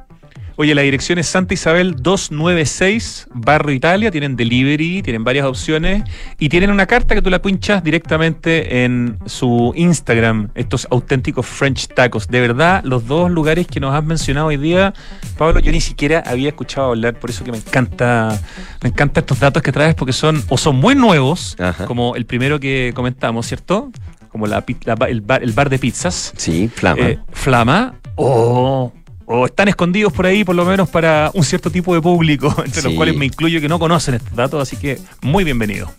Oye, 0.61 0.75
la 0.75 0.83
dirección 0.83 1.17
es 1.17 1.25
Santa 1.25 1.55
Isabel 1.55 1.95
296, 2.03 3.29
Barrio 3.33 3.73
Italia. 3.75 4.11
Tienen 4.11 4.35
delivery, 4.35 5.01
tienen 5.01 5.23
varias 5.23 5.47
opciones 5.47 6.03
y 6.37 6.49
tienen 6.49 6.69
una 6.69 6.85
carta 6.85 7.15
que 7.15 7.21
tú 7.23 7.31
la 7.31 7.41
pinchas 7.41 7.83
directamente 7.83 8.83
en 8.83 9.17
su 9.25 9.73
Instagram. 9.75 10.49
Estos 10.53 10.87
auténticos 10.91 11.47
French 11.47 11.87
tacos. 11.87 12.27
De 12.27 12.39
verdad, 12.39 12.83
los 12.83 13.07
dos 13.07 13.31
lugares 13.31 13.65
que 13.65 13.79
nos 13.79 13.95
has 13.95 14.03
mencionado 14.03 14.47
hoy 14.49 14.57
día, 14.57 14.93
Pablo, 15.35 15.59
yo 15.61 15.71
ni 15.71 15.81
siquiera 15.81 16.21
había 16.27 16.49
escuchado 16.49 16.89
hablar, 16.89 17.15
por 17.15 17.31
eso 17.31 17.43
que 17.43 17.51
me 17.51 17.57
encanta, 17.57 18.39
me 18.83 18.89
encantan 18.89 19.23
estos 19.23 19.39
datos 19.39 19.63
que 19.63 19.71
traes 19.71 19.95
porque 19.95 20.13
son 20.13 20.43
o 20.47 20.59
son 20.59 20.75
muy 20.75 20.93
nuevos, 20.93 21.55
Ajá. 21.57 21.85
como 21.87 22.15
el 22.15 22.27
primero 22.27 22.59
que 22.59 22.91
comentamos, 22.93 23.47
¿cierto? 23.47 23.91
Como 24.29 24.45
la, 24.45 24.61
pi- 24.63 24.77
la- 24.83 24.93
el, 25.09 25.21
bar, 25.21 25.41
el 25.41 25.53
bar 25.53 25.71
de 25.71 25.79
pizzas. 25.79 26.33
Sí, 26.37 26.67
flama. 26.71 27.01
Eh, 27.09 27.17
Flama 27.31 27.95
o, 28.15 28.93
o 29.31 29.45
están 29.45 29.67
escondidos 29.67 30.11
por 30.13 30.25
ahí, 30.25 30.43
por 30.43 30.55
lo 30.55 30.65
menos 30.65 30.89
para 30.89 31.31
un 31.33 31.43
cierto 31.43 31.69
tipo 31.71 31.93
de 31.93 32.01
público, 32.01 32.53
entre 32.65 32.81
los 32.81 32.93
cuales 32.93 33.15
me 33.15 33.25
incluyo 33.25 33.61
que 33.61 33.67
no 33.69 33.79
conocen 33.79 34.15
estos 34.15 34.35
datos, 34.35 34.61
así 34.61 34.75
que 34.77 34.99
muy 35.21 35.43
bienvenido. 35.43 35.91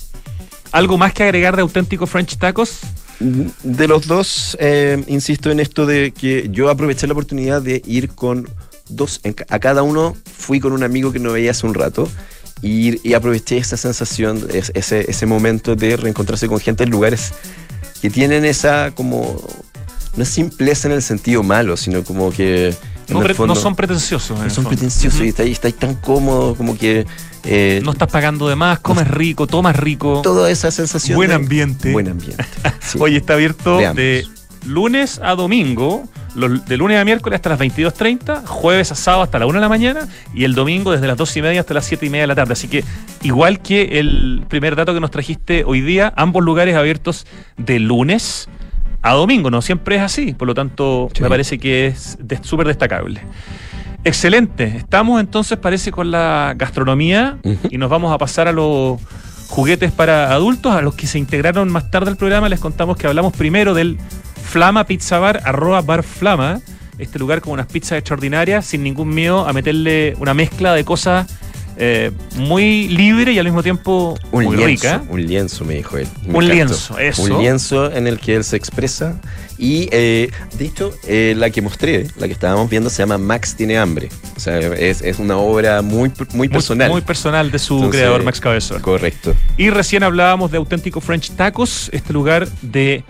¿Algo 0.71 0.97
más 0.99 1.13
que 1.13 1.23
agregar 1.25 1.55
de 1.57 1.63
auténtico 1.63 2.07
French 2.07 2.37
Tacos? 2.39 2.81
De 3.21 3.87
los 3.89 4.07
dos, 4.07 4.57
eh, 4.61 5.03
insisto 5.07 5.51
en 5.51 5.61
esto 5.61 5.87
de 5.87 6.13
que 6.13 6.49
yo 6.51 6.71
aproveché 6.71 7.07
la 7.07 7.13
oportunidad 7.13 7.63
de 7.63 7.83
ir 7.87 8.09
con 8.11 8.49
dos, 8.89 9.21
a 9.49 9.59
cada 9.59 9.83
uno 9.83 10.17
fui 10.37 10.61
con 10.61 10.73
un 10.73 10.83
amigo 10.83 11.13
que 11.13 11.19
no 11.19 11.33
veía 11.33 11.53
hace 11.53 11.67
un 11.67 11.75
rato 11.75 12.09
Y, 12.63 13.07
y 13.09 13.15
aproveché 13.15 13.59
esa 13.59 13.77
sensación, 13.77 14.47
es- 14.53 14.71
ese, 14.75 15.11
ese 15.11 15.27
momento 15.27 15.75
de 15.77 15.97
reencontrarse 15.97 16.49
con 16.49 16.59
gente 16.61 16.85
en 16.85 16.91
lugares 16.91 17.33
que 18.01 18.09
tienen 18.11 18.45
esa 18.45 18.93
como, 18.95 19.41
no 20.17 20.23
es 20.23 20.29
simpleza 20.29 20.89
en 20.89 20.95
el 20.95 21.03
sentido 21.03 21.43
malo, 21.43 21.77
sino 21.77 22.03
como 22.05 22.31
que... 22.31 22.75
No, 23.15 23.21
el 23.21 23.25
pre- 23.27 23.35
fondo 23.35 23.55
no 23.55 23.61
son 23.61 23.75
pretenciosos. 23.77 24.39
en 24.39 24.45
no 24.45 24.51
son 24.51 24.65
pretenciosos 24.65 25.21
y 25.23 25.29
estáis 25.29 25.75
tan 25.77 25.95
cómodos 25.97 26.57
como 26.57 26.77
que... 26.77 27.07
eh, 27.45 27.81
No 27.85 27.93
estás 27.93 28.09
pagando 28.11 28.49
de 28.49 28.57
más, 28.57 28.79
comes 28.81 29.09
rico, 29.09 29.47
tomas 29.47 29.77
rico. 29.77 30.21
toda 30.23 30.51
esa 30.51 30.71
sensación 30.71 31.17
Buen 31.17 31.31
de- 31.31 31.35
ambiente. 31.37 31.93
Buen 31.93 32.09
ambiente. 32.09 32.45
sí. 32.81 32.99
Oye, 33.01 33.17
está 33.19 33.35
abierto 33.35 33.79
Veamos. 33.79 33.97
de 33.97 34.27
lunes 34.67 35.21
a 35.25 35.35
domingo, 35.35 36.05
los- 36.37 36.65
de 36.67 36.77
lunes 36.77 36.97
a 37.01 37.05
miércoles 37.05 37.37
hasta 37.37 37.49
las 37.51 37.59
22.30, 37.59 38.47
jueves 38.47 38.93
a 38.93 38.95
sábado 38.95 39.25
hasta 39.25 39.39
la 39.41 39.47
1 39.47 39.55
de 39.59 39.61
la 39.61 39.69
mañana 39.69 40.09
y 40.35 40.45
el 40.45 40.55
domingo 40.55 40.93
desde 40.93 41.07
las 41.09 41.17
2 41.17 41.37
y 41.39 41.43
media 41.43 41.61
hasta 41.61 41.75
las 41.75 41.85
7 41.85 42.07
y 42.07 42.11
media 42.11 42.23
de 42.23 42.27
la 42.29 42.35
tarde. 42.37 42.53
Así 42.53 42.69
que, 42.69 42.85
igual 43.23 43.61
que 43.61 43.99
el 43.99 44.45
primer 44.49 44.77
dato 44.77 44.95
que 44.95 45.01
nos 45.01 45.11
trajiste 45.11 45.65
hoy 45.65 45.81
día, 45.81 46.13
ambos 46.17 46.45
lugares 46.45 46.77
abiertos 46.77 47.27
de 47.57 47.81
lunes 47.81 48.49
a 49.03 49.13
domingo. 49.15 49.51
No 49.51 49.61
siempre 49.63 49.97
es 49.97 50.03
así, 50.03 50.33
por 50.33 50.47
lo 50.49 50.55
tanto, 50.55 51.09
Sí. 51.15 51.23
me 51.23 51.29
parece 51.29 51.59
que 51.59 51.87
es 51.89 52.17
de- 52.21 52.39
súper 52.43 52.67
destacable. 52.69 53.21
Excelente. 54.05 54.65
Estamos 54.77 55.21
entonces, 55.21 55.59
parece, 55.59 55.93
con 55.93 56.11
la 56.11 56.55
gastronomía 56.57 57.39
y 57.71 57.79
nos 57.79 57.89
vamos 57.91 58.13
a 58.13 58.19
pasar 58.19 58.49
a 58.49 58.53
los 58.53 59.01
juguetes 59.49 59.93
para 59.93 60.33
adultos. 60.33 60.75
A 60.75 60.83
los 60.83 60.95
que 60.95 61.07
se 61.07 61.19
integraron 61.19 61.71
más 61.71 61.91
tarde 61.91 62.11
al 62.11 62.17
programa 62.17 62.49
les 62.49 62.59
contamos 62.59 62.97
que 62.97 63.07
hablamos 63.07 63.33
primero 63.33 63.75
del 63.75 63.99
Flama 64.43 64.85
Pizza 64.85 65.19
Bar, 65.19 65.41
arroba 65.45 65.83
bar 65.83 66.03
Flama. 66.03 66.61
Este 66.99 67.19
lugar 67.19 67.41
con 67.41 67.53
unas 67.55 67.67
pizzas 67.67 67.99
extraordinarias, 67.99 68.67
sin 68.67 68.83
ningún 68.83 69.09
miedo 69.09 69.47
a 69.49 69.53
meterle 69.53 70.15
una 70.19 70.35
mezcla 70.35 70.75
de 70.75 70.85
cosas 70.85 71.27
eh, 71.77 72.11
muy 72.37 72.89
libre 72.89 73.33
y 73.33 73.39
al 73.39 73.45
mismo 73.47 73.63
tiempo 73.63 74.17
Un 74.31 74.45
muy 74.45 74.57
lienzo, 74.57 74.67
rica. 74.67 75.03
un 75.09 75.27
lienzo, 75.27 75.65
me 75.65 75.75
dijo 75.75 75.97
él. 75.99 76.07
Me 76.27 76.29
Un 76.39 76.45
encantó. 76.45 76.55
lienzo, 76.55 76.99
eso. 76.99 77.23
Un 77.23 77.39
lienzo 77.43 77.93
en 77.93 78.07
el 78.07 78.19
que 78.19 78.37
él 78.37 78.45
se 78.45 78.57
expresa. 78.57 79.21
Y 79.59 79.89
eh, 79.93 80.31
de 80.59 80.65
hecho, 80.65 80.93
eh, 81.07 81.35
la 81.37 81.51
que 81.51 81.63
mostré, 81.63 82.09
la 82.19 82.27
que 82.27 82.33
estábamos 82.33 82.69
viendo, 82.69 82.91
se 82.91 82.99
llama 83.03 83.17
Max 83.19 83.55
tiene 83.55 83.79
hambre. 83.79 84.09
O 84.37 84.41
sea, 84.41 84.59
es, 84.59 85.03
es 85.03 85.19
una 85.19 85.37
obra 85.37 85.83
muy, 85.83 86.11
muy 86.33 86.35
Muy- 86.35 86.49
personal. 86.49 86.91
Muy, 86.91 87.01
personal 87.03 87.51
de 87.51 87.59
su 87.59 87.75
Entonces, 87.75 88.01
creador, 88.01 88.23
Max 88.25 88.41
Cabezón. 88.41 88.81
Correcto. 88.83 89.35
Y 89.57 89.71
recién 89.71 90.03
hablábamos 90.03 90.51
de 90.51 90.59
Auténtico 90.59 91.01
French 91.01 91.31
Tacos, 91.33 91.91
este 91.93 92.13
lugar 92.13 92.49
de 92.63 93.05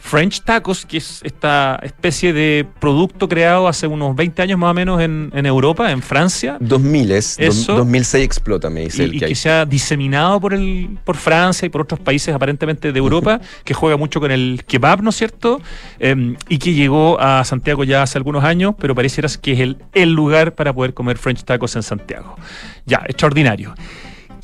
French 0.00 0.42
Tacos, 0.42 0.86
que 0.86 0.98
es 0.98 1.20
esta 1.24 1.78
especie 1.82 2.32
de 2.32 2.66
producto 2.80 3.28
creado 3.28 3.66
hace 3.68 3.86
unos 3.86 4.14
20 4.14 4.42
años 4.42 4.58
más 4.58 4.70
o 4.70 4.74
menos 4.74 5.00
en, 5.00 5.30
en 5.34 5.46
Europa, 5.46 5.90
en 5.90 6.02
Francia. 6.02 6.56
2000 6.60 7.10
es, 7.12 7.36
dos- 7.38 7.56
Eso. 7.56 7.76
2006 7.76 8.24
explota, 8.24 8.70
me 8.70 8.80
dice 8.82 9.04
Y, 9.04 9.16
y 9.16 9.18
que 9.18 9.24
hay. 9.24 9.30
que 9.32 9.34
se 9.34 9.50
ha 9.50 9.64
diseminado 9.66 10.40
por 10.40 10.54
el 10.54 10.98
por 11.04 11.16
Francia 11.16 11.66
y 11.66 11.68
por 11.68 11.80
otros 11.82 12.00
países 12.00 12.34
aparentemente 12.34 12.92
de 12.92 12.98
Europa, 12.98 13.40
que 13.64 13.74
juega 13.74 13.96
mucho 13.96 14.20
con 14.20 14.30
el 14.30 14.62
kebab, 14.66 15.02
¿no 15.02 15.10
es 15.10 15.16
cierto? 15.16 15.60
Em, 15.98 16.36
y 16.48 16.58
que 16.58 16.72
llegó 16.74 17.20
a 17.20 17.42
Santiago 17.44 17.84
ya 17.84 18.02
hace 18.02 18.18
algunos 18.18 18.44
años, 18.44 18.74
pero 18.78 18.94
pareciera 18.94 19.28
que 19.42 19.52
es 19.52 19.60
el, 19.60 19.78
el 19.94 20.12
lugar 20.12 20.54
para 20.54 20.72
poder 20.72 20.94
comer 20.94 21.18
French 21.18 21.42
tacos 21.44 21.74
en 21.76 21.82
Santiago. 21.82 22.36
Ya, 22.84 23.02
extraordinario. 23.06 23.74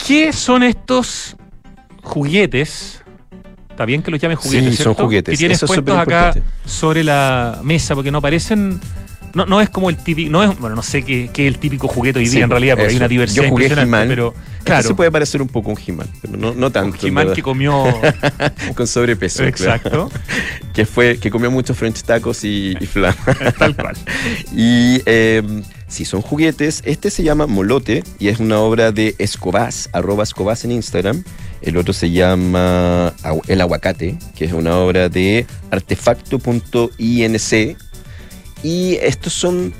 ¿Qué 0.05 0.32
son 0.32 0.62
estos 0.64 1.36
juguetes? 2.03 3.01
Está 3.73 3.87
bien 3.87 4.03
que 4.03 4.11
los 4.11 4.20
llamen 4.20 4.37
juguetes, 4.37 4.77
Sí, 4.77 4.83
son 4.83 4.93
juguetes. 4.95 5.33
Que 5.33 5.39
tienes 5.39 5.57
Eso 5.57 5.64
es 5.64 5.70
puestos 5.70 5.97
acá 5.97 6.35
sobre 6.66 7.03
la 7.03 7.59
mesa, 7.62 7.95
porque 7.95 8.11
no 8.11 8.20
parecen... 8.20 8.79
No, 9.35 9.47
no 9.47 9.62
es 9.62 9.70
como 9.70 9.89
el 9.89 9.97
típico, 9.97 10.31
no 10.31 10.43
es, 10.43 10.59
bueno, 10.59 10.77
no 10.77 10.83
sé 10.83 11.03
qué, 11.05 11.31
qué 11.33 11.47
es 11.49 11.55
el 11.55 11.59
típico 11.59 11.89
juguete 11.89 12.18
hoy 12.18 12.27
día 12.27 12.33
Sí, 12.33 12.41
en 12.43 12.51
realidad, 12.51 12.77
porque 12.77 12.91
hay 12.91 12.97
una 12.97 13.09
diversidad 13.09 13.45
Yo 13.45 13.49
jugué 13.49 13.64
impresionante, 13.64 13.97
He-Man. 13.97 14.09
pero 14.09 14.35
Este 14.59 14.64
claro, 14.64 14.89
se 14.89 14.95
puede 14.95 15.11
parecer 15.11 15.41
un 15.41 15.49
poco 15.49 15.70
un 15.70 15.79
He-Man, 15.87 16.07
pero 16.20 16.37
no, 16.37 16.53
no 16.53 16.70
tanto. 16.70 16.99
Jimán 16.99 17.25
verdad. 17.25 17.35
que 17.35 17.43
comió. 17.43 17.87
Con 18.75 18.87
sobrepeso. 18.87 19.39
claro. 19.39 19.49
exacto. 19.49 20.11
Que, 20.75 20.85
fue, 20.87 21.18
que 21.18 21.31
comió 21.31 21.51
muchos 21.51 21.77
French 21.79 22.03
tacos 22.03 22.45
y, 22.45 22.77
y 22.79 22.87
flan. 22.87 23.14
Tal 23.59 23.75
cual. 23.75 23.97
Y 24.55 25.01
eh, 25.07 25.43
sí, 25.87 26.05
son 26.05 26.20
juguetes. 26.20 26.83
Este 26.85 27.11
se 27.11 27.23
llama 27.23 27.47
Molote 27.47 28.05
y 28.18 28.29
es 28.29 28.39
una 28.39 28.59
obra 28.59 28.93
de 28.93 29.14
Escobás, 29.18 29.89
arroba 29.93 30.25
Escobás 30.25 30.64
en 30.64 30.73
Instagram. 30.73 31.25
El 31.63 31.77
otro 31.77 31.93
se 31.93 32.11
llama 32.11 33.13
El 33.47 33.61
Aguacate, 33.61 34.19
que 34.35 34.45
es 34.45 34.53
una 34.53 34.77
obra 34.79 35.09
de 35.09 35.47
artefacto.inc. 35.71 37.77
Y 38.65 38.95
estos 38.97 39.33
son, 39.33 39.73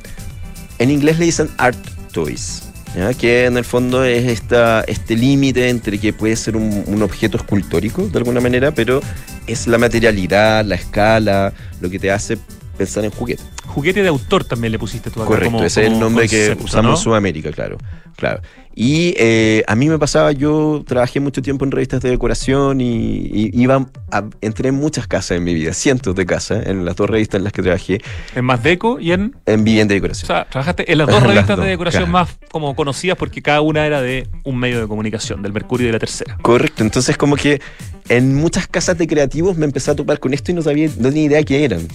en 0.79 0.91
inglés 0.91 1.19
le 1.19 1.27
dicen 1.27 1.49
art 1.59 1.79
toys. 2.13 2.63
¿ya? 2.97 3.15
que 3.15 3.47
en 3.47 3.57
el 3.57 3.65
fondo 3.65 4.05
es 4.05 4.27
esta, 4.27 4.83
este 4.83 5.17
límite 5.17 5.71
entre 5.71 5.99
que 5.99 6.13
puede 6.13 6.37
ser 6.37 6.57
un, 6.57 6.85
un 6.87 7.03
objeto 7.03 7.37
escultórico 7.39 8.07
de 8.07 8.19
alguna 8.19 8.41
manera, 8.41 8.73
pero 8.73 9.01
es 9.47 9.67
la 9.67 9.79
materialidad, 9.79 10.65
la 10.65 10.75
escala, 10.75 11.53
lo 11.81 11.89
que 11.89 11.99
te 11.99 12.11
hace 12.11 12.37
pensar 12.77 13.05
en 13.05 13.11
juguete. 13.11 13.43
Juguete 13.67 14.03
de 14.03 14.09
autor 14.09 14.45
también 14.45 14.73
le 14.73 14.79
pusiste 14.79 15.11
tú 15.11 15.21
acá. 15.23 15.29
Correcto, 15.29 15.53
como- 15.53 15.65
ese 15.65 15.81
es 15.83 15.87
el 15.87 15.93
como 15.95 16.05
nombre 16.05 16.29
que 16.29 16.39
concepto, 16.49 16.65
usamos 16.65 16.91
¿no? 16.91 16.97
en 16.97 17.03
Sudamérica, 17.03 17.51
claro. 17.53 17.79
claro. 18.17 18.43
Y 18.75 19.15
eh, 19.19 19.63
a 19.67 19.75
mí 19.77 19.89
me 19.89 19.99
pasaba, 19.99 20.33
yo 20.33 20.83
trabajé 20.87 21.21
mucho 21.21 21.43
tiempo 21.43 21.65
en 21.67 21.71
revistas 21.71 22.01
de 22.01 22.09
decoración 22.09 22.81
y, 22.81 23.27
y 23.33 23.51
iba 23.63 23.87
a- 24.11 24.25
entré 24.41 24.71
en 24.71 24.77
muchas 24.77 25.07
casas 25.07 25.37
en 25.37 25.45
mi 25.45 25.53
vida, 25.53 25.75
cientos 25.75 26.15
de 26.15 26.25
casas, 26.25 26.67
en 26.67 26.85
las 26.87 26.97
dos 26.97 27.11
revistas 27.11 27.39
en 27.39 27.45
las 27.45 27.53
que 27.53 27.63
trabajé, 27.63 28.01
En 28.35 28.45
Más 28.47 28.63
Deco 28.63 28.99
y 28.99 29.13
en. 29.13 29.37
en 29.45 29.65
vivienda 29.65 29.93
de 29.93 29.97
O 29.99 30.03
decoración. 30.03 30.27
sea, 30.27 30.47
trabajaste 30.49 30.91
en 30.91 30.99
las 30.99 31.07
dos 31.07 31.17
Las 31.23 31.27
revistas 31.29 31.57
dos, 31.57 31.65
de 31.67 31.71
decoración 31.71 32.05
claro. 32.05 32.13
más 32.13 32.39
como 32.51 32.75
conocidas 32.75 33.19
porque 33.19 33.43
cada 33.43 33.61
una 33.61 33.87
era 33.87 34.01
de 34.01 34.27
un 34.45 34.57
medio 34.59 34.81
de 34.81 34.89
comunicación, 34.89 35.43
del 35.43 35.53
Mercurio 35.53 35.85
y 35.85 35.87
de 35.89 35.93
la 35.93 35.99
Tercera. 35.99 36.39
Correcto, 36.41 36.83
entonces 36.83 37.17
como 37.19 37.37
que 37.37 37.61
en 38.09 38.35
muchas 38.35 38.67
casas 38.67 38.97
de 38.97 39.07
creativos 39.07 39.57
me 39.59 39.67
empecé 39.67 39.91
a 39.91 39.95
topar 39.95 40.19
con 40.19 40.33
esto 40.33 40.51
y 40.51 40.55
no 40.55 40.63
sabía, 40.63 40.89
no 40.99 41.09
tenía 41.11 41.25
idea 41.25 41.43
qué 41.43 41.65
eran. 41.65 41.87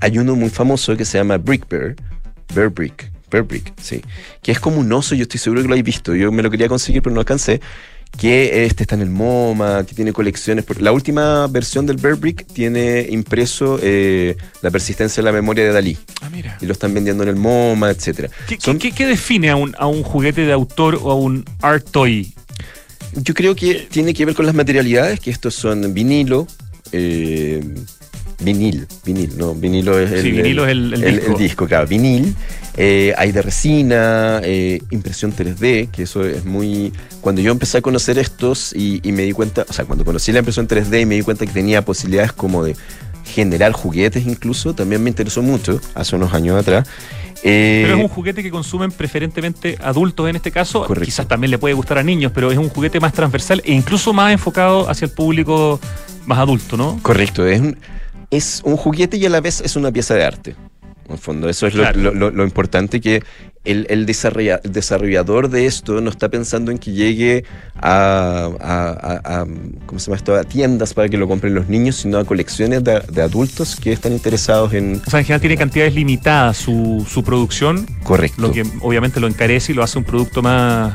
Hay 0.00 0.18
uno 0.18 0.34
muy 0.36 0.48
famoso 0.48 0.96
que 0.96 1.04
se 1.04 1.18
llama 1.18 1.36
Brick 1.36 1.68
Bear, 1.68 1.94
Bear 2.54 2.68
Brick, 2.70 3.10
Brick, 3.42 3.72
sí, 3.80 4.00
que 4.42 4.52
es 4.52 4.60
como 4.60 4.78
un 4.78 4.92
oso, 4.92 5.14
yo 5.14 5.22
estoy 5.22 5.38
seguro 5.40 5.62
que 5.62 5.68
lo 5.68 5.74
habéis 5.74 5.84
visto, 5.84 6.14
yo 6.14 6.30
me 6.32 6.42
lo 6.42 6.50
quería 6.50 6.68
conseguir 6.68 7.02
pero 7.02 7.14
no 7.14 7.20
alcancé, 7.20 7.60
que 8.16 8.64
este 8.64 8.84
está 8.84 8.94
en 8.94 9.00
el 9.02 9.10
MoMA, 9.10 9.84
que 9.84 9.94
tiene 9.94 10.12
colecciones, 10.12 10.64
la 10.78 10.92
última 10.92 11.46
versión 11.48 11.84
del 11.84 11.96
Bear 11.96 12.14
Brick 12.14 12.46
tiene 12.46 13.06
impreso 13.10 13.78
eh, 13.82 14.36
la 14.62 14.70
persistencia 14.70 15.20
de 15.20 15.24
la 15.24 15.32
memoria 15.32 15.64
de 15.64 15.72
Dalí, 15.72 15.98
Ah, 16.20 16.30
mira. 16.30 16.56
y 16.60 16.66
lo 16.66 16.72
están 16.72 16.94
vendiendo 16.94 17.24
en 17.24 17.30
el 17.30 17.36
MoMA, 17.36 17.90
etcétera. 17.90 18.28
¿Qué, 18.46 18.56
Son- 18.60 18.78
qué- 18.78 18.92
qué 18.92 19.06
define 19.06 19.50
a 19.50 19.56
un, 19.56 19.74
a 19.78 19.86
un 19.88 20.02
juguete 20.04 20.42
de 20.42 20.52
autor 20.52 21.00
o 21.02 21.10
a 21.10 21.14
un 21.16 21.44
art 21.60 21.88
toy? 21.90 22.32
Yo 23.16 23.34
creo 23.34 23.54
que 23.56 23.86
tiene 23.90 24.14
que 24.14 24.24
ver 24.24 24.34
con 24.36 24.46
las 24.46 24.54
materialidades, 24.54 25.18
que 25.20 25.30
estos 25.30 25.54
son 25.56 25.92
vinilo, 25.94 26.46
eh, 26.92 27.64
vinil, 28.40 28.86
vinil, 29.04 29.36
no, 29.38 29.54
vinilo 29.54 29.98
es 29.98 30.10
el, 30.12 30.22
Sí, 30.22 30.30
vinilo 30.32 30.64
es 30.66 30.72
el- 30.72 30.94
el 30.94 31.16
disco. 31.20 31.38
disco, 31.38 31.66
claro, 31.66 31.86
vinil. 31.86 32.34
eh, 32.76 33.14
hay 33.16 33.30
de 33.30 33.40
resina, 33.42 34.40
eh, 34.42 34.80
impresión 34.90 35.32
3D, 35.32 35.88
que 35.92 36.02
eso 36.02 36.24
es 36.24 36.44
muy... 36.44 36.92
Cuando 37.20 37.40
yo 37.40 37.52
empecé 37.52 37.78
a 37.78 37.82
conocer 37.82 38.18
estos 38.18 38.72
y, 38.74 39.00
y 39.06 39.12
me 39.12 39.22
di 39.22 39.32
cuenta, 39.32 39.64
o 39.68 39.72
sea, 39.72 39.84
cuando 39.84 40.04
conocí 40.04 40.32
la 40.32 40.40
impresión 40.40 40.66
3D 40.66 41.02
y 41.02 41.06
me 41.06 41.14
di 41.14 41.22
cuenta 41.22 41.46
que 41.46 41.52
tenía 41.52 41.84
posibilidades 41.84 42.32
como 42.32 42.64
de 42.64 42.74
generar 43.24 43.72
juguetes 43.72 44.26
incluso, 44.26 44.74
también 44.74 45.02
me 45.02 45.08
interesó 45.10 45.40
mucho, 45.40 45.80
hace 45.94 46.16
unos 46.16 46.34
años 46.34 46.60
atrás. 46.60 46.86
Eh, 47.46 47.82
Pero 47.84 47.96
es 47.98 48.02
un 48.02 48.08
juguete 48.08 48.42
que 48.42 48.50
consumen 48.50 48.90
preferentemente 48.90 49.78
adultos 49.82 50.28
en 50.28 50.36
este 50.36 50.50
caso. 50.50 50.84
Correcto. 50.84 51.04
Quizás 51.04 51.28
también 51.28 51.50
le 51.52 51.58
puede 51.58 51.74
gustar 51.74 51.98
a 51.98 52.02
niños, 52.02 52.32
pero 52.34 52.50
es 52.50 52.58
un 52.58 52.68
juguete 52.70 52.98
más 53.00 53.12
transversal 53.12 53.62
e 53.64 53.72
incluso 53.72 54.12
más 54.12 54.32
enfocado 54.32 54.88
hacia 54.90 55.04
el 55.06 55.10
público 55.12 55.78
más 56.26 56.38
adulto, 56.38 56.76
¿no? 56.76 56.98
Correcto, 57.02 57.46
es 57.46 57.60
un, 57.60 57.76
es 58.36 58.60
un 58.64 58.76
juguete 58.76 59.16
y 59.16 59.26
a 59.26 59.30
la 59.30 59.40
vez 59.40 59.60
es 59.60 59.76
una 59.76 59.90
pieza 59.92 60.14
de 60.14 60.24
arte. 60.24 60.56
En 61.06 61.12
el 61.12 61.18
fondo, 61.18 61.48
eso 61.50 61.66
es 61.66 61.74
lo, 61.74 61.82
Claro. 61.82 62.00
lo- 62.00 62.14
lo- 62.14 62.30
lo 62.30 62.44
importante 62.44 62.98
que 63.00 63.22
el, 63.64 63.86
el 63.90 64.06
desarrolla- 64.06 64.60
el 64.64 64.72
desarrollador 64.72 65.50
de 65.50 65.66
esto 65.66 66.00
no 66.00 66.08
está 66.10 66.30
pensando 66.30 66.70
en 66.70 66.78
que 66.78 66.92
llegue 66.92 67.44
a, 67.74 68.48
a- 68.58 68.88
a- 68.90 69.40
a- 69.42 69.46
¿cómo 69.86 69.98
se 69.98 70.06
llama 70.06 70.16
esto? 70.16 70.34
a 70.34 70.44
tiendas 70.44 70.94
para 70.94 71.08
que 71.10 71.18
lo 71.18 71.28
compren 71.28 71.54
los 71.54 71.68
niños, 71.68 71.96
sino 71.96 72.16
a 72.18 72.24
colecciones 72.24 72.82
de, 72.84 73.00
de 73.00 73.20
adultos 73.22 73.76
que 73.76 73.92
están 73.92 74.12
interesados 74.12 74.72
en... 74.72 75.02
O 75.06 75.10
sea, 75.10 75.20
en 75.20 75.26
general 75.26 75.40
tiene 75.42 75.56
cantidades 75.58 75.94
limitadas 75.94 76.56
su, 76.56 77.06
su 77.08 77.22
producción, 77.22 77.86
Correcto. 78.02 78.40
lo 78.40 78.52
que 78.52 78.64
obviamente 78.80 79.20
lo 79.20 79.26
encarece 79.26 79.72
y 79.72 79.74
lo 79.74 79.82
hace 79.82 79.98
un 79.98 80.04
producto 80.04 80.40
más 80.42 80.94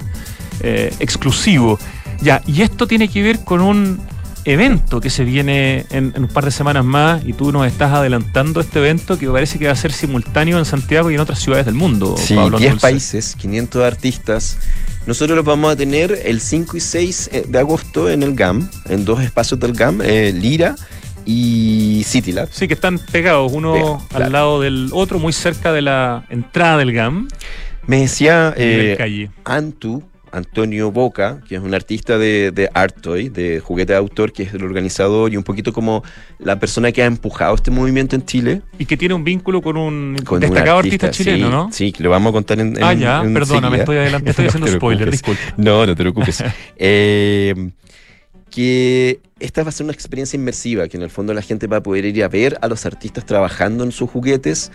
eh, 0.61 0.91
exclusivo. 0.99 1.79
Ya, 2.21 2.41
y 2.47 2.63
esto 2.63 2.87
tiene 2.87 3.07
que 3.09 3.21
ver 3.21 3.39
con 3.43 3.61
un 3.61 3.99
evento 4.45 5.01
que 5.01 5.09
se 5.09 5.23
viene 5.23 5.85
en, 5.89 6.13
en 6.15 6.23
un 6.23 6.27
par 6.27 6.45
de 6.45 6.51
semanas 6.51 6.85
más 6.85 7.25
y 7.25 7.33
tú 7.33 7.51
nos 7.51 7.67
estás 7.67 7.91
adelantando 7.93 8.61
este 8.61 8.79
evento 8.79 9.17
que 9.17 9.27
parece 9.27 9.59
que 9.59 9.67
va 9.67 9.73
a 9.73 9.75
ser 9.75 9.91
simultáneo 9.91 10.57
en 10.57 10.65
Santiago 10.65 11.11
y 11.11 11.15
en 11.15 11.19
otras 11.19 11.39
ciudades 11.39 11.65
del 11.65 11.75
mundo. 11.75 12.15
Sí, 12.17 12.35
Pablo 12.35 12.57
10 12.57 12.71
Dulce. 12.71 12.81
países, 12.81 13.35
500 13.35 13.83
artistas. 13.83 14.57
Nosotros 15.05 15.35
los 15.35 15.45
vamos 15.45 15.71
a 15.71 15.75
tener 15.75 16.19
el 16.23 16.39
5 16.39 16.77
y 16.77 16.79
6 16.79 17.29
de 17.47 17.59
agosto 17.59 18.09
en 18.09 18.23
el 18.23 18.35
GAM, 18.35 18.69
en 18.89 19.05
dos 19.05 19.21
espacios 19.21 19.59
del 19.59 19.73
GAM, 19.73 20.01
eh, 20.03 20.31
Lira 20.33 20.75
y 21.25 22.03
City 22.05 22.31
Lab. 22.31 22.49
Sí, 22.51 22.67
que 22.67 22.73
están 22.73 22.99
pegados 22.99 23.51
uno 23.51 24.01
al 24.01 24.07
claro. 24.07 24.31
lado 24.31 24.61
del 24.61 24.89
otro, 24.93 25.19
muy 25.19 25.33
cerca 25.33 25.71
de 25.73 25.81
la 25.81 26.25
entrada 26.29 26.77
del 26.77 26.93
GAM. 26.93 27.27
Me 27.87 28.01
decía 28.01 28.53
eh. 28.55 29.29
Antu, 29.45 30.03
Antonio 30.31 30.91
Boca, 30.91 31.41
que 31.47 31.55
es 31.55 31.61
un 31.61 31.73
artista 31.73 32.17
de, 32.17 32.51
de 32.51 32.69
Art 32.73 33.01
Toy, 33.01 33.29
de 33.29 33.59
juguete 33.59 33.93
de 33.93 33.97
autor, 33.99 34.31
que 34.31 34.43
es 34.43 34.53
el 34.53 34.63
organizador 34.63 35.31
y 35.33 35.37
un 35.37 35.43
poquito 35.43 35.73
como 35.73 36.03
la 36.39 36.59
persona 36.59 36.91
que 36.91 37.01
ha 37.03 37.05
empujado 37.05 37.55
este 37.55 37.71
movimiento 37.71 38.15
en 38.15 38.25
Chile. 38.25 38.61
Y 38.77 38.85
que 38.85 38.97
tiene 38.97 39.13
un 39.13 39.23
vínculo 39.23 39.61
con 39.61 39.77
un 39.77 40.17
Con 40.25 40.35
un 40.35 40.41
destacado 40.41 40.79
artista, 40.79 41.11
chileno, 41.11 41.47
sí, 41.47 41.51
¿no? 41.51 41.69
Sí, 41.71 41.93
lo 41.99 42.09
vamos 42.09 42.29
a 42.31 42.33
contar 42.33 42.59
en. 42.59 42.81
ah, 42.83 42.93
en- 42.93 42.99
ya, 42.99 43.21
en 43.21 43.33
perdona, 43.33 43.69
me 43.69 43.77
estoy 43.79 43.97
adelantando, 43.97 44.29
estoy 44.31 44.45
No 44.45 44.49
haciendo 44.49 44.71
spoiler, 44.71 45.11
disculpa. 45.11 45.41
No, 45.57 45.85
no 45.85 45.95
te 45.95 46.01
preocupes. 46.01 46.43
Eh, 46.77 47.71
que 48.49 49.19
esta 49.39 49.63
va 49.63 49.69
a 49.69 49.71
ser 49.71 49.83
una 49.83 49.93
experiencia 49.93 50.35
inmersiva, 50.37 50.87
que 50.87 50.97
en 50.97 51.03
el 51.03 51.09
fondo 51.09 51.33
la 51.33 51.41
gente 51.41 51.67
va 51.67 51.77
a 51.77 51.83
poder 51.83 52.05
ir 52.05 52.23
a 52.23 52.27
ver 52.27 52.57
a 52.61 52.67
los 52.67 52.85
artistas 52.85 53.25
trabajando 53.25 53.83
en 53.83 53.91
sus 53.91 54.09
juguetes. 54.09 54.71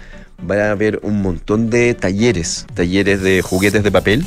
Va 0.48 0.68
a 0.68 0.70
haber 0.70 1.00
un 1.02 1.22
montón 1.22 1.70
de 1.70 1.94
talleres, 1.94 2.66
talleres 2.74 3.20
de 3.22 3.42
juguetes 3.42 3.82
de 3.82 3.90
papel. 3.90 4.24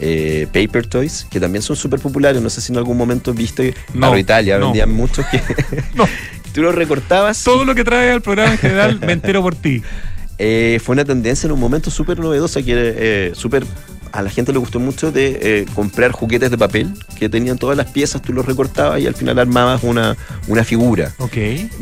Eh, 0.00 0.46
paper 0.52 0.86
toys, 0.86 1.26
que 1.30 1.40
también 1.40 1.62
son 1.62 1.76
súper 1.76 2.00
populares. 2.00 2.40
No 2.42 2.50
sé 2.50 2.60
si 2.60 2.72
en 2.72 2.78
algún 2.78 2.96
momento 2.96 3.32
viste 3.34 3.74
No, 3.94 4.16
Italia, 4.16 4.58
no. 4.58 4.66
vendían 4.66 4.92
muchos 4.92 5.24
que 5.26 5.40
No. 5.94 6.06
tú 6.52 6.62
los 6.62 6.74
recortabas. 6.74 7.42
Todo 7.44 7.64
lo 7.64 7.74
que 7.74 7.84
trae 7.84 8.10
al 8.10 8.22
programa 8.22 8.52
en 8.52 8.58
general 8.58 8.98
me 9.00 9.12
entero 9.12 9.42
por 9.42 9.54
ti. 9.54 9.82
Eh, 10.40 10.78
fue 10.84 10.92
una 10.92 11.04
tendencia 11.04 11.48
en 11.48 11.52
un 11.52 11.58
momento 11.58 11.90
súper 11.90 12.20
novedosa 12.20 12.62
que 12.62 12.72
eh, 12.76 13.32
súper 13.34 13.64
a 14.12 14.22
la 14.22 14.30
gente 14.30 14.52
le 14.52 14.58
gustó 14.58 14.80
mucho 14.80 15.12
de 15.12 15.38
eh, 15.42 15.66
comprar 15.74 16.12
juguetes 16.12 16.50
de 16.50 16.58
papel 16.58 16.92
que 17.18 17.28
tenían 17.28 17.58
todas 17.58 17.76
las 17.76 17.86
piezas, 17.86 18.22
tú 18.22 18.32
los 18.32 18.46
recortabas 18.46 19.00
y 19.00 19.06
al 19.06 19.14
final 19.14 19.38
armabas 19.38 19.82
una, 19.82 20.16
una 20.46 20.64
figura. 20.64 21.12
Ok. 21.18 21.36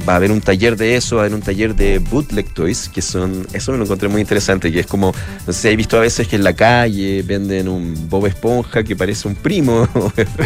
Va 0.08 0.14
a 0.14 0.16
haber 0.16 0.30
un 0.32 0.40
taller 0.40 0.76
de 0.76 0.96
eso, 0.96 1.16
va 1.16 1.22
a 1.22 1.24
haber 1.26 1.34
un 1.36 1.42
taller 1.42 1.74
de 1.74 1.98
bootleg 1.98 2.52
toys, 2.54 2.88
que 2.88 3.02
son, 3.02 3.46
eso 3.52 3.72
me 3.72 3.78
lo 3.78 3.84
encontré 3.84 4.08
muy 4.08 4.20
interesante, 4.20 4.70
que 4.72 4.80
es 4.80 4.86
como, 4.86 5.12
no 5.46 5.52
sé, 5.52 5.70
he 5.72 5.76
visto 5.76 5.96
a 5.96 6.00
veces 6.00 6.26
que 6.28 6.36
en 6.36 6.44
la 6.44 6.54
calle 6.54 7.22
venden 7.22 7.68
un 7.68 8.08
Bob 8.08 8.26
Esponja 8.26 8.82
que 8.84 8.96
parece 8.96 9.28
un 9.28 9.34
primo, 9.34 9.88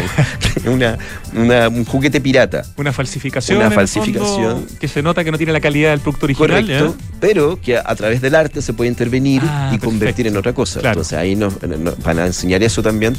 una, 0.65 0.97
una- 1.35 1.67
un 1.69 1.85
juguete 1.85 2.19
pirata. 2.21 2.63
Una 2.77 2.91
falsificación. 2.93 3.57
Una 3.57 3.71
falsificación. 3.71 4.65
que 4.79 4.87
se 4.87 5.01
nota 5.01 5.23
que 5.23 5.31
no 5.31 5.37
tiene 5.37 5.53
la 5.53 5.61
calidad 5.61 5.91
del 5.91 5.99
producto 5.99 6.25
original. 6.25 6.49
Correcto, 6.65 6.95
pero 7.19 7.59
que 7.61 7.77
a, 7.77 7.83
a 7.85 7.95
través 7.95 8.21
del 8.21 8.35
arte 8.35 8.61
se 8.61 8.73
puede 8.73 8.89
intervenir 8.89 9.41
Ah, 9.43 9.71
y 9.73 9.77
convertir 9.79 10.27
en 10.27 10.37
otra 10.37 10.53
cosa. 10.53 10.79
Claro. 10.79 10.93
Entonces 10.99 11.17
ahí 11.17 11.35
nos, 11.35 11.53
nos 11.77 11.97
van 12.03 12.19
a 12.19 12.25
enseñar 12.25 12.63
eso 12.63 12.81
también. 12.81 13.15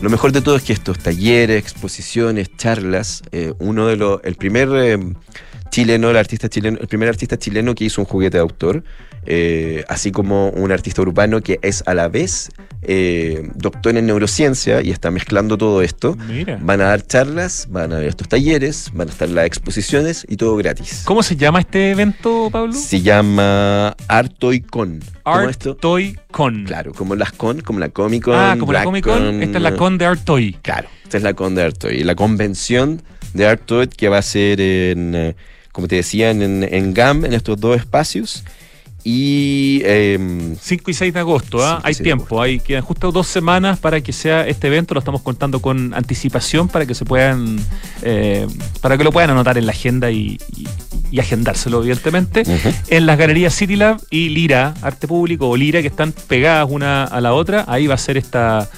Lo 0.00 0.10
mejor 0.10 0.30
de 0.30 0.40
todo 0.40 0.56
es 0.56 0.62
que 0.62 0.72
estos 0.72 0.98
talleres, 0.98 1.60
exposiciones, 1.60 2.56
charlas, 2.56 3.22
eh, 3.32 3.52
uno 3.58 3.88
de 3.88 3.96
los, 3.96 4.20
el 4.22 4.36
primer 4.36 4.68
eh, 4.74 4.98
chileno, 5.70 6.10
el 6.10 6.16
artista 6.16 6.48
chileno, 6.48 6.78
el 6.80 6.88
primer 6.88 7.08
artista 7.08 7.38
chileno 7.38 7.74
que 7.74 7.84
hizo 7.84 8.00
un 8.00 8.06
juguete 8.06 8.36
de 8.36 8.42
autor, 8.42 8.84
eh, 9.26 9.84
así 9.88 10.10
como 10.12 10.48
un 10.50 10.72
artista 10.72 11.02
urbano 11.02 11.40
que 11.40 11.58
es 11.62 11.82
a 11.86 11.94
la 11.94 12.08
vez 12.08 12.50
eh, 12.82 13.50
doctor 13.54 13.96
en 13.96 14.06
neurociencia 14.06 14.80
y 14.82 14.90
está 14.90 15.10
mezclando 15.10 15.58
todo 15.58 15.82
esto. 15.82 16.16
Mira. 16.28 16.58
Van 16.62 16.80
a 16.80 16.84
dar 16.84 17.02
charlas, 17.02 17.66
van 17.70 17.92
a 17.92 17.96
haber 17.96 18.08
estos 18.08 18.28
talleres, 18.28 18.90
van 18.94 19.08
a 19.08 19.10
estar 19.10 19.28
las 19.28 19.46
exposiciones 19.46 20.24
y 20.28 20.36
todo 20.36 20.56
gratis. 20.56 21.02
¿Cómo 21.04 21.22
se 21.22 21.36
llama 21.36 21.60
este 21.60 21.90
evento, 21.90 22.48
Pablo? 22.50 22.72
Se 22.72 23.02
llama 23.02 23.96
Artoicon. 24.08 25.00
¿Cómo 25.22 25.36
Art 25.36 25.50
esto? 25.50 25.76
Toy 25.76 26.18
Con. 26.30 26.64
Claro, 26.64 26.92
como 26.92 27.14
las 27.14 27.32
con, 27.32 27.60
como 27.60 27.80
la 27.80 27.90
Comic 27.90 28.24
Con. 28.24 28.34
ah, 28.34 28.56
como 28.58 28.72
la 28.72 28.84
Comic 28.84 29.04
Con. 29.04 29.42
Esta 29.42 29.58
es 29.58 29.62
la 29.62 29.76
Con 29.76 29.98
de 29.98 30.06
Art 30.06 30.24
Toy. 30.24 30.56
Claro, 30.62 30.88
esta 31.08 31.16
es 31.16 31.22
la 31.22 31.34
con 31.34 31.54
de 31.54 31.62
Artoy. 31.62 32.04
La 32.04 32.14
convención 32.14 33.02
de 33.32 33.46
Artoy 33.46 33.88
que 33.88 34.08
va 34.08 34.18
a 34.18 34.22
ser 34.22 34.60
en, 34.60 35.14
eh, 35.14 35.36
como 35.78 35.86
te 35.86 35.94
decía, 35.94 36.32
en, 36.32 36.64
en 36.64 36.92
GAM, 36.92 37.24
en 37.24 37.34
estos 37.34 37.60
dos 37.60 37.76
espacios. 37.76 38.42
Y 39.04 39.80
5 40.60 40.90
y 40.90 40.94
6 40.94 41.14
de 41.14 41.20
agosto, 41.20 41.64
¿ah? 41.64 41.76
5 41.76 41.82
y 41.84 41.86
hay 41.86 41.94
6 41.94 41.98
de 41.98 42.04
tiempo, 42.04 42.42
hay 42.42 42.58
quedan 42.58 42.82
justo 42.82 43.12
dos 43.12 43.28
semanas 43.28 43.78
para 43.78 44.00
que 44.00 44.12
sea 44.12 44.44
este 44.48 44.66
evento, 44.66 44.92
lo 44.92 44.98
estamos 44.98 45.22
contando 45.22 45.60
con 45.62 45.94
anticipación 45.94 46.66
para 46.66 46.84
que 46.84 46.94
se 46.96 47.04
puedan, 47.04 47.60
eh, 48.02 48.44
para 48.80 48.98
que 48.98 49.04
lo 49.04 49.12
puedan 49.12 49.30
anotar 49.30 49.56
en 49.56 49.66
la 49.66 49.72
agenda 49.72 50.10
y, 50.10 50.38
y- 50.56 50.66
y 51.12 51.20
agendárselo, 51.20 51.78
evidentemente. 51.80 52.42
En 52.88 53.06
las 53.06 53.16
galerías 53.16 53.54
City 53.54 53.76
Lab 53.76 53.98
y 54.10 54.30
Lira, 54.30 54.74
Arte 54.82 55.06
Público 55.06 55.48
o 55.48 55.56
Lira, 55.56 55.80
que 55.80 55.86
están 55.88 56.12
pegadas 56.12 56.66
una 56.68 57.04
a 57.04 57.20
la 57.20 57.32
otra, 57.34 57.64
ahí 57.68 57.86
va 57.86 57.94
a 57.94 57.98
ser 57.98 58.16
esta, 58.18 58.68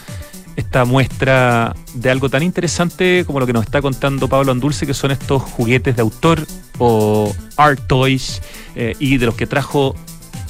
esta 0.56 0.84
muestra 0.84 1.74
de 1.94 2.10
algo 2.10 2.28
tan 2.28 2.42
interesante 2.42 3.24
como 3.26 3.40
lo 3.40 3.46
que 3.46 3.52
nos 3.52 3.64
está 3.64 3.80
contando 3.80 4.28
Pablo 4.28 4.52
Andulce, 4.52 4.86
que 4.86 4.94
son 4.94 5.10
estos 5.10 5.42
juguetes 5.42 5.96
de 5.96 6.02
autor 6.02 6.46
o 6.78 7.34
art 7.56 7.80
toys, 7.86 8.42
eh, 8.74 8.94
y 8.98 9.16
de 9.18 9.26
los 9.26 9.34
que 9.34 9.46
trajo. 9.46 9.94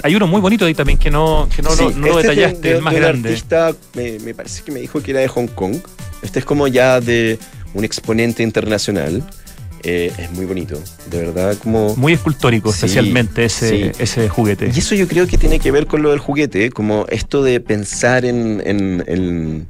Hay 0.02 0.14
uno 0.16 0.26
muy 0.26 0.40
bonito 0.40 0.64
ahí 0.64 0.74
también 0.74 0.98
que 0.98 1.10
no, 1.10 1.48
que 1.54 1.60
no, 1.62 1.70
Sí, 1.70 1.84
no 1.96 2.06
lo 2.06 2.06
este 2.06 2.08
es 2.08 2.14
de- 2.14 2.22
detallaste, 2.42 2.68
de- 2.68 2.74
es 2.76 2.82
más 2.82 2.92
de 2.94 3.00
un 3.00 3.04
grande. 3.06 3.28
artista, 3.28 3.72
me, 3.94 4.18
me 4.20 4.34
parece 4.34 4.62
que 4.62 4.72
me 4.72 4.80
dijo 4.80 5.02
que 5.02 5.10
era 5.10 5.20
de 5.20 5.28
Hong 5.28 5.48
Kong. 5.48 5.76
Este 6.22 6.38
es 6.38 6.44
como 6.44 6.66
ya 6.68 7.00
de 7.00 7.38
un 7.74 7.84
exponente 7.84 8.42
internacional. 8.42 9.22
Eh, 9.82 10.12
es 10.18 10.30
muy 10.32 10.44
bonito, 10.44 10.78
de 11.10 11.18
verdad, 11.20 11.56
como... 11.62 11.96
Muy 11.96 12.12
escultórico, 12.12 12.70
Sí, 12.70 12.76
especialmente 12.84 13.46
ese, 13.46 13.68
sí. 13.70 13.90
ese 13.98 14.28
juguete. 14.28 14.70
Y 14.74 14.78
eso 14.78 14.94
yo 14.94 15.08
creo 15.08 15.26
que 15.26 15.38
tiene 15.38 15.58
que 15.58 15.70
ver 15.70 15.86
con 15.86 16.02
lo 16.02 16.10
del 16.10 16.18
juguete, 16.18 16.70
como 16.70 17.06
esto 17.08 17.42
de 17.42 17.60
pensar 17.60 18.26
en, 18.26 18.62
en- 18.66 19.02
en- 19.06 19.66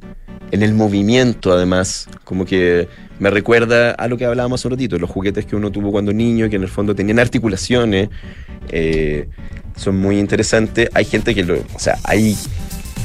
en 0.51 0.63
el 0.63 0.73
movimiento, 0.73 1.53
además, 1.53 2.07
como 2.23 2.45
que 2.45 2.87
me 3.19 3.29
recuerda 3.29 3.91
a 3.91 4.07
lo 4.07 4.17
que 4.17 4.25
hablábamos 4.25 4.59
hace 4.59 4.67
un 4.67 4.71
ratito, 4.71 4.97
los 4.97 5.09
juguetes 5.09 5.45
que 5.45 5.55
uno 5.55 5.71
tuvo 5.71 5.91
cuando 5.91 6.13
niño, 6.13 6.49
que 6.49 6.57
en 6.57 6.63
el 6.63 6.69
fondo 6.69 6.95
tenían 6.95 7.19
articulaciones, 7.19 8.09
eh, 8.69 9.29
son 9.75 9.97
muy 9.97 10.19
interesantes. 10.19 10.89
Hay 10.93 11.05
gente 11.05 11.33
que 11.33 11.43
lo, 11.43 11.55
o 11.55 11.79
sea, 11.79 11.97
hay 12.03 12.35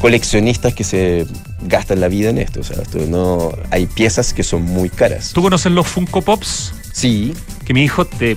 coleccionistas 0.00 0.74
que 0.74 0.84
se 0.84 1.26
gastan 1.62 2.00
la 2.00 2.08
vida 2.08 2.30
en 2.30 2.38
esto, 2.38 2.60
o 2.60 2.64
sea, 2.64 2.82
esto 2.82 2.98
no, 3.08 3.52
hay 3.70 3.86
piezas 3.86 4.34
que 4.34 4.42
son 4.42 4.62
muy 4.62 4.88
caras. 4.88 5.32
¿Tú 5.32 5.42
conoces 5.42 5.72
los 5.72 5.86
Funko 5.86 6.22
Pops? 6.22 6.74
Sí, 6.92 7.34
que 7.64 7.74
mi 7.74 7.82
hijo 7.84 8.04
de 8.18 8.36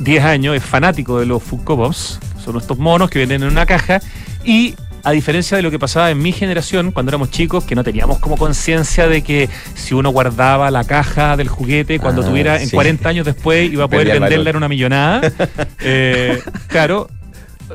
10 0.00 0.24
años 0.24 0.56
es 0.56 0.62
fanático 0.62 1.18
de 1.20 1.26
los 1.26 1.42
Funko 1.42 1.76
Pops. 1.76 2.20
Son 2.44 2.56
estos 2.56 2.78
monos 2.78 3.10
que 3.10 3.18
vienen 3.18 3.42
en 3.42 3.48
una 3.48 3.66
caja. 3.66 4.00
Y 4.44 4.74
a 5.04 5.10
diferencia 5.12 5.56
de 5.56 5.62
lo 5.62 5.70
que 5.70 5.78
pasaba 5.78 6.10
en 6.10 6.18
mi 6.20 6.32
generación, 6.32 6.92
cuando 6.92 7.10
éramos 7.10 7.30
chicos, 7.30 7.64
que 7.64 7.74
no 7.74 7.84
teníamos 7.84 8.18
como 8.18 8.36
conciencia 8.36 9.08
de 9.08 9.22
que 9.22 9.48
si 9.74 9.94
uno 9.94 10.10
guardaba 10.10 10.70
la 10.70 10.84
caja 10.84 11.36
del 11.36 11.48
juguete, 11.48 11.98
cuando 11.98 12.22
Ah, 12.22 12.26
tuviera 12.26 12.60
en 12.60 12.68
sí. 12.68 12.74
40 12.74 13.08
años 13.08 13.26
después 13.26 13.72
iba 13.72 13.84
a 13.84 13.88
poder 13.88 14.18
venderla 14.20 14.50
en 14.50 14.56
una 14.56 14.68
millonada. 14.68 15.32
Eh, 15.80 16.40
claro. 16.66 17.08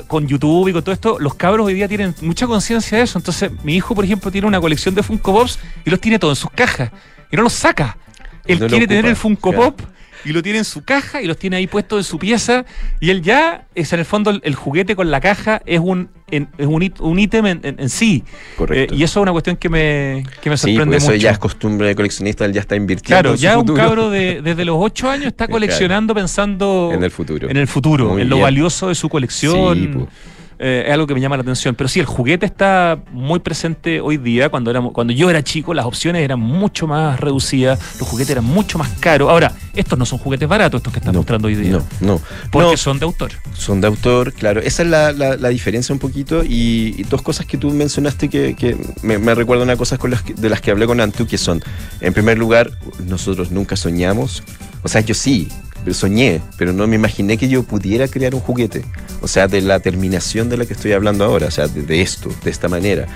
Con 0.08 0.26
YouTube 0.26 0.68
y 0.68 0.72
con 0.72 0.82
todo 0.82 0.92
esto, 0.92 1.18
los 1.20 1.34
cabros 1.34 1.66
hoy 1.66 1.74
día 1.74 1.86
tienen 1.86 2.14
mucha 2.20 2.46
conciencia 2.48 2.98
de 2.98 3.04
eso. 3.04 3.18
Entonces, 3.18 3.50
mi 3.62 3.76
hijo, 3.76 3.94
por 3.94 4.04
ejemplo, 4.04 4.30
tiene 4.30 4.46
una 4.46 4.60
colección 4.60 4.94
de 4.94 5.04
Funko 5.04 5.32
Pops 5.32 5.58
y 5.84 5.90
los 5.90 6.00
tiene 6.00 6.18
todos 6.18 6.38
en 6.38 6.42
sus 6.42 6.50
cajas. 6.50 6.90
Y 7.30 7.36
no 7.36 7.42
los 7.42 7.52
saca. 7.52 7.96
Él 8.44 8.58
No 8.58 8.66
quiere 8.66 8.86
tener 8.88 9.06
el 9.06 9.14
Funko 9.16 9.50
claro. 9.52 9.76
Pop 9.76 9.80
y 10.24 10.32
lo 10.32 10.42
tiene 10.42 10.58
en 10.58 10.64
su 10.64 10.82
caja 10.84 11.20
y 11.22 11.26
los 11.26 11.36
tiene 11.38 11.56
ahí 11.56 11.66
puestos 11.66 11.98
en 12.00 12.04
su 12.04 12.18
pieza 12.18 12.64
y 13.00 13.10
él 13.10 13.22
ya 13.22 13.66
es 13.74 13.92
en 13.92 13.98
el 14.00 14.04
fondo 14.04 14.30
el, 14.30 14.40
el 14.44 14.54
juguete 14.54 14.96
con 14.96 15.10
la 15.10 15.20
caja 15.20 15.60
es 15.66 15.80
un 15.80 16.08
en- 16.30 16.48
es 16.58 16.66
un, 16.66 16.82
it- 16.82 17.00
un 17.00 17.18
ítem 17.18 17.44
en, 17.46 17.60
en- 17.62 17.78
en 17.80 17.88
sí 17.90 18.24
correcto. 18.56 18.94
Eh, 18.94 18.96
y 18.98 19.02
eso 19.04 19.20
es 19.20 19.22
una 19.22 19.32
cuestión 19.32 19.56
que 19.56 19.68
me, 19.68 20.24
que 20.40 20.50
me 20.50 20.56
sí, 20.56 20.62
sorprende 20.74 20.96
pues 20.96 21.02
eso 21.04 21.12
mucho 21.12 21.22
ya 21.22 21.30
es 21.30 21.38
costumbre 21.38 21.88
de 21.88 21.94
coleccionista, 21.94 22.44
él 22.44 22.52
ya 22.52 22.60
está 22.60 22.74
invirtiendo 22.76 23.20
claro 23.20 23.30
en 23.32 23.36
su 23.36 23.42
ya 23.42 23.58
un 23.58 23.66
futuro. 23.66 23.76
cabro 23.84 24.10
de, 24.10 24.40
desde 24.42 24.64
los 24.64 24.76
8 24.78 25.10
años 25.10 25.26
está 25.26 25.46
coleccionando 25.54 26.14
pensando 26.14 26.90
en 26.92 27.04
el 27.04 27.10
futuro. 27.10 27.48
en 27.50 27.56
el 27.56 27.68
futuro 27.68 28.10
Muy 28.14 28.22
en 28.22 28.30
lo 28.30 28.38
valioso 28.40 28.88
de 28.88 28.94
su 28.94 29.08
colección 29.08 29.78
Sí, 29.78 29.86
po. 29.88 30.08
Eh, 30.58 30.84
es 30.86 30.92
algo 30.92 31.06
que 31.06 31.14
me 31.14 31.20
llama 31.20 31.36
la 31.36 31.42
atención. 31.42 31.74
Pero 31.74 31.88
sí, 31.88 32.00
el 32.00 32.06
juguete 32.06 32.46
está 32.46 32.98
muy 33.12 33.40
presente 33.40 34.00
hoy 34.00 34.16
día. 34.16 34.48
Cuando, 34.48 34.92
cuando 34.92 35.12
yo 35.12 35.28
era 35.30 35.42
chico, 35.42 35.74
las 35.74 35.84
opciones 35.86 36.22
eran 36.22 36.38
mucho 36.40 36.86
más 36.86 37.18
reducidas, 37.20 37.78
los 37.98 38.08
juguetes 38.08 38.30
eran 38.30 38.44
mucho 38.44 38.78
más 38.78 38.88
caros. 39.00 39.30
Ahora, 39.30 39.52
estos 39.74 39.98
no 39.98 40.06
son 40.06 40.18
juguetes 40.18 40.48
baratos, 40.48 40.78
estos 40.78 40.92
que 40.92 40.98
están 41.00 41.12
No, 41.14 41.20
mostrando 41.20 41.48
hoy 41.48 41.56
día. 41.56 41.72
No, 41.72 41.86
no. 42.00 42.20
Porque 42.50 42.70
No, 42.72 42.76
son 42.76 42.98
de 42.98 43.04
autor. 43.06 43.32
son 43.54 43.80
de 43.80 43.86
autor, 43.88 44.32
claro. 44.32 44.60
Esa 44.60 44.82
es 44.82 44.88
la, 44.88 45.12
la- 45.12 45.36
la 45.36 45.48
diferencia 45.48 45.92
un 45.92 45.98
poquito. 45.98 46.44
Y, 46.44 46.94
y 46.98 47.02
dos 47.04 47.22
cosas 47.22 47.46
que 47.46 47.56
tú 47.58 47.70
mencionaste 47.70 48.28
que, 48.28 48.54
que 48.54 48.76
me, 49.02 49.18
me 49.18 49.34
recuerdan 49.34 49.70
a 49.70 49.76
cosas 49.76 49.98
con 49.98 50.10
las 50.10 50.22
que- 50.22 50.34
de 50.34 50.48
las 50.48 50.60
que 50.60 50.70
hablé 50.70 50.86
con 50.86 51.00
Antu, 51.00 51.26
que 51.26 51.38
son, 51.38 51.62
en 52.00 52.12
primer 52.12 52.38
lugar, 52.38 52.70
nosotros 53.06 53.50
nunca 53.50 53.76
soñamos. 53.76 54.42
O 54.82 54.88
sea, 54.88 55.00
yo 55.00 55.14
sí, 55.14 55.48
pero 55.84 55.94
soñé, 55.94 56.40
pero 56.56 56.72
no 56.72 56.86
me 56.86 56.96
imaginé 56.96 57.36
que 57.36 57.48
yo 57.48 57.62
pudiera 57.62 58.08
crear 58.08 58.34
un 58.34 58.40
juguete. 58.40 58.84
O 59.20 59.28
sea, 59.28 59.46
de 59.48 59.60
la 59.60 59.80
terminación 59.80 60.48
de 60.48 60.56
la 60.56 60.66
que 60.66 60.72
estoy 60.72 60.92
hablando 60.92 61.24
ahora, 61.24 61.46
o 61.46 61.50
sea, 61.50 61.68
de, 61.68 61.82
de 61.82 62.00
esto, 62.00 62.30
de 62.42 62.50
esta 62.50 62.68
manera. 62.68 63.06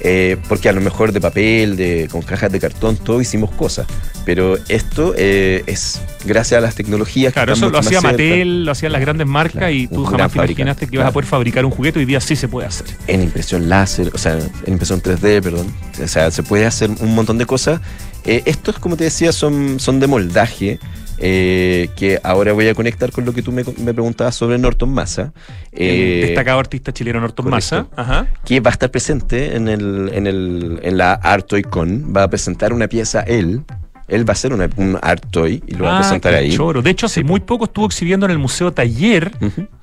Eh, 0.00 0.36
porque 0.48 0.68
a 0.68 0.72
lo 0.72 0.80
mejor 0.80 1.12
de 1.12 1.20
papel, 1.20 1.76
de, 1.76 2.08
con 2.10 2.22
cajas 2.22 2.52
de 2.52 2.60
cartón, 2.60 2.96
todo 2.96 3.20
hicimos 3.20 3.50
cosas. 3.50 3.86
Pero 4.24 4.56
esto 4.68 5.14
eh, 5.16 5.64
es 5.66 6.00
gracias 6.24 6.58
a 6.58 6.60
las 6.60 6.74
tecnologías 6.74 7.32
Claro, 7.32 7.54
que 7.54 7.58
eso 7.58 7.70
lo 7.70 7.78
hacía. 7.78 7.98
Ibas 8.00 8.46
lo 8.46 8.72
hacían 8.72 8.92
las 8.92 9.00
grandes 9.00 9.26
marcas 9.26 9.58
Claro, 9.58 9.72
y 9.72 9.86
tú 9.86 10.04
jamás 10.04 10.32
te 10.32 10.38
imaginaste 10.38 10.86
que 10.86 10.96
ibas 10.96 11.08
a 11.08 11.12
poder 11.12 11.26
fabricar 11.26 11.64
un 11.64 11.70
juguete. 11.70 11.98
Hoy 11.98 12.04
día 12.04 12.20
sí 12.20 12.36
se 12.36 12.46
puede 12.46 12.68
hacer. 12.68 12.86
en 13.06 13.22
impresión 13.22 13.68
láser, 13.68 14.10
o 14.14 14.18
sea, 14.18 14.38
en 14.66 14.72
impresión 14.72 15.02
3D, 15.02 15.42
perdón. 15.42 15.66
O 16.02 16.08
sea, 16.08 16.30
se 16.30 16.42
puede 16.42 16.66
hacer 16.66 16.90
un 17.00 17.14
montón 17.14 17.38
de 17.38 17.46
cosas. 17.46 17.80
Eh, 18.24 18.42
estos, 18.44 18.78
como 18.78 18.96
te 18.96 19.04
decía, 19.04 19.32
son, 19.32 19.80
son 19.80 19.98
de 19.98 20.06
moldaje. 20.06 20.78
Eh, 21.20 21.88
que 21.96 22.18
ahora 22.22 22.52
voy 22.52 22.68
a 22.68 22.74
conectar 22.74 23.10
con 23.12 23.24
lo 23.24 23.32
que 23.32 23.42
tú 23.42 23.52
me, 23.52 23.64
me 23.78 23.92
preguntabas 23.94 24.34
sobre 24.34 24.58
Norton 24.58 24.90
Massa. 24.90 25.32
El 25.72 25.88
eh, 25.88 26.26
destacado 26.26 26.58
artista 26.60 26.92
chileno 26.92 27.20
Norton 27.20 27.44
correcto. 27.46 27.56
Massa. 27.56 27.86
Ajá. 27.96 28.26
que 28.44 28.60
va 28.60 28.70
a 28.70 28.72
estar 28.72 28.90
presente 28.90 29.56
en, 29.56 29.68
el, 29.68 30.10
en, 30.12 30.26
el, 30.26 30.80
en 30.82 30.96
la 30.98 31.12
Art 31.14 31.46
Toy 31.46 31.62
Con. 31.62 32.12
Va 32.16 32.24
a 32.24 32.28
presentar 32.30 32.72
una 32.72 32.88
pieza 32.88 33.20
él. 33.22 33.62
Él 34.08 34.26
va 34.26 34.30
a 34.30 34.32
hacer 34.32 34.54
una- 34.54 34.70
un 34.76 34.98
Art 35.02 35.22
Toy 35.30 35.62
y 35.66 35.74
lo 35.74 35.84
va 35.84 35.90
a 35.92 35.96
Ah, 35.98 36.00
presentar 36.00 36.32
ahí. 36.34 36.50
choro. 36.56 36.80
De 36.80 36.88
hecho, 36.88 37.04
hace 37.06 37.22
muy 37.22 37.40
poco 37.40 37.66
estuvo 37.66 37.84
exhibiendo 37.84 38.24
en 38.24 38.32
el 38.32 38.38
Museo 38.38 38.72
Taller 38.72 39.30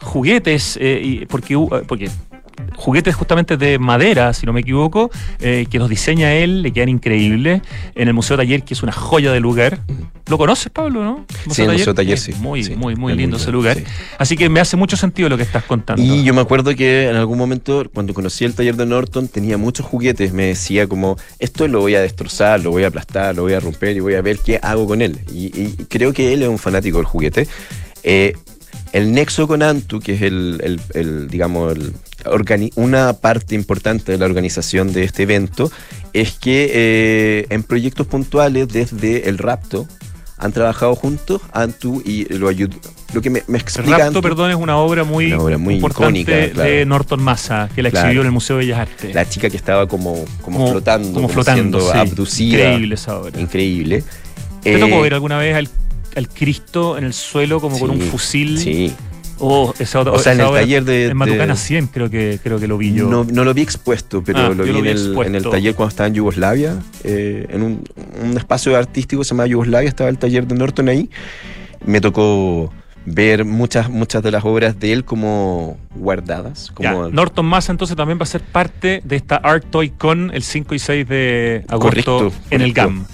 juguetes, 0.02 0.78
eh, 0.82 1.00
y- 1.04 1.26
porque, 1.28 1.54
eh, 1.54 1.68
porque 1.88 2.10
juguetes 2.76 3.16
justamente 3.16 3.58
de 3.58 3.80
madera, 3.80 4.34
si 4.34 4.45
no 4.45 4.53
me 4.53 4.62
equivoco, 4.62 5.10
eh, 5.39 5.66
que 5.70 5.80
los 5.80 5.89
diseña 5.89 6.34
él, 6.34 6.62
le 6.62 6.72
quedan 6.74 6.89
increíbles, 6.89 7.62
en 7.95 8.08
el 8.08 8.14
Museo 8.14 8.38
Taller, 8.38 8.64
que 8.64 8.74
es 8.74 8.84
una 8.84 8.91
joya 8.91 9.32
de 9.32 9.39
lugar. 9.39 9.80
¿Lo 10.28 10.38
conoces, 10.39 10.72
Pablo, 10.72 11.03
no? 11.03 11.26
Sí, 11.51 11.62
el 11.62 11.72
Museo 11.74 11.93
Taller, 11.93 12.18
sí. 12.18 12.34
Muy, 12.39 12.64
Sí, 12.64 12.76
muy, 12.76 12.95
muy 12.95 13.14
lindo 13.16 13.38
ese 13.38 13.51
lugar. 13.51 13.78
sí. 13.78 13.84
Así 14.18 14.36
que 14.36 14.49
me 14.49 14.60
hace 14.60 14.76
mucho 14.76 14.97
sentido 14.97 15.30
lo 15.30 15.38
que 15.38 15.43
estás 15.43 15.64
contando. 15.64 16.01
Y 16.01 16.24
yo 16.24 16.34
me 16.34 16.41
acuerdo 16.41 16.76
que 16.76 17.10
en 17.10 17.16
algún 17.16 17.38
momento, 17.38 17.84
cuando 17.93 18.14
conocí 18.14 18.43
el 18.43 18.56
taller 18.56 18.76
de 18.76 18.86
Norton, 18.88 19.28
tenía 19.28 19.58
muchos 19.58 19.86
juguetes. 19.86 20.34
Me 20.34 20.47
decía 20.47 20.88
como, 20.88 21.18
esto 21.39 21.68
lo 21.68 21.82
voy 21.82 21.93
a 21.95 22.01
destrozar, 22.01 22.60
lo 22.62 22.72
voy 22.72 22.84
a 22.84 22.88
aplastar, 22.88 23.36
lo 23.36 23.43
voy 23.43 23.53
a 23.53 23.60
romper 23.60 23.95
y 23.97 23.99
voy 23.99 24.16
a 24.16 24.22
ver 24.22 24.39
qué 24.39 24.60
hago 24.64 24.88
con 24.88 25.01
él. 25.03 25.20
Y, 25.32 25.45
y 25.60 25.76
creo 25.89 26.12
que 26.12 26.34
él 26.34 26.41
es 26.41 26.49
un 26.49 26.58
fanático 26.58 26.97
del 26.97 27.06
juguete. 27.06 27.47
Eh, 28.03 28.34
el 28.93 29.12
nexo 29.12 29.47
con 29.47 29.62
Antu, 29.62 29.99
que 29.99 30.14
es 30.16 30.22
el, 30.24 30.60
el- 30.64 30.82
el, 30.93 31.28
digamos, 31.28 31.76
el 31.76 31.93
una 32.76 33.13
parte 33.13 33.55
importante 33.55 34.11
de 34.11 34.17
la 34.17 34.26
organización 34.26 34.91
de 34.93 35.03
este 35.03 35.23
evento, 35.23 35.71
es 36.13 36.32
que 36.34 36.71
eh, 36.73 37.45
en 37.49 37.63
proyectos 37.63 38.07
puntuales 38.07 38.67
desde 38.67 39.30
el 39.30 39.38
Rapto 39.38 39.88
han 40.38 40.51
trabajado 40.51 40.95
juntos, 40.95 41.41
Antu 41.53 42.01
y 42.05 42.26
lo 42.34 42.49
ayudó. 42.49 42.76
Lo 43.13 43.21
que 43.21 43.30
me, 43.30 43.43
me 43.47 43.57
explica 43.57 43.97
Rapto, 43.97 44.19
Antu- 44.19 44.21
perdón, 44.21 44.49
es 44.51 44.57
una 44.57 44.78
obra 44.78 45.05
muy, 45.05 45.28
Una 45.32 45.41
obra 45.41 45.57
muy 45.57 45.76
importante 45.76 46.19
icónica, 46.19 46.53
claro. 46.53 46.69
de 46.69 46.86
Norton 46.86 47.23
Massa, 47.23 47.69
que 47.73 47.82
la 47.82 47.89
Claro. 47.89 48.07
exhibió 48.07 48.21
en 48.21 48.28
el 48.28 48.34
Museo 48.34 48.57
de 48.57 48.65
Bellas 48.65 48.80
Artes. 48.80 49.15
la 49.15 49.30
chica 49.30 49.49
que 49.49 49.55
estaba 49.57 49.88
como, 49.88 50.26
como, 50.41 50.69
flotando, 50.71 51.13
como 51.13 51.30
flotando, 51.30 51.80
siendo 51.80 51.91
sí. 51.91 51.97
abducida. 51.97 52.57
Increíble 52.65 52.95
esa 52.95 53.17
obra. 53.17 53.39
Increíble. 53.39 54.03
¿Te 54.61 54.76
Eh, 54.76 54.80
tocó 54.80 54.99
ver 55.01 55.13
alguna 55.13 55.38
vez 55.38 55.55
al, 55.55 55.69
al 56.17 56.28
Cristo 56.28 56.97
en 56.97 57.05
el 57.05 57.13
suelo 57.13 57.61
como 57.61 57.80
con 57.80 57.91
sí, 57.91 57.95
un 57.95 58.01
fusil? 58.09 58.59
Sí. 58.59 58.93
Oh, 59.40 59.74
esa 59.80 60.00
otra- 60.00 60.14
O 60.14 60.20
sea, 60.20 60.32
en 60.34 60.40
esa 60.40 60.48
el 60.48 60.52
obra- 60.54 60.62
taller 60.62 60.84
de- 60.86 61.06
En 61.08 61.18
Matucana 61.18 61.54
de- 61.54 61.60
100 61.60 61.88
creo 61.88 62.10
que, 62.10 62.40
creo 62.42 62.60
que 62.60 62.68
lo 62.68 62.78
vi 62.78 62.94
yo. 62.94 63.08
No, 63.10 63.24
no 63.26 63.44
lo 63.44 63.54
vi 63.54 63.62
expuesto, 63.62 64.24
pero 64.24 64.40
Ah, 64.40 64.50
lo 64.50 64.64
vi, 64.64 64.72
lo 64.72 64.78
en, 64.78 64.84
vi 64.84 64.90
el, 64.90 64.98
expuesto. 64.98 65.24
en 65.24 65.36
el 65.36 65.44
taller 65.44 65.76
cuando 65.76 65.90
estaba 65.90 66.08
en 66.08 66.14
Yugoslavia, 66.14 66.76
eh, 67.04 67.46
en 67.50 67.62
un, 67.64 67.84
un 68.24 68.38
espacio 68.38 68.76
artístico 68.78 69.22
que 69.22 69.26
se 69.26 69.30
llama 69.36 69.46
Yugoslavia, 69.48 69.90
estaba 69.90 70.10
el 70.10 70.18
taller 70.18 70.48
de 70.48 70.56
Norton 70.56 70.88
ahí. 70.90 71.10
Me 71.86 72.00
tocó 72.02 72.72
ver 73.08 73.46
muchas, 73.46 73.90
muchas 73.90 74.24
de 74.24 74.32
las 74.32 74.44
obras 74.46 74.80
de 74.80 74.92
él 74.94 75.06
como 75.06 75.78
guardadas. 75.96 76.72
Ya, 76.80 76.94
Como 76.94 77.10
Norton 77.10 77.46
Massa 77.46 77.72
entonces 77.72 77.96
también 77.96 78.18
va 78.18 78.24
a 78.24 78.28
ser 78.28 78.42
parte 78.42 79.02
de 79.04 79.16
esta 79.16 79.36
Art 79.36 79.66
Toy 79.70 79.90
Con 79.92 80.32
el 80.34 80.42
5 80.42 80.74
y 80.74 80.80
6 80.80 81.08
de 81.08 81.66
agosto 81.68 81.88
Correcto, 81.90 82.34
en 82.50 82.62
el 82.62 82.74
correcto. 82.74 82.82
GAM. 82.96 83.06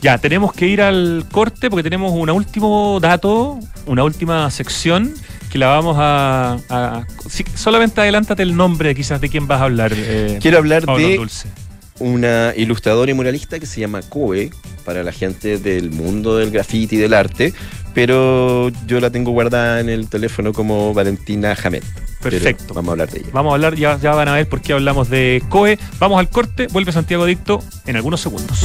Ya, 0.00 0.18
tenemos 0.18 0.52
que 0.52 0.66
ir 0.66 0.82
al 0.82 1.24
corte 1.30 1.70
porque 1.70 1.84
tenemos 1.84 2.10
un 2.12 2.28
último 2.30 2.98
dato, 3.00 3.60
una 3.86 4.02
última 4.02 4.50
sección 4.50 5.14
que 5.52 5.58
la 5.58 5.66
vamos 5.68 5.96
a... 5.98 6.56
a- 6.70 7.06
sí, 7.28 7.44
solamente 7.54 8.00
adelántate 8.00 8.42
el 8.42 8.56
nombre 8.56 8.94
quizás 8.94 9.20
de 9.20 9.28
quién 9.28 9.46
vas 9.46 9.60
a 9.60 9.64
hablar. 9.64 9.92
eh, 9.94 10.38
Quiero 10.40 10.58
hablar 10.58 10.86
Pablo 10.86 11.06
de 11.06 11.16
Dulce. 11.16 11.48
una 12.00 12.54
ilustradora 12.56 13.10
y 13.10 13.14
muralista 13.14 13.60
que 13.60 13.66
se 13.66 13.80
llama 13.80 14.00
Koe, 14.02 14.50
para 14.84 15.02
la 15.04 15.12
gente 15.12 15.58
del 15.58 15.90
mundo 15.90 16.36
del 16.38 16.50
graffiti 16.50 16.96
y 16.96 16.98
del 16.98 17.14
arte, 17.14 17.52
pero 17.94 18.70
yo 18.86 18.98
la 18.98 19.10
tengo 19.10 19.30
guardada 19.32 19.78
en 19.80 19.88
el 19.90 20.08
teléfono 20.08 20.52
como 20.52 20.92
Valentina. 20.94 21.54
Pero 21.62 21.80
Perfecto. 22.20 22.72
vamos 22.74 22.88
a 22.88 22.92
hablar 22.92 23.10
de 23.10 23.18
ella. 23.20 23.28
Vamos 23.32 23.50
a 23.50 23.54
hablar, 23.54 23.74
ya, 23.76 23.98
ya 24.00 24.14
van 24.14 24.28
a 24.28 24.34
ver 24.34 24.48
por 24.48 24.60
qué 24.62 24.72
hablamos 24.72 25.10
de 25.10 25.42
COE. 25.48 25.78
Vamos 25.98 26.18
al 26.18 26.30
corte, 26.30 26.66
vuelve 26.72 26.92
Santiago 26.92 27.26
Dicto 27.26 27.62
en 27.86 27.96
algunos 27.96 28.20
segundos. 28.20 28.64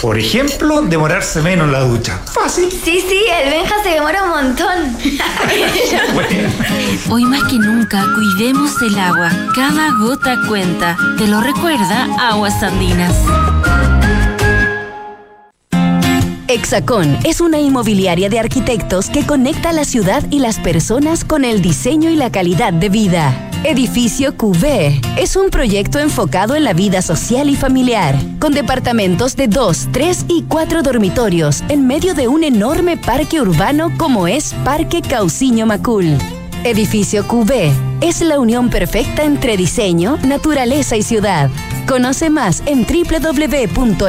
Por 0.00 0.16
ejemplo, 0.16 0.82
demorarse 0.82 1.42
menos 1.42 1.66
en 1.66 1.72
la 1.72 1.80
ducha. 1.80 2.18
Fácil. 2.32 2.70
Sí, 2.70 3.04
sí, 3.08 3.20
el 3.42 3.50
Benja 3.50 3.82
se 3.82 3.90
demora 3.90 4.22
un 4.22 4.30
montón. 4.30 4.96
Hoy 7.10 7.24
más 7.24 7.42
que 7.44 7.56
nunca, 7.56 8.04
cuidemos 8.14 8.80
el 8.82 8.96
agua. 8.98 9.30
Cada 9.56 9.90
gota 9.98 10.36
cuenta. 10.46 10.96
Te 11.16 11.26
lo 11.26 11.40
recuerda 11.40 12.08
Aguas 12.30 12.62
Andinas. 12.62 13.14
Hexacón 16.46 17.18
es 17.24 17.40
una 17.40 17.58
inmobiliaria 17.58 18.28
de 18.30 18.38
arquitectos 18.38 19.10
que 19.10 19.26
conecta 19.26 19.72
la 19.72 19.84
ciudad 19.84 20.24
y 20.30 20.38
las 20.38 20.58
personas 20.58 21.24
con 21.24 21.44
el 21.44 21.60
diseño 21.60 22.08
y 22.08 22.16
la 22.16 22.30
calidad 22.32 22.72
de 22.72 22.88
vida. 22.88 23.47
Edificio 23.64 24.36
QV 24.36 25.00
es 25.18 25.34
un 25.34 25.50
proyecto 25.50 25.98
enfocado 25.98 26.54
en 26.54 26.62
la 26.62 26.74
vida 26.74 27.02
social 27.02 27.50
y 27.50 27.56
familiar, 27.56 28.14
con 28.38 28.52
departamentos 28.54 29.34
de 29.34 29.48
2, 29.48 29.88
3 29.92 30.26
y 30.28 30.44
4 30.44 30.82
dormitorios 30.82 31.64
en 31.68 31.86
medio 31.86 32.14
de 32.14 32.28
un 32.28 32.44
enorme 32.44 32.96
parque 32.96 33.40
urbano 33.40 33.92
como 33.98 34.28
es 34.28 34.54
Parque 34.64 35.02
Cauciño 35.02 35.66
Macul. 35.66 36.16
Edificio 36.62 37.26
QV 37.26 37.72
es 38.00 38.20
la 38.20 38.38
unión 38.38 38.70
perfecta 38.70 39.24
entre 39.24 39.56
diseño, 39.56 40.18
naturaleza 40.24 40.96
y 40.96 41.02
ciudad. 41.02 41.50
Conoce 41.86 42.30
más 42.30 42.62
en 42.66 42.86
www.exacon.cl. 42.86 44.08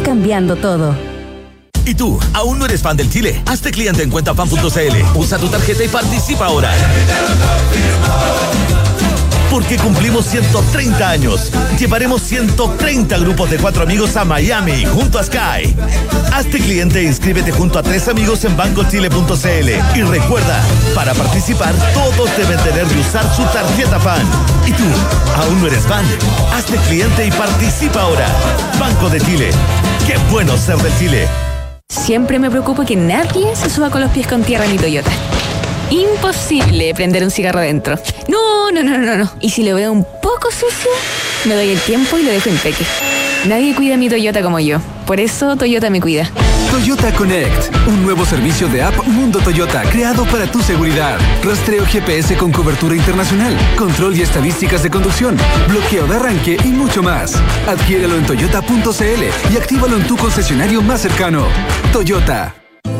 cambiando 0.00 0.56
todo. 0.56 0.94
¿Y 1.86 1.94
tú, 1.94 2.18
aún 2.34 2.58
no 2.58 2.66
eres 2.66 2.82
fan 2.82 2.96
del 2.96 3.10
Chile? 3.10 3.42
Hazte 3.46 3.70
cliente 3.70 4.02
en 4.02 4.10
cuentafan.cl. 4.10 5.18
Usa 5.18 5.38
tu 5.38 5.48
tarjeta 5.48 5.82
y 5.84 5.88
participa 5.88 6.46
ahora. 6.46 6.72
Porque 9.50 9.76
cumplimos 9.76 10.26
130 10.26 11.10
años. 11.10 11.50
Llevaremos 11.78 12.22
130 12.22 13.18
grupos 13.18 13.50
de 13.50 13.58
cuatro 13.58 13.82
amigos 13.82 14.16
a 14.16 14.24
Miami 14.24 14.84
junto 14.84 15.18
a 15.18 15.24
Sky. 15.24 15.74
Hazte 16.32 16.58
cliente 16.58 17.00
e 17.00 17.04
inscríbete 17.04 17.50
junto 17.50 17.78
a 17.78 17.82
tres 17.82 18.06
amigos 18.08 18.44
en 18.44 18.56
bancochile.cl. 18.56 19.98
Y 19.98 20.02
recuerda, 20.02 20.62
para 20.94 21.14
participar 21.14 21.74
todos 21.92 22.30
deben 22.36 22.58
tener 22.60 22.86
y 22.96 23.00
usar 23.00 23.24
su 23.34 23.42
tarjeta 23.44 23.98
fan. 23.98 24.22
¿Y 24.66 24.72
tú, 24.72 24.84
aún 25.36 25.60
no 25.60 25.66
eres 25.66 25.82
fan? 25.82 26.04
Hazte 26.54 26.76
cliente 26.88 27.26
y 27.26 27.30
participa 27.32 28.02
ahora. 28.02 28.28
Banco 28.78 29.10
de 29.10 29.20
Chile. 29.20 29.50
Qué 30.06 30.16
bueno 30.30 30.56
ser 30.56 30.76
de 30.76 30.96
Chile. 30.98 31.28
Siempre 31.88 32.38
me 32.38 32.50
preocupo 32.50 32.84
que 32.84 32.94
nadie 32.94 33.54
se 33.56 33.68
suba 33.68 33.90
con 33.90 34.00
los 34.00 34.10
pies 34.10 34.26
con 34.26 34.42
tierra 34.42 34.64
en 34.64 34.76
Toyota. 34.76 35.10
Imposible 35.90 36.94
prender 36.94 37.24
un 37.24 37.30
cigarro 37.30 37.60
dentro. 37.60 37.98
No, 38.28 38.70
no, 38.70 38.82
no, 38.82 38.98
no, 38.98 39.16
no. 39.16 39.30
Y 39.40 39.50
si 39.50 39.64
lo 39.64 39.74
veo 39.74 39.92
un 39.92 40.04
poco 40.22 40.50
sucio, 40.50 40.90
me 41.44 41.54
doy 41.54 41.70
el 41.70 41.80
tiempo 41.80 42.16
y 42.18 42.22
lo 42.22 42.30
dejo 42.30 42.48
impeque. 42.48 42.84
Nadie 43.46 43.74
cuida 43.74 43.96
mi 43.96 44.08
Toyota 44.08 44.42
como 44.42 44.60
yo. 44.60 44.78
Por 45.06 45.18
eso 45.18 45.56
Toyota 45.56 45.90
me 45.90 46.00
cuida. 46.00 46.30
Toyota 46.70 47.12
Connect, 47.12 47.74
un 47.88 48.04
nuevo 48.04 48.24
servicio 48.24 48.68
de 48.68 48.82
app 48.82 48.94
Mundo 49.06 49.40
Toyota 49.40 49.82
creado 49.90 50.24
para 50.26 50.46
tu 50.46 50.62
seguridad. 50.62 51.18
Rastreo 51.42 51.84
GPS 51.84 52.36
con 52.36 52.52
cobertura 52.52 52.94
internacional, 52.94 53.56
control 53.76 54.16
y 54.16 54.22
estadísticas 54.22 54.84
de 54.84 54.90
conducción, 54.90 55.36
bloqueo 55.68 56.06
de 56.06 56.14
arranque 56.14 56.56
y 56.64 56.68
mucho 56.68 57.02
más. 57.02 57.34
Adquiérelo 57.66 58.16
en 58.16 58.26
toyota.cl 58.26 59.52
y 59.52 59.56
actívalo 59.56 59.96
en 59.96 60.06
tu 60.06 60.16
concesionario 60.16 60.80
más 60.82 61.00
cercano. 61.00 61.48
Toyota. 61.92 62.54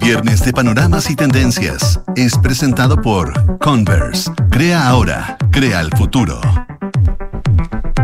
Viernes 0.00 0.44
de 0.44 0.52
panoramas 0.52 1.10
y 1.10 1.16
tendencias 1.16 2.00
es 2.16 2.36
presentado 2.38 3.00
por 3.00 3.58
Converse. 3.58 4.30
Crea 4.50 4.88
ahora, 4.88 5.36
crea 5.50 5.80
el 5.80 5.90
futuro. 5.90 6.40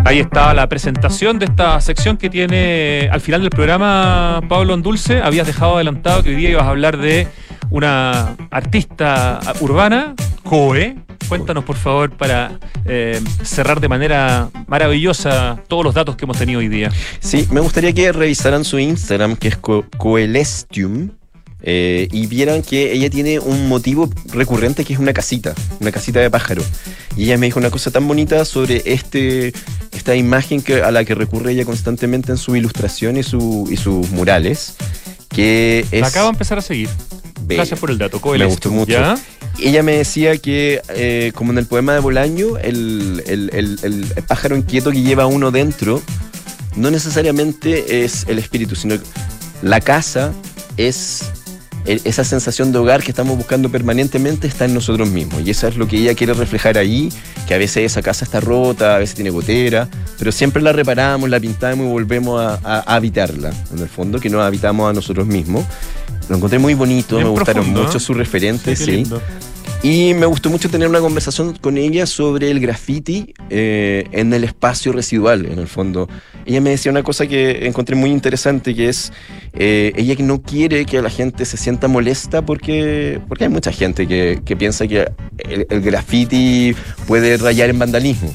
Ahí 0.04 0.20
está 0.20 0.54
la 0.54 0.68
presentación 0.68 1.38
de 1.38 1.46
esta 1.46 1.80
sección 1.80 2.16
que 2.16 2.30
tiene 2.30 3.08
al 3.10 3.20
final 3.20 3.40
del 3.40 3.50
programa 3.50 4.40
Pablo 4.48 4.74
Andulce. 4.74 5.20
Habías 5.20 5.46
dejado 5.46 5.76
adelantado 5.76 6.22
que 6.22 6.30
hoy 6.30 6.36
día 6.36 6.50
ibas 6.50 6.64
a 6.64 6.70
hablar 6.70 6.96
de 6.98 7.28
una 7.70 8.36
artista 8.50 9.40
urbana, 9.60 10.14
Coe. 10.44 10.96
Cuéntanos, 11.28 11.64
por 11.64 11.74
favor, 11.74 12.10
para 12.10 12.52
eh, 12.84 13.20
cerrar 13.42 13.80
de 13.80 13.88
manera 13.88 14.48
maravillosa 14.68 15.56
todos 15.66 15.82
los 15.82 15.92
datos 15.92 16.14
que 16.14 16.24
hemos 16.24 16.38
tenido 16.38 16.60
hoy 16.60 16.68
día. 16.68 16.92
Sí, 17.18 17.48
me 17.50 17.58
gustaría 17.58 17.92
que 17.92 18.12
revisaran 18.12 18.62
su 18.62 18.78
Instagram, 18.78 19.34
que 19.34 19.48
es 19.48 19.56
Co- 19.56 19.86
Coelestium. 19.96 21.10
Eh, 21.68 22.06
y 22.12 22.26
vieran 22.28 22.62
que 22.62 22.92
ella 22.92 23.10
tiene 23.10 23.40
un 23.40 23.68
motivo 23.68 24.08
recurrente 24.32 24.84
que 24.84 24.92
es 24.92 25.00
una 25.00 25.12
casita, 25.12 25.52
una 25.80 25.90
casita 25.90 26.20
de 26.20 26.30
pájaro. 26.30 26.62
Y 27.16 27.24
ella 27.24 27.38
me 27.38 27.46
dijo 27.46 27.58
una 27.58 27.70
cosa 27.70 27.90
tan 27.90 28.06
bonita 28.06 28.44
sobre 28.44 28.82
este, 28.86 29.52
esta 29.92 30.14
imagen 30.14 30.62
que, 30.62 30.82
a 30.82 30.90
la 30.92 31.04
que 31.04 31.14
recurre 31.16 31.52
ella 31.52 31.64
constantemente 31.64 32.30
en 32.30 32.38
su 32.38 32.54
ilustración 32.54 33.16
y, 33.16 33.22
su, 33.24 33.68
y 33.70 33.76
sus 33.76 34.08
murales, 34.10 34.76
que 35.28 35.84
es... 35.90 36.00
La 36.00 36.06
acabo 36.06 36.26
de 36.28 36.32
empezar 36.34 36.58
a 36.58 36.62
seguir. 36.62 36.88
Bella. 37.42 37.58
Gracias 37.62 37.80
por 37.80 37.90
el 37.90 37.98
dato. 37.98 38.20
Coe 38.20 38.38
Me 38.38 38.44
gustó 38.46 38.70
mucho. 38.70 38.92
¿ya? 38.92 39.18
Ella 39.58 39.82
me 39.82 39.96
decía 39.96 40.36
que, 40.38 40.80
eh, 40.90 41.32
como 41.34 41.50
en 41.52 41.58
el 41.58 41.66
poema 41.66 41.94
de 41.94 42.00
Bolaño, 42.00 42.58
el, 42.58 43.22
el- 43.26 43.50
el- 43.52 43.78
el 44.14 44.22
pájaro 44.22 44.56
inquieto 44.56 44.90
que 44.92 45.02
lleva 45.02 45.26
uno 45.26 45.50
dentro 45.50 46.00
no 46.76 46.90
necesariamente 46.90 48.04
es 48.04 48.24
el 48.28 48.38
espíritu, 48.38 48.76
sino 48.76 48.98
que 48.98 49.04
la 49.62 49.80
casa 49.80 50.32
es 50.76 51.22
esa 51.86 52.24
sensación 52.24 52.72
de 52.72 52.78
hogar 52.78 53.02
que 53.02 53.10
estamos 53.10 53.36
buscando 53.36 53.68
permanentemente 53.70 54.46
está 54.46 54.64
en 54.64 54.74
nosotros 54.74 55.08
mismos. 55.08 55.42
Y 55.44 55.50
eso 55.50 55.68
es 55.68 55.76
lo 55.76 55.86
que 55.86 55.98
ella 55.98 56.14
quiere 56.14 56.34
reflejar 56.34 56.78
ahí, 56.78 57.08
que 57.46 57.54
a 57.54 57.58
veces 57.58 57.84
esa 57.84 58.02
casa 58.02 58.24
está 58.24 58.40
rota, 58.40 58.96
a 58.96 58.98
veces 58.98 59.14
tiene 59.14 59.30
gotera, 59.30 59.88
pero 60.18 60.32
siempre 60.32 60.62
la 60.62 60.72
reparamos, 60.72 61.28
la 61.30 61.38
pintamos 61.40 61.86
y 61.86 61.88
volvemos 61.88 62.40
a, 62.40 62.54
a- 62.64 62.80
a 62.86 62.94
habitarla, 62.96 63.52
en 63.72 63.78
el 63.78 63.88
fondo, 63.88 64.18
que 64.18 64.28
nos 64.30 64.42
habitamos 64.42 64.90
a 64.90 64.92
nosotros 64.92 65.26
mismos. 65.26 65.64
Lo 66.28 66.36
encontré 66.36 66.58
muy 66.58 66.74
bonito, 66.74 67.16
Bien 67.16 67.28
me 67.28 67.30
gustaron 67.30 67.62
profundo, 67.62 67.82
mucho 67.84 67.98
¿eh? 67.98 68.00
sus 68.00 68.16
referentes, 68.16 68.78
sí. 68.80 69.04
Y 69.82 70.14
me 70.14 70.26
gustó 70.26 70.50
mucho 70.50 70.68
tener 70.68 70.88
una 70.88 71.00
conversación 71.00 71.54
con 71.54 71.78
ella 71.78 72.06
sobre 72.06 72.50
el 72.50 72.60
graffiti 72.60 73.34
eh, 73.50 74.08
en 74.10 74.32
el 74.32 74.42
espacio 74.44 74.92
residual, 74.92 75.46
en 75.46 75.58
el 75.58 75.68
fondo. 75.68 76.08
Ella 76.44 76.60
me 76.60 76.70
decía 76.70 76.90
una 76.90 77.02
cosa 77.02 77.26
que 77.26 77.66
encontré 77.66 77.94
muy 77.94 78.10
interesante, 78.10 78.74
que 78.74 78.88
es, 78.88 79.12
eh, 79.52 79.92
ella 79.96 80.14
no 80.18 80.42
quiere 80.42 80.86
que 80.86 81.00
la 81.02 81.10
gente 81.10 81.44
se 81.44 81.56
sienta 81.56 81.88
molesta 81.88 82.44
porque, 82.44 83.20
porque 83.28 83.44
hay 83.44 83.50
mucha 83.50 83.70
gente 83.70 84.08
que, 84.08 84.40
que 84.44 84.56
piensa 84.56 84.88
que 84.88 85.08
el, 85.38 85.66
el 85.68 85.80
graffiti 85.82 86.74
puede 87.06 87.36
rayar 87.36 87.70
en 87.70 87.78
vandalismo. 87.78 88.34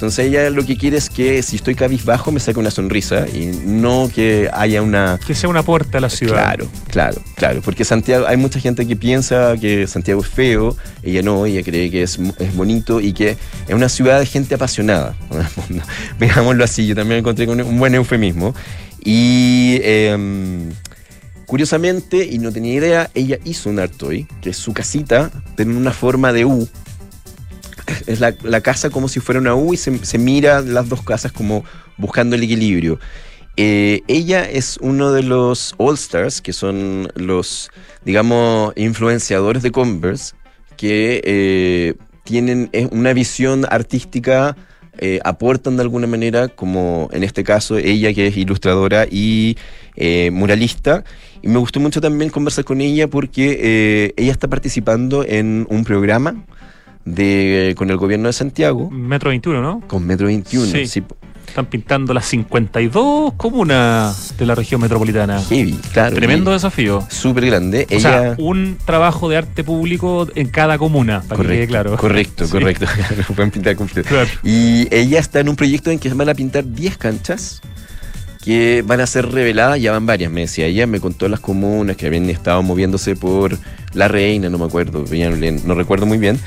Entonces 0.00 0.28
ella 0.28 0.48
lo 0.48 0.64
que 0.64 0.78
quiere 0.78 0.96
es 0.96 1.10
que 1.10 1.42
si 1.42 1.56
estoy 1.56 1.74
cabizbajo 1.74 2.32
me 2.32 2.40
saque 2.40 2.58
una 2.58 2.70
sonrisa 2.70 3.26
y 3.28 3.48
no 3.66 4.10
que 4.14 4.48
haya 4.50 4.80
una... 4.80 5.20
Que 5.26 5.34
sea 5.34 5.50
una 5.50 5.62
puerta 5.62 5.98
a 5.98 6.00
la 6.00 6.08
ciudad. 6.08 6.36
Claro, 6.36 6.68
claro, 6.88 7.22
claro. 7.36 7.60
Porque 7.62 7.84
Santiago, 7.84 8.26
hay 8.26 8.38
mucha 8.38 8.58
gente 8.60 8.88
que 8.88 8.96
piensa 8.96 9.58
que 9.60 9.86
Santiago 9.86 10.22
es 10.22 10.28
feo, 10.28 10.74
ella 11.02 11.20
no, 11.20 11.44
ella 11.44 11.62
cree 11.62 11.90
que 11.90 12.02
es, 12.02 12.18
es 12.38 12.56
bonito 12.56 12.98
y 12.98 13.12
que 13.12 13.36
es 13.68 13.74
una 13.74 13.90
ciudad 13.90 14.18
de 14.18 14.24
gente 14.24 14.54
apasionada. 14.54 15.14
Veámoslo 16.18 16.64
así, 16.64 16.86
yo 16.86 16.94
también 16.94 17.18
encontré 17.18 17.44
con 17.44 17.60
un 17.60 17.78
buen 17.78 17.94
eufemismo. 17.94 18.54
Y 19.04 19.80
em, 19.82 20.70
curiosamente, 21.44 22.24
y 22.24 22.38
no 22.38 22.52
tenía 22.52 22.72
idea, 22.72 23.10
ella 23.12 23.38
hizo 23.44 23.68
un 23.68 23.78
artoy, 23.78 24.26
que 24.40 24.48
es 24.48 24.56
su 24.56 24.72
casita, 24.72 25.30
tiene 25.56 25.76
una 25.76 25.92
forma 25.92 26.32
de 26.32 26.46
U. 26.46 26.66
Es 28.06 28.20
la, 28.20 28.34
la 28.42 28.60
casa 28.60 28.90
como 28.90 29.08
si 29.08 29.20
fuera 29.20 29.40
una 29.40 29.54
U 29.54 29.74
y 29.74 29.76
se, 29.76 30.18
mira 30.18 30.60
las 30.60 30.88
dos 30.88 31.02
casas 31.02 31.32
como 31.32 31.64
buscando 31.96 32.36
el 32.36 32.42
equilibrio. 32.42 32.98
Eh, 33.56 34.02
ella 34.08 34.48
es 34.48 34.78
uno 34.80 35.12
de 35.12 35.22
los 35.22 35.74
All 35.76 35.94
Stars, 35.94 36.40
que 36.40 36.52
son 36.52 37.08
los, 37.14 37.70
digamos, 38.04 38.72
influenciadores 38.76 39.62
de 39.62 39.70
Converse, 39.70 40.34
que 40.76 41.20
eh, 41.24 41.94
tienen 42.24 42.70
una 42.90 43.12
visión 43.12 43.66
artística, 43.68 44.56
eh, 44.98 45.20
aportan 45.24 45.76
de 45.76 45.82
alguna 45.82 46.06
manera, 46.06 46.48
como 46.48 47.08
en 47.12 47.22
este 47.22 47.44
caso 47.44 47.76
ella 47.76 48.14
que 48.14 48.28
es 48.28 48.36
ilustradora 48.36 49.06
y 49.10 49.56
muralista. 50.32 51.04
Y 51.42 51.48
me 51.48 51.58
gustó 51.58 51.80
mucho 51.80 52.00
también 52.00 52.30
conversar 52.30 52.64
con 52.64 52.80
ella 52.80 53.08
porque 53.08 54.14
ella 54.16 54.32
está 54.32 54.48
participando 54.48 55.24
en 55.24 55.66
un 55.68 55.84
programa 55.84 56.46
de, 57.04 57.74
con 57.76 57.90
el 57.90 57.96
gobierno 57.96 58.28
de 58.28 58.32
Santiago. 58.32 58.90
Metro 58.90 59.30
21, 59.30 59.60
¿no? 59.62 59.80
Con 59.86 60.06
Metro 60.06 60.26
21, 60.26 60.66
Sí. 60.66 60.86
sí. 60.86 61.02
Están 61.46 61.66
pintando 61.66 62.14
las 62.14 62.26
52 62.26 63.32
comunas 63.34 64.34
de 64.38 64.46
la 64.46 64.54
región 64.54 64.80
metropolitana. 64.80 65.42
Heavy, 65.48 65.72
claro. 65.92 66.14
Tremendo 66.14 66.52
desafío. 66.52 67.04
Súper 67.10 67.46
grande. 67.46 67.88
O 67.90 67.94
Ella, 67.94 68.00
sea, 68.00 68.34
un 68.38 68.78
trabajo 68.84 69.28
de 69.28 69.38
arte 69.38 69.64
público 69.64 70.28
en 70.36 70.46
cada 70.48 70.78
comuna, 70.78 71.22
para 71.28 71.42
que 71.42 71.48
quede 71.48 71.66
claro. 71.66 71.96
Correcto, 71.96 72.44
Sí. 72.44 72.52
correcto. 72.52 72.86
Pueden 73.34 73.50
pintar 73.50 73.74
completo. 73.74 74.08
Claro. 74.08 74.28
Y 74.44 74.86
ella 74.94 75.18
está 75.18 75.40
en 75.40 75.48
un 75.48 75.56
proyecto 75.56 75.90
en 75.90 75.98
que 75.98 76.08
van 76.14 76.28
a 76.28 76.34
pintar 76.34 76.64
10 76.64 76.96
canchas 76.98 77.60
que 78.44 78.82
van 78.86 79.00
a 79.00 79.06
ser 79.06 79.30
reveladas, 79.30 79.80
ya 79.80 79.92
van 79.92 80.06
varias, 80.06 80.30
me 80.32 80.42
decía 80.42 80.66
ella, 80.66 80.86
me 80.86 80.98
contó 81.00 81.28
las 81.28 81.40
comunas 81.40 81.96
que 81.96 82.06
habían 82.06 82.30
estado 82.30 82.62
moviéndose 82.62 83.14
por 83.14 83.58
La 83.92 84.08
Reina, 84.08 84.48
no 84.48 84.56
me 84.56 84.64
acuerdo, 84.64 85.04
no 85.64 85.74
recuerdo 85.74 86.06
muy 86.06 86.16
bien, 86.16 86.38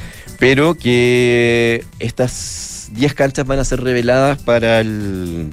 pero 0.43 0.75
que 0.75 1.85
estas 1.99 2.89
10 2.91 3.13
canchas 3.13 3.47
van 3.47 3.59
a 3.59 3.63
ser 3.63 3.81
reveladas 3.81 4.41
para 4.41 4.81
el... 4.81 5.49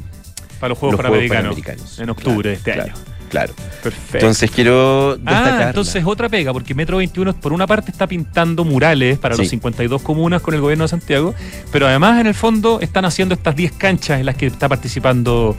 Para 0.58 0.70
los 0.70 0.78
Juegos 0.78 0.96
Panamericanos, 0.96 2.00
en 2.00 2.10
octubre 2.10 2.50
de 2.50 2.56
este 2.56 2.72
claro, 2.72 2.92
año. 2.92 3.02
Claro. 3.28 3.54
Perfecto. 3.84 4.18
Entonces 4.18 4.50
quiero 4.50 5.16
destacar... 5.16 5.62
Ah, 5.62 5.66
entonces 5.68 6.02
otra 6.04 6.28
pega, 6.28 6.52
porque 6.52 6.74
Metro 6.74 6.96
21 6.96 7.34
por 7.36 7.52
una 7.52 7.68
parte 7.68 7.92
está 7.92 8.08
pintando 8.08 8.64
murales 8.64 9.16
para 9.16 9.36
Sí. 9.36 9.42
los 9.42 9.50
52 9.50 10.02
comunas 10.02 10.42
con 10.42 10.54
el 10.54 10.60
gobierno 10.60 10.84
de 10.84 10.88
Santiago, 10.88 11.36
pero 11.70 11.86
además 11.86 12.20
en 12.20 12.26
el 12.26 12.34
fondo 12.34 12.80
están 12.80 13.04
haciendo 13.04 13.36
estas 13.36 13.54
10 13.54 13.72
canchas 13.72 14.18
en 14.18 14.26
las 14.26 14.34
que 14.34 14.46
está 14.46 14.68
participando 14.68 15.56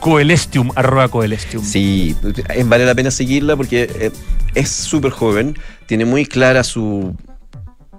Coelestium, 0.00 0.70
arroba 0.74 1.08
Coelestium. 1.08 1.62
Sí, 1.62 2.16
vale 2.64 2.86
la 2.86 2.94
pena 2.94 3.10
seguirla 3.10 3.56
porque 3.56 3.90
eh, 3.94 4.10
es 4.54 4.70
súper 4.70 5.10
joven, 5.10 5.58
tiene 5.86 6.06
muy 6.06 6.24
clara 6.24 6.64
su 6.64 7.14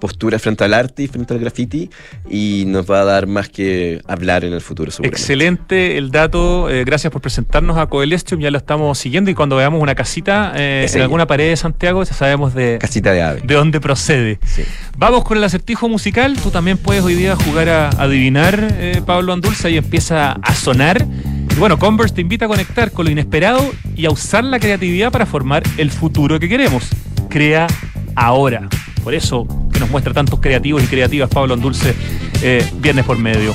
postura 0.02 0.36
frente 0.40 0.64
al 0.64 0.74
arte 0.74 1.04
y 1.04 1.06
frente 1.06 1.32
al 1.32 1.38
graffiti 1.38 1.88
y 2.28 2.64
nos 2.66 2.90
va 2.90 3.02
a 3.02 3.04
dar 3.04 3.28
más 3.28 3.48
que 3.48 4.00
hablar 4.08 4.44
en 4.44 4.52
el 4.52 4.60
futuro. 4.60 4.90
Excelente 5.00 5.96
el 5.96 6.10
dato, 6.10 6.68
eh, 6.68 6.82
gracias 6.82 7.12
por 7.12 7.22
presentarnos 7.22 7.78
a 7.78 7.86
Coelestium, 7.86 8.40
ya 8.40 8.50
lo 8.50 8.58
estamos 8.58 8.98
siguiendo 8.98 9.30
y 9.30 9.34
cuando 9.34 9.54
veamos 9.54 9.80
una 9.80 9.94
casita 9.94 10.54
eh, 10.56 10.88
en 10.92 11.02
alguna 11.02 11.28
pared 11.28 11.50
de 11.50 11.56
Santiago 11.56 12.02
ya 12.02 12.14
sabemos 12.14 12.52
de, 12.52 12.78
Casita 12.80 13.12
de 13.12 13.22
ave. 13.22 13.42
de 13.44 13.54
dónde 13.54 13.80
procede. 13.80 14.40
Sí. 14.44 14.64
Vamos 14.98 15.22
con 15.22 15.38
el 15.38 15.44
acertijo 15.44 15.88
musical, 15.88 16.36
tú 16.42 16.50
también 16.50 16.78
puedes 16.78 17.04
hoy 17.04 17.14
día 17.14 17.36
jugar 17.36 17.68
a 17.68 17.90
adivinar, 17.90 18.58
eh, 18.72 19.02
Pablo 19.06 19.32
Andulza, 19.32 19.70
y 19.70 19.76
empieza 19.76 20.32
a 20.32 20.54
sonar. 20.56 21.06
Y 21.48 21.54
bueno, 21.60 21.78
Converse 21.78 22.16
te 22.16 22.22
invita 22.22 22.46
a 22.46 22.48
conectar 22.48 22.90
con 22.90 23.04
lo 23.04 23.12
inesperado 23.12 23.72
y 23.94 24.06
a 24.06 24.10
usar 24.10 24.42
la 24.42 24.58
creatividad 24.58 25.12
para 25.12 25.26
formar 25.26 25.62
el 25.76 25.92
futuro 25.92 26.40
que 26.40 26.48
queremos. 26.48 26.88
Crea 27.28 27.68
ahora. 28.16 28.68
Por 29.02 29.14
eso, 29.14 29.46
nos 29.80 29.90
muestra 29.90 30.12
tantos 30.12 30.38
creativos 30.40 30.82
y 30.82 30.86
creativas 30.86 31.28
Pablo 31.28 31.54
Andulce 31.54 31.94
eh, 32.42 32.68
viernes 32.80 33.04
por 33.04 33.18
medio. 33.18 33.54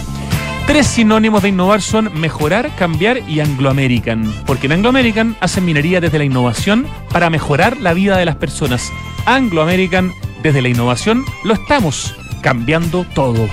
Tres 0.68 0.86
sinónimos 0.88 1.42
de 1.44 1.50
innovar 1.50 1.82
son 1.82 2.12
mejorar, 2.20 2.76
cambiar 2.76 3.20
y 3.30 3.40
Anglo 3.40 3.70
American. 3.70 4.30
Porque 4.46 4.66
en 4.66 4.74
Anglo 4.74 4.90
American 4.90 5.38
hacen 5.40 5.64
minería 5.64 6.02
desde 6.02 6.18
la 6.18 6.26
innovación 6.26 6.86
para 7.10 7.30
mejorar 7.30 7.78
la 7.78 7.94
vida 7.94 8.18
de 8.18 8.26
las 8.26 8.36
personas. 8.36 8.92
Anglo 9.26 9.62
American, 9.62 10.12
desde 10.44 10.62
la 10.62 10.68
innovación, 10.68 11.24
lo 11.46 11.54
estamos 11.54 12.16
cambiando 12.42 13.06
todo. 13.16 13.48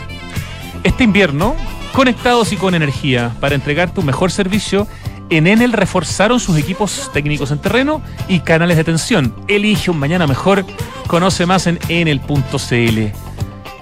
Este 0.82 1.04
invierno, 1.04 1.54
conectados 1.92 2.52
y 2.52 2.56
con 2.56 2.74
energía 2.74 3.32
para 3.40 3.54
entregarte 3.54 4.00
un 4.00 4.06
mejor 4.06 4.32
servicio, 4.32 4.88
en 5.36 5.46
Enel 5.46 5.72
reforzaron 5.72 6.40
sus 6.40 6.56
equipos 6.56 7.10
técnicos 7.12 7.50
en 7.50 7.58
terreno 7.58 8.02
y 8.28 8.40
canales 8.40 8.76
de 8.76 8.82
atención. 8.82 9.34
Elige 9.48 9.90
un 9.90 9.98
mañana 9.98 10.26
mejor. 10.26 10.64
Conoce 11.06 11.46
más 11.46 11.66
en 11.66 11.78
enel.cl. 11.88 13.00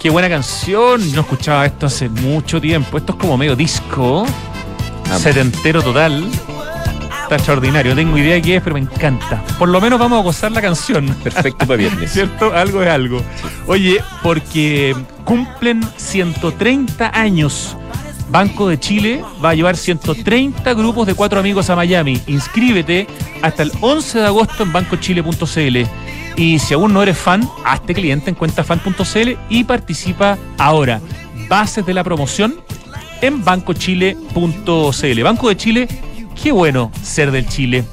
Qué 0.01 0.11
buena 0.11 0.29
canción. 0.29 1.13
No 1.13 1.21
escuchaba 1.21 1.67
esto 1.67 1.87
hace 1.87 2.09
mucho 2.09 2.61
tiempo. 2.61 2.99
Esto 2.99 3.13
es 3.13 3.19
como 3.19 3.37
medio 3.37 3.55
disco. 3.55 4.27
Setentero 5.19 5.83
total. 5.83 6.29
Está 7.23 7.37
extraordinario. 7.37 7.93
No 7.93 7.97
tengo 7.97 8.19
idea 8.19 8.35
de 8.35 8.43
qué 8.43 8.57
es, 8.57 8.63
pero 8.63 8.75
me 8.75 8.81
encanta. 8.81 9.45
Por 9.59 9.69
lo 9.69 9.81
menos 9.81 9.99
vamos 9.99 10.19
a 10.21 10.23
gozar 10.23 10.53
la 10.53 10.61
canción. 10.61 11.07
Perfecto 11.23 11.67
para 11.67 11.77
viernes. 11.77 12.11
¿Cierto? 12.13 12.53
Algo 12.53 12.83
es 12.83 12.89
algo. 12.89 13.23
Oye, 13.67 14.03
porque 14.23 14.97
cumplen 15.25 15.83
130 15.97 17.11
años. 17.15 17.77
Banco 18.33 18.69
de 18.69 18.81
Chile 18.81 19.23
va 19.45 19.51
a 19.51 19.55
llevar 19.55 19.77
130 19.77 20.73
grupos 20.73 21.07
de 21.07 21.15
cuatro 21.15 21.39
amigos 21.39 21.69
a 21.69 21.77
Miami. 21.77 22.19
Inscríbete 22.27 23.07
hasta 23.43 23.63
el 23.63 23.71
11 23.83 24.21
de 24.21 24.27
agosto 24.27 24.63
en 24.63 24.73
bancochile.cl. 24.73 25.77
Y 26.37 26.59
si 26.59 26.73
aún 26.73 26.95
no 26.95 27.03
eres 27.03 27.19
fan, 27.19 27.47
hazte 27.63 27.93
cliente 27.93 28.31
en 28.31 28.37
cuentafan.cl 28.37 29.37
y 29.51 29.65
participa 29.65 30.39
ahora. 30.57 31.03
Bases 31.47 31.85
de 31.85 31.93
la 31.93 32.03
promoción 32.03 32.57
en 33.21 33.45
bancochile.cl. 33.45 35.23
Banco 35.23 35.49
de 35.51 35.57
Chile, 35.59 35.89
qué 36.43 36.53
bueno 36.53 36.91
ser 37.03 37.33
del 37.33 37.47
Chile. 37.47 37.85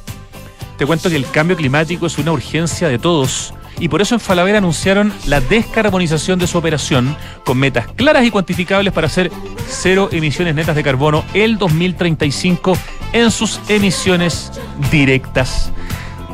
Te 0.78 0.86
cuento 0.86 1.10
que 1.10 1.18
el 1.18 1.30
cambio 1.30 1.58
climático 1.58 2.06
es 2.06 2.18
una 2.18 2.32
urgencia 2.32 2.88
de 2.88 2.98
todos 2.98 3.54
y 3.80 3.88
por 3.88 4.02
eso 4.02 4.16
en 4.16 4.22
Falabella 4.22 4.58
anunciaron 4.58 5.14
la 5.26 5.42
descarbonización 5.42 6.40
de 6.40 6.48
su 6.48 6.58
operación 6.58 7.16
con 7.46 7.58
metas 7.58 7.88
claras 7.96 8.26
y 8.26 8.32
cuantificables 8.32 8.94
para 8.94 9.08
hacer 9.08 9.32
cero 9.68 10.10
emisiones 10.12 10.56
netas 10.56 10.76
de 10.76 10.84
carbono 10.84 11.24
el 11.34 11.58
2035 11.58 12.78
en 13.14 13.32
sus 13.32 13.60
emisiones 13.70 14.52
directas. 14.92 15.72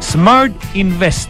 Smart 0.01 0.53
Invest 0.73 1.29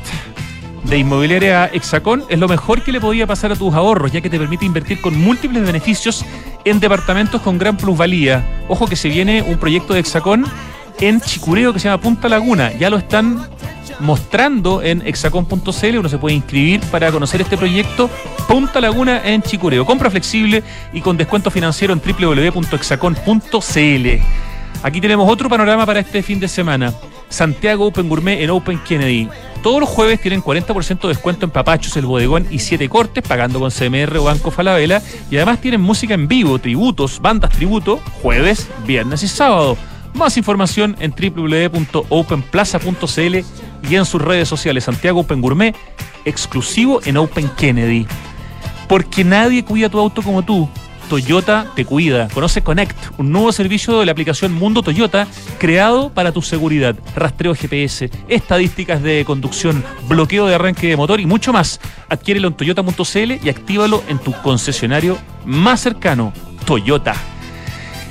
de 0.83 0.97
Inmobiliaria 0.99 1.65
Hexacón 1.73 2.23
es 2.29 2.39
lo 2.39 2.47
mejor 2.47 2.83
que 2.83 2.91
le 2.91 3.01
podía 3.01 3.25
pasar 3.25 3.51
a 3.51 3.55
tus 3.55 3.73
ahorros, 3.73 4.11
ya 4.11 4.21
que 4.21 4.29
te 4.29 4.39
permite 4.39 4.65
invertir 4.65 5.01
con 5.01 5.17
múltiples 5.19 5.63
beneficios 5.63 6.23
en 6.63 6.79
departamentos 6.79 7.41
con 7.41 7.57
gran 7.57 7.77
plusvalía. 7.77 8.63
Ojo 8.67 8.87
que 8.87 8.95
se 8.95 9.09
viene 9.09 9.41
un 9.41 9.57
proyecto 9.57 9.93
de 9.93 9.99
Hexacón 10.01 10.45
en 10.99 11.21
Chicureo 11.21 11.73
que 11.73 11.79
se 11.79 11.87
llama 11.87 12.01
Punta 12.01 12.29
Laguna. 12.29 12.73
Ya 12.73 12.89
lo 12.89 12.97
están 12.97 13.47
mostrando 13.99 14.81
en 14.81 15.05
hexacon.cl. 15.05 15.97
Uno 15.97 16.09
se 16.09 16.17
puede 16.17 16.35
inscribir 16.35 16.81
para 16.91 17.11
conocer 17.11 17.41
este 17.41 17.57
proyecto. 17.57 18.09
Punta 18.47 18.81
Laguna 18.81 19.21
en 19.23 19.41
Chicureo. 19.41 19.85
Compra 19.85 20.09
flexible 20.09 20.63
y 20.93 21.01
con 21.01 21.17
descuento 21.17 21.51
financiero 21.51 21.93
en 21.93 22.01
www.hexacon.cl. 22.01 24.07
Aquí 24.83 25.01
tenemos 25.01 25.29
otro 25.29 25.49
panorama 25.49 25.85
para 25.85 25.99
este 25.99 26.21
fin 26.21 26.39
de 26.39 26.47
semana. 26.47 26.93
Santiago 27.29 27.87
Open 27.87 28.07
Gourmet 28.07 28.41
en 28.41 28.51
Open 28.51 28.79
Kennedy. 28.79 29.27
Todos 29.63 29.79
los 29.79 29.89
jueves 29.89 30.21
tienen 30.21 30.43
40% 30.43 31.01
de 31.01 31.07
descuento 31.07 31.45
en 31.45 31.51
papachos, 31.51 31.97
el 31.97 32.05
bodegón 32.05 32.45
y 32.51 32.59
7 32.59 32.87
cortes, 32.87 33.27
pagando 33.27 33.59
con 33.59 33.71
CMR 33.71 34.15
o 34.17 34.25
Banco 34.25 34.51
Falabella. 34.51 35.01
Y 35.31 35.37
además 35.37 35.59
tienen 35.59 35.81
música 35.81 36.13
en 36.13 36.27
vivo, 36.27 36.59
tributos, 36.59 37.19
bandas 37.19 37.49
tributo, 37.49 37.99
jueves, 38.21 38.69
viernes 38.85 39.23
y 39.23 39.27
sábado. 39.27 39.75
Más 40.15 40.37
información 40.37 40.95
en 40.99 41.11
www.openplaza.cl 41.11 43.35
y 43.89 43.95
en 43.95 44.05
sus 44.05 44.21
redes 44.21 44.47
sociales. 44.47 44.85
Santiago 44.85 45.19
Open 45.19 45.41
Gourmet, 45.41 45.75
exclusivo 46.23 47.01
en 47.03 47.17
Open 47.17 47.49
Kennedy. 47.57 48.07
Porque 48.87 49.25
nadie 49.25 49.65
cuida 49.65 49.89
tu 49.89 49.99
auto 49.99 50.21
como 50.21 50.43
tú. 50.43 50.69
Toyota 51.09 51.69
te 51.75 51.83
cuida. 51.83 52.29
Conoce 52.29 52.61
Connect, 52.61 52.97
un 53.17 53.29
nuevo 53.31 53.51
servicio 53.51 53.99
de 53.99 54.05
la 54.05 54.13
aplicación 54.13 54.53
Mundo 54.53 54.81
Toyota 54.81 55.27
creado 55.59 56.09
para 56.09 56.31
tu 56.31 56.41
seguridad. 56.41 56.95
Rastreo 57.13 57.53
GPS, 57.53 58.09
estadísticas 58.29 59.03
de 59.03 59.25
conducción, 59.25 59.83
bloqueo 60.07 60.47
de 60.47 60.55
arranque 60.55 60.87
de 60.87 60.95
motor 60.95 61.19
y 61.19 61.25
mucho 61.25 61.51
más. 61.51 61.81
Adquiérelo 62.07 62.47
en 62.47 62.53
toyota.cl 62.53 63.33
y 63.43 63.49
actívalo 63.49 64.01
en 64.07 64.19
tu 64.19 64.31
concesionario 64.41 65.17
más 65.45 65.81
cercano. 65.81 66.31
Toyota. 66.65 67.15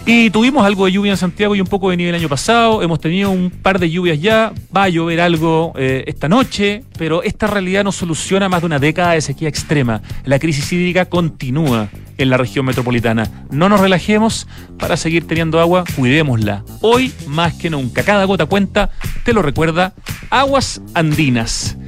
Y 0.07 0.29
tuvimos 0.29 0.67
algo 0.67 0.85
de 0.85 0.93
lluvia 0.93 1.13
en 1.13 1.17
Santiago 1.17 1.57
y 1.57 1.63
un 1.63 1.67
poco 1.67 1.89
de 1.89 1.97
nieve 1.97 2.11
el 2.11 2.17
año 2.17 2.29
pasado. 2.29 2.83
Hemos 2.83 3.01
tenido 3.01 3.31
un 3.31 3.51
par 3.51 3.79
de 3.79 3.91
lluvias 3.91 4.21
ya. 4.21 4.53
Va 4.75 4.85
a 4.85 4.89
llover 4.91 5.19
algo 5.19 5.73
eh, 5.77 6.05
esta 6.07 6.29
noche, 6.29 6.85
pero 6.99 7.23
esta 7.23 7.47
realidad 7.47 7.85
no 7.85 7.91
soluciona 7.91 8.51
más 8.51 8.61
de 8.61 8.67
una 8.67 8.79
década 8.79 9.13
de 9.13 9.23
sequía 9.23 9.49
extrema. 9.49 10.03
La 10.27 10.39
crisis 10.39 10.71
hídrica 10.71 11.07
continúa 11.07 11.89
en 12.19 12.29
la 12.29 12.37
región 12.37 12.67
metropolitana. 12.67 13.47
No 13.51 13.71
nos 13.71 13.81
relajemos 13.81 14.47
para 14.79 14.99
seguir 14.99 15.27
teniendo 15.27 15.59
agua, 15.59 15.85
cuidémosla. 15.97 16.65
Hoy 16.83 17.11
más 17.27 17.55
que 17.55 17.71
nunca. 17.71 18.03
Cada 18.03 18.27
gota 18.27 18.45
cuenta, 18.45 18.91
te 19.25 19.33
lo 19.33 19.41
recuerda, 19.41 19.95
Aguas 20.29 20.83
Andinas. 20.93 21.79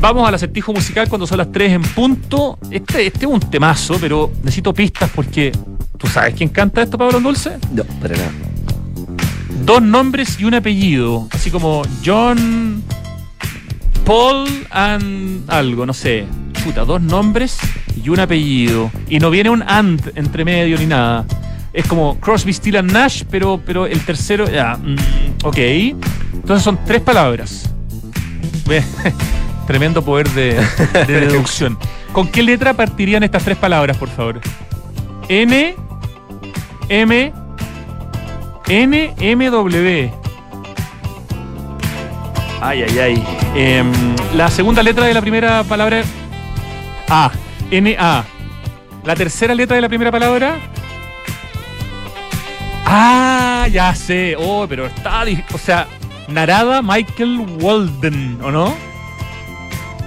Vamos 0.00 0.26
al 0.26 0.34
acertijo 0.34 0.72
musical 0.72 1.10
cuando 1.10 1.26
son 1.26 1.36
las 1.36 1.52
3 1.52 1.72
en 1.72 1.82
punto. 1.82 2.58
Este, 2.70 3.06
este 3.06 3.26
es 3.26 3.30
un 3.30 3.38
temazo, 3.38 3.98
pero 4.00 4.32
necesito 4.42 4.72
pistas 4.72 5.10
porque. 5.14 5.52
¿Tú 6.00 6.06
sabes 6.06 6.34
quién 6.34 6.48
canta 6.48 6.82
esto, 6.82 6.96
Pablo 6.96 7.20
Dulce? 7.20 7.58
No, 7.72 7.84
para 7.84 8.16
nada. 8.16 8.30
Dos 9.64 9.82
nombres 9.82 10.40
y 10.40 10.44
un 10.44 10.54
apellido. 10.54 11.28
Así 11.30 11.50
como 11.50 11.82
John. 12.04 12.82
Paul 14.04 14.48
and 14.70 15.48
algo, 15.48 15.84
no 15.84 15.92
sé. 15.92 16.24
Puta, 16.64 16.84
dos 16.84 17.02
nombres 17.02 17.58
y 18.02 18.08
un 18.08 18.18
apellido. 18.18 18.90
Y 19.08 19.18
no 19.18 19.30
viene 19.30 19.50
un 19.50 19.62
and 19.62 20.12
entre 20.16 20.44
medio 20.44 20.78
ni 20.78 20.86
nada. 20.86 21.26
Es 21.72 21.86
como 21.86 22.18
Crosby, 22.18 22.52
Steel 22.52 22.76
and 22.78 22.92
Nash, 22.92 23.22
pero, 23.30 23.60
pero 23.64 23.86
el 23.86 24.00
tercero. 24.00 24.50
Ya, 24.50 24.76
mm, 24.76 24.96
ok. 25.44 25.58
Entonces 25.58 26.64
son 26.64 26.78
tres 26.86 27.02
palabras. 27.02 27.70
Tremendo 29.66 30.02
poder 30.02 30.30
de, 30.30 30.60
de 31.06 31.20
deducción. 31.26 31.78
¿Con 32.12 32.26
qué 32.26 32.42
letra 32.42 32.72
partirían 32.74 33.22
estas 33.22 33.44
tres 33.44 33.58
palabras, 33.58 33.96
por 33.98 34.08
favor? 34.08 34.40
N, 35.28 35.76
M, 36.90 37.32
N, 38.68 39.14
M, 39.18 39.50
W. 39.50 40.12
Ay, 42.60 42.82
ay, 42.82 42.98
ay. 42.98 43.24
Em, 43.54 43.90
la 44.34 44.50
segunda 44.50 44.82
letra 44.82 45.06
de 45.06 45.14
la 45.14 45.20
primera 45.20 45.62
palabra. 45.64 46.02
A. 47.08 47.30
N, 47.70 47.96
A. 47.98 48.24
La 49.04 49.14
tercera 49.14 49.54
letra 49.54 49.76
de 49.76 49.82
la 49.82 49.88
primera 49.88 50.10
palabra. 50.10 50.56
Ah, 52.84 53.68
ya 53.70 53.94
sé. 53.94 54.34
Oh, 54.36 54.66
pero 54.68 54.86
está. 54.86 55.22
O 55.54 55.58
sea, 55.58 55.86
Narada 56.26 56.82
Michael 56.82 57.38
Walden, 57.60 58.38
¿o 58.42 58.50
no? 58.50 58.74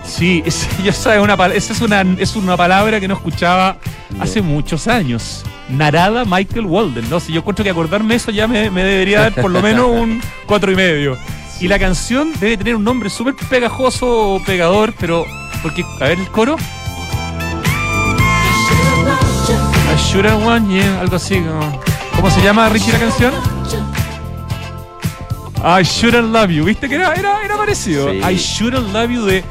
Sí, 0.04 0.44
es- 0.46 0.68
ya 0.84 0.92
sabes, 0.92 1.22
una, 1.22 1.34
esa 1.48 1.72
es 1.74 1.80
una, 1.82 2.02
es 2.20 2.36
una 2.36 2.58
palabra 2.58 3.00
que 3.00 3.08
no 3.08 3.14
escuchaba 3.16 3.78
hace 4.20 4.42
muchos 4.42 4.88
años. 4.90 5.44
Narada 5.70 6.26
Michael 6.26 6.66
Walden, 6.66 7.10
¿no? 7.10 7.20
Si 7.20 7.32
yo 7.32 7.40
encuentro 7.40 7.64
que 7.64 7.70
acordarme 7.72 8.16
eso 8.16 8.32
ya 8.32 8.48
me, 8.48 8.70
me 8.70 8.84
debería 8.84 9.22
dar 9.22 9.34
por 9.34 9.52
lo 9.52 9.62
menos 9.62 9.88
un 9.88 10.22
cuatro 10.46 10.72
y 10.72 10.76
medio. 10.76 11.18
Y 11.60 11.68
la 11.68 11.80
canción 11.80 12.34
debe 12.40 12.58
tener 12.58 12.76
un 12.76 12.84
nombre 12.84 13.10
súper 13.10 13.36
pegajoso 13.50 14.36
o 14.36 14.44
pegador, 14.44 14.94
pero. 15.00 15.26
Porque, 15.62 15.86
a 16.02 16.06
ver 16.06 16.20
el 16.20 16.28
coro. 16.28 16.58
I 19.94 19.96
shouldn't 19.96 20.44
want 20.44 20.70
you, 20.70 20.82
algo 21.00 21.16
así 21.16 21.36
como. 21.36 21.82
¿Cómo 22.16 22.30
se 22.30 22.42
llama 22.42 22.70
Richie 22.70 22.92
la 22.92 23.00
canción? 23.00 23.34
I 25.64 25.84
shouldn't 25.84 26.34
love 26.34 26.50
you. 26.50 26.66
¿Viste 26.66 26.90
que 26.90 26.96
era, 26.96 27.14
era, 27.14 27.44
era 27.44 27.56
parecido? 27.56 28.12
Sí. 28.12 28.18
I 28.18 28.36
shouldn't 28.36 28.92
love 28.92 29.10
you 29.10 29.26
de 29.26 29.44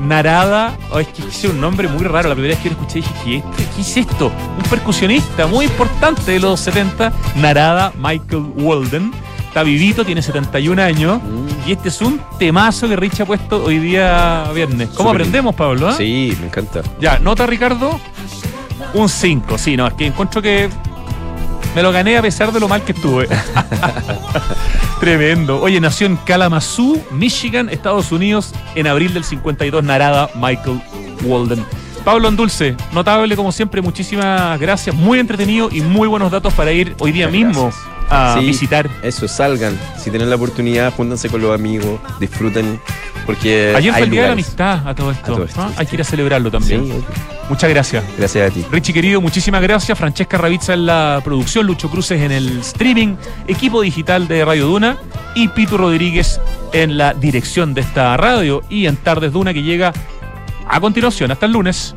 Narada. 0.00 0.76
Oh, 0.90 0.98
es 0.98 1.08
que 1.08 1.22
es 1.22 1.44
un 1.44 1.60
nombre 1.60 1.88
muy 1.88 2.04
raro. 2.04 2.28
La 2.28 2.34
primera 2.34 2.54
vez 2.54 2.62
que 2.62 2.70
lo 2.70 2.74
escuché 2.76 2.94
dije, 3.00 3.12
¿qué, 3.24 3.36
es- 3.36 3.68
qué 3.74 3.80
es 3.80 3.96
esto? 3.96 4.26
Un 4.56 4.62
percusionista 4.70 5.46
muy 5.46 5.66
importante 5.66 6.32
de 6.32 6.40
los 6.40 6.58
70, 6.60 7.12
Narada 7.36 7.92
Michael 7.98 8.44
Walden. 8.56 9.12
Está 9.48 9.62
vivito, 9.64 10.04
tiene 10.04 10.22
71 10.22 10.80
años. 10.80 11.20
Y 11.66 11.72
este 11.72 11.88
es 11.88 12.00
un 12.00 12.20
temazo 12.38 12.88
que 12.88 12.96
Rich 12.96 13.20
ha 13.20 13.26
puesto 13.26 13.64
hoy 13.64 13.78
día 13.78 14.44
viernes. 14.54 14.90
¿Cómo 14.90 15.10
aprendemos, 15.10 15.54
Pablo? 15.54 15.88
ah? 15.88 15.94
Sí, 15.96 16.36
me 16.40 16.46
encanta. 16.46 16.82
Ya, 17.00 17.18
nota 17.18 17.46
Ricardo. 17.46 17.98
Un 18.94 19.08
5. 19.08 19.58
Sí, 19.58 19.76
no, 19.76 19.86
es 19.86 19.94
que 19.94 20.06
encuentro 20.06 20.40
que 20.40 20.68
me 21.74 21.82
lo 21.82 21.92
gané 21.92 22.16
a 22.16 22.22
pesar 22.22 22.52
de 22.52 22.60
lo 22.60 22.68
mal 22.68 22.82
que 22.82 22.92
estuve. 22.92 23.28
Tremendo. 25.00 25.60
Oye, 25.60 25.80
nació 25.80 26.06
en 26.06 26.16
Kalamazoo, 26.16 27.02
Michigan, 27.10 27.68
Estados 27.68 28.12
Unidos, 28.12 28.52
en 28.74 28.86
abril 28.86 29.14
del 29.14 29.24
52, 29.24 29.82
Narada 29.82 30.30
Michael 30.34 30.80
Walden. 31.22 31.64
Pablo 32.04 32.28
Andulce, 32.28 32.76
notable 32.92 33.36
como 33.36 33.52
siempre, 33.52 33.82
muchísimas 33.82 34.58
gracias, 34.58 34.96
muy 34.96 35.18
entretenido 35.18 35.68
y 35.70 35.82
muy 35.82 36.08
buenos 36.08 36.30
datos 36.30 36.54
para 36.54 36.72
ir 36.72 36.94
hoy 36.98 37.12
día 37.12 37.28
mismo 37.28 37.70
a 38.10 38.36
Sí, 38.38 38.46
visitar. 38.46 38.90
Eso, 39.02 39.26
salgan. 39.28 39.78
Si 39.96 40.10
tienen 40.10 40.28
la 40.28 40.36
oportunidad, 40.36 40.92
júntanse 40.92 41.28
con 41.28 41.40
los 41.40 41.54
amigos, 41.54 42.00
disfruten. 42.18 42.80
Porque. 43.26 43.72
Ayer 43.76 43.92
fue 43.92 44.02
el 44.02 44.10
Día 44.10 44.22
de 44.22 44.26
la. 44.28 44.32
Amistad 44.32 44.86
a 44.88 44.94
todo 44.94 45.10
esto. 45.12 45.32
A 45.32 45.34
todo 45.36 45.44
esto, 45.44 45.60
¿ah? 45.62 45.70
Hay 45.76 45.86
que 45.86 45.96
ir 45.96 46.00
a 46.02 46.04
celebrarlo 46.04 46.50
también. 46.50 46.86
Sí, 46.86 46.92
Muchas 47.48 47.68
gracias. 47.68 48.04
Gracias 48.16 48.48
a 48.50 48.54
ti. 48.54 48.64
Richie 48.70 48.92
querido, 48.94 49.20
muchísimas 49.20 49.60
gracias. 49.60 49.98
Francesca 49.98 50.38
Ravizza 50.38 50.72
en 50.72 50.86
la 50.86 51.20
producción, 51.24 51.66
Lucho 51.66 51.90
Cruces 51.90 52.20
en 52.20 52.30
el 52.30 52.60
streaming, 52.60 53.16
equipo 53.48 53.80
digital 53.82 54.28
de 54.28 54.44
Radio 54.44 54.66
Duna 54.66 54.96
y 55.34 55.48
Pitu 55.48 55.76
Rodríguez 55.76 56.40
en 56.72 56.96
la 56.96 57.12
dirección 57.12 57.74
de 57.74 57.80
esta 57.80 58.16
radio 58.16 58.62
y 58.70 58.86
en 58.86 58.96
Tardes 58.96 59.32
Duna 59.32 59.52
que 59.52 59.64
llega 59.64 59.92
a 60.68 60.80
continuación. 60.80 61.32
Hasta 61.32 61.46
el 61.46 61.52
lunes. 61.52 61.96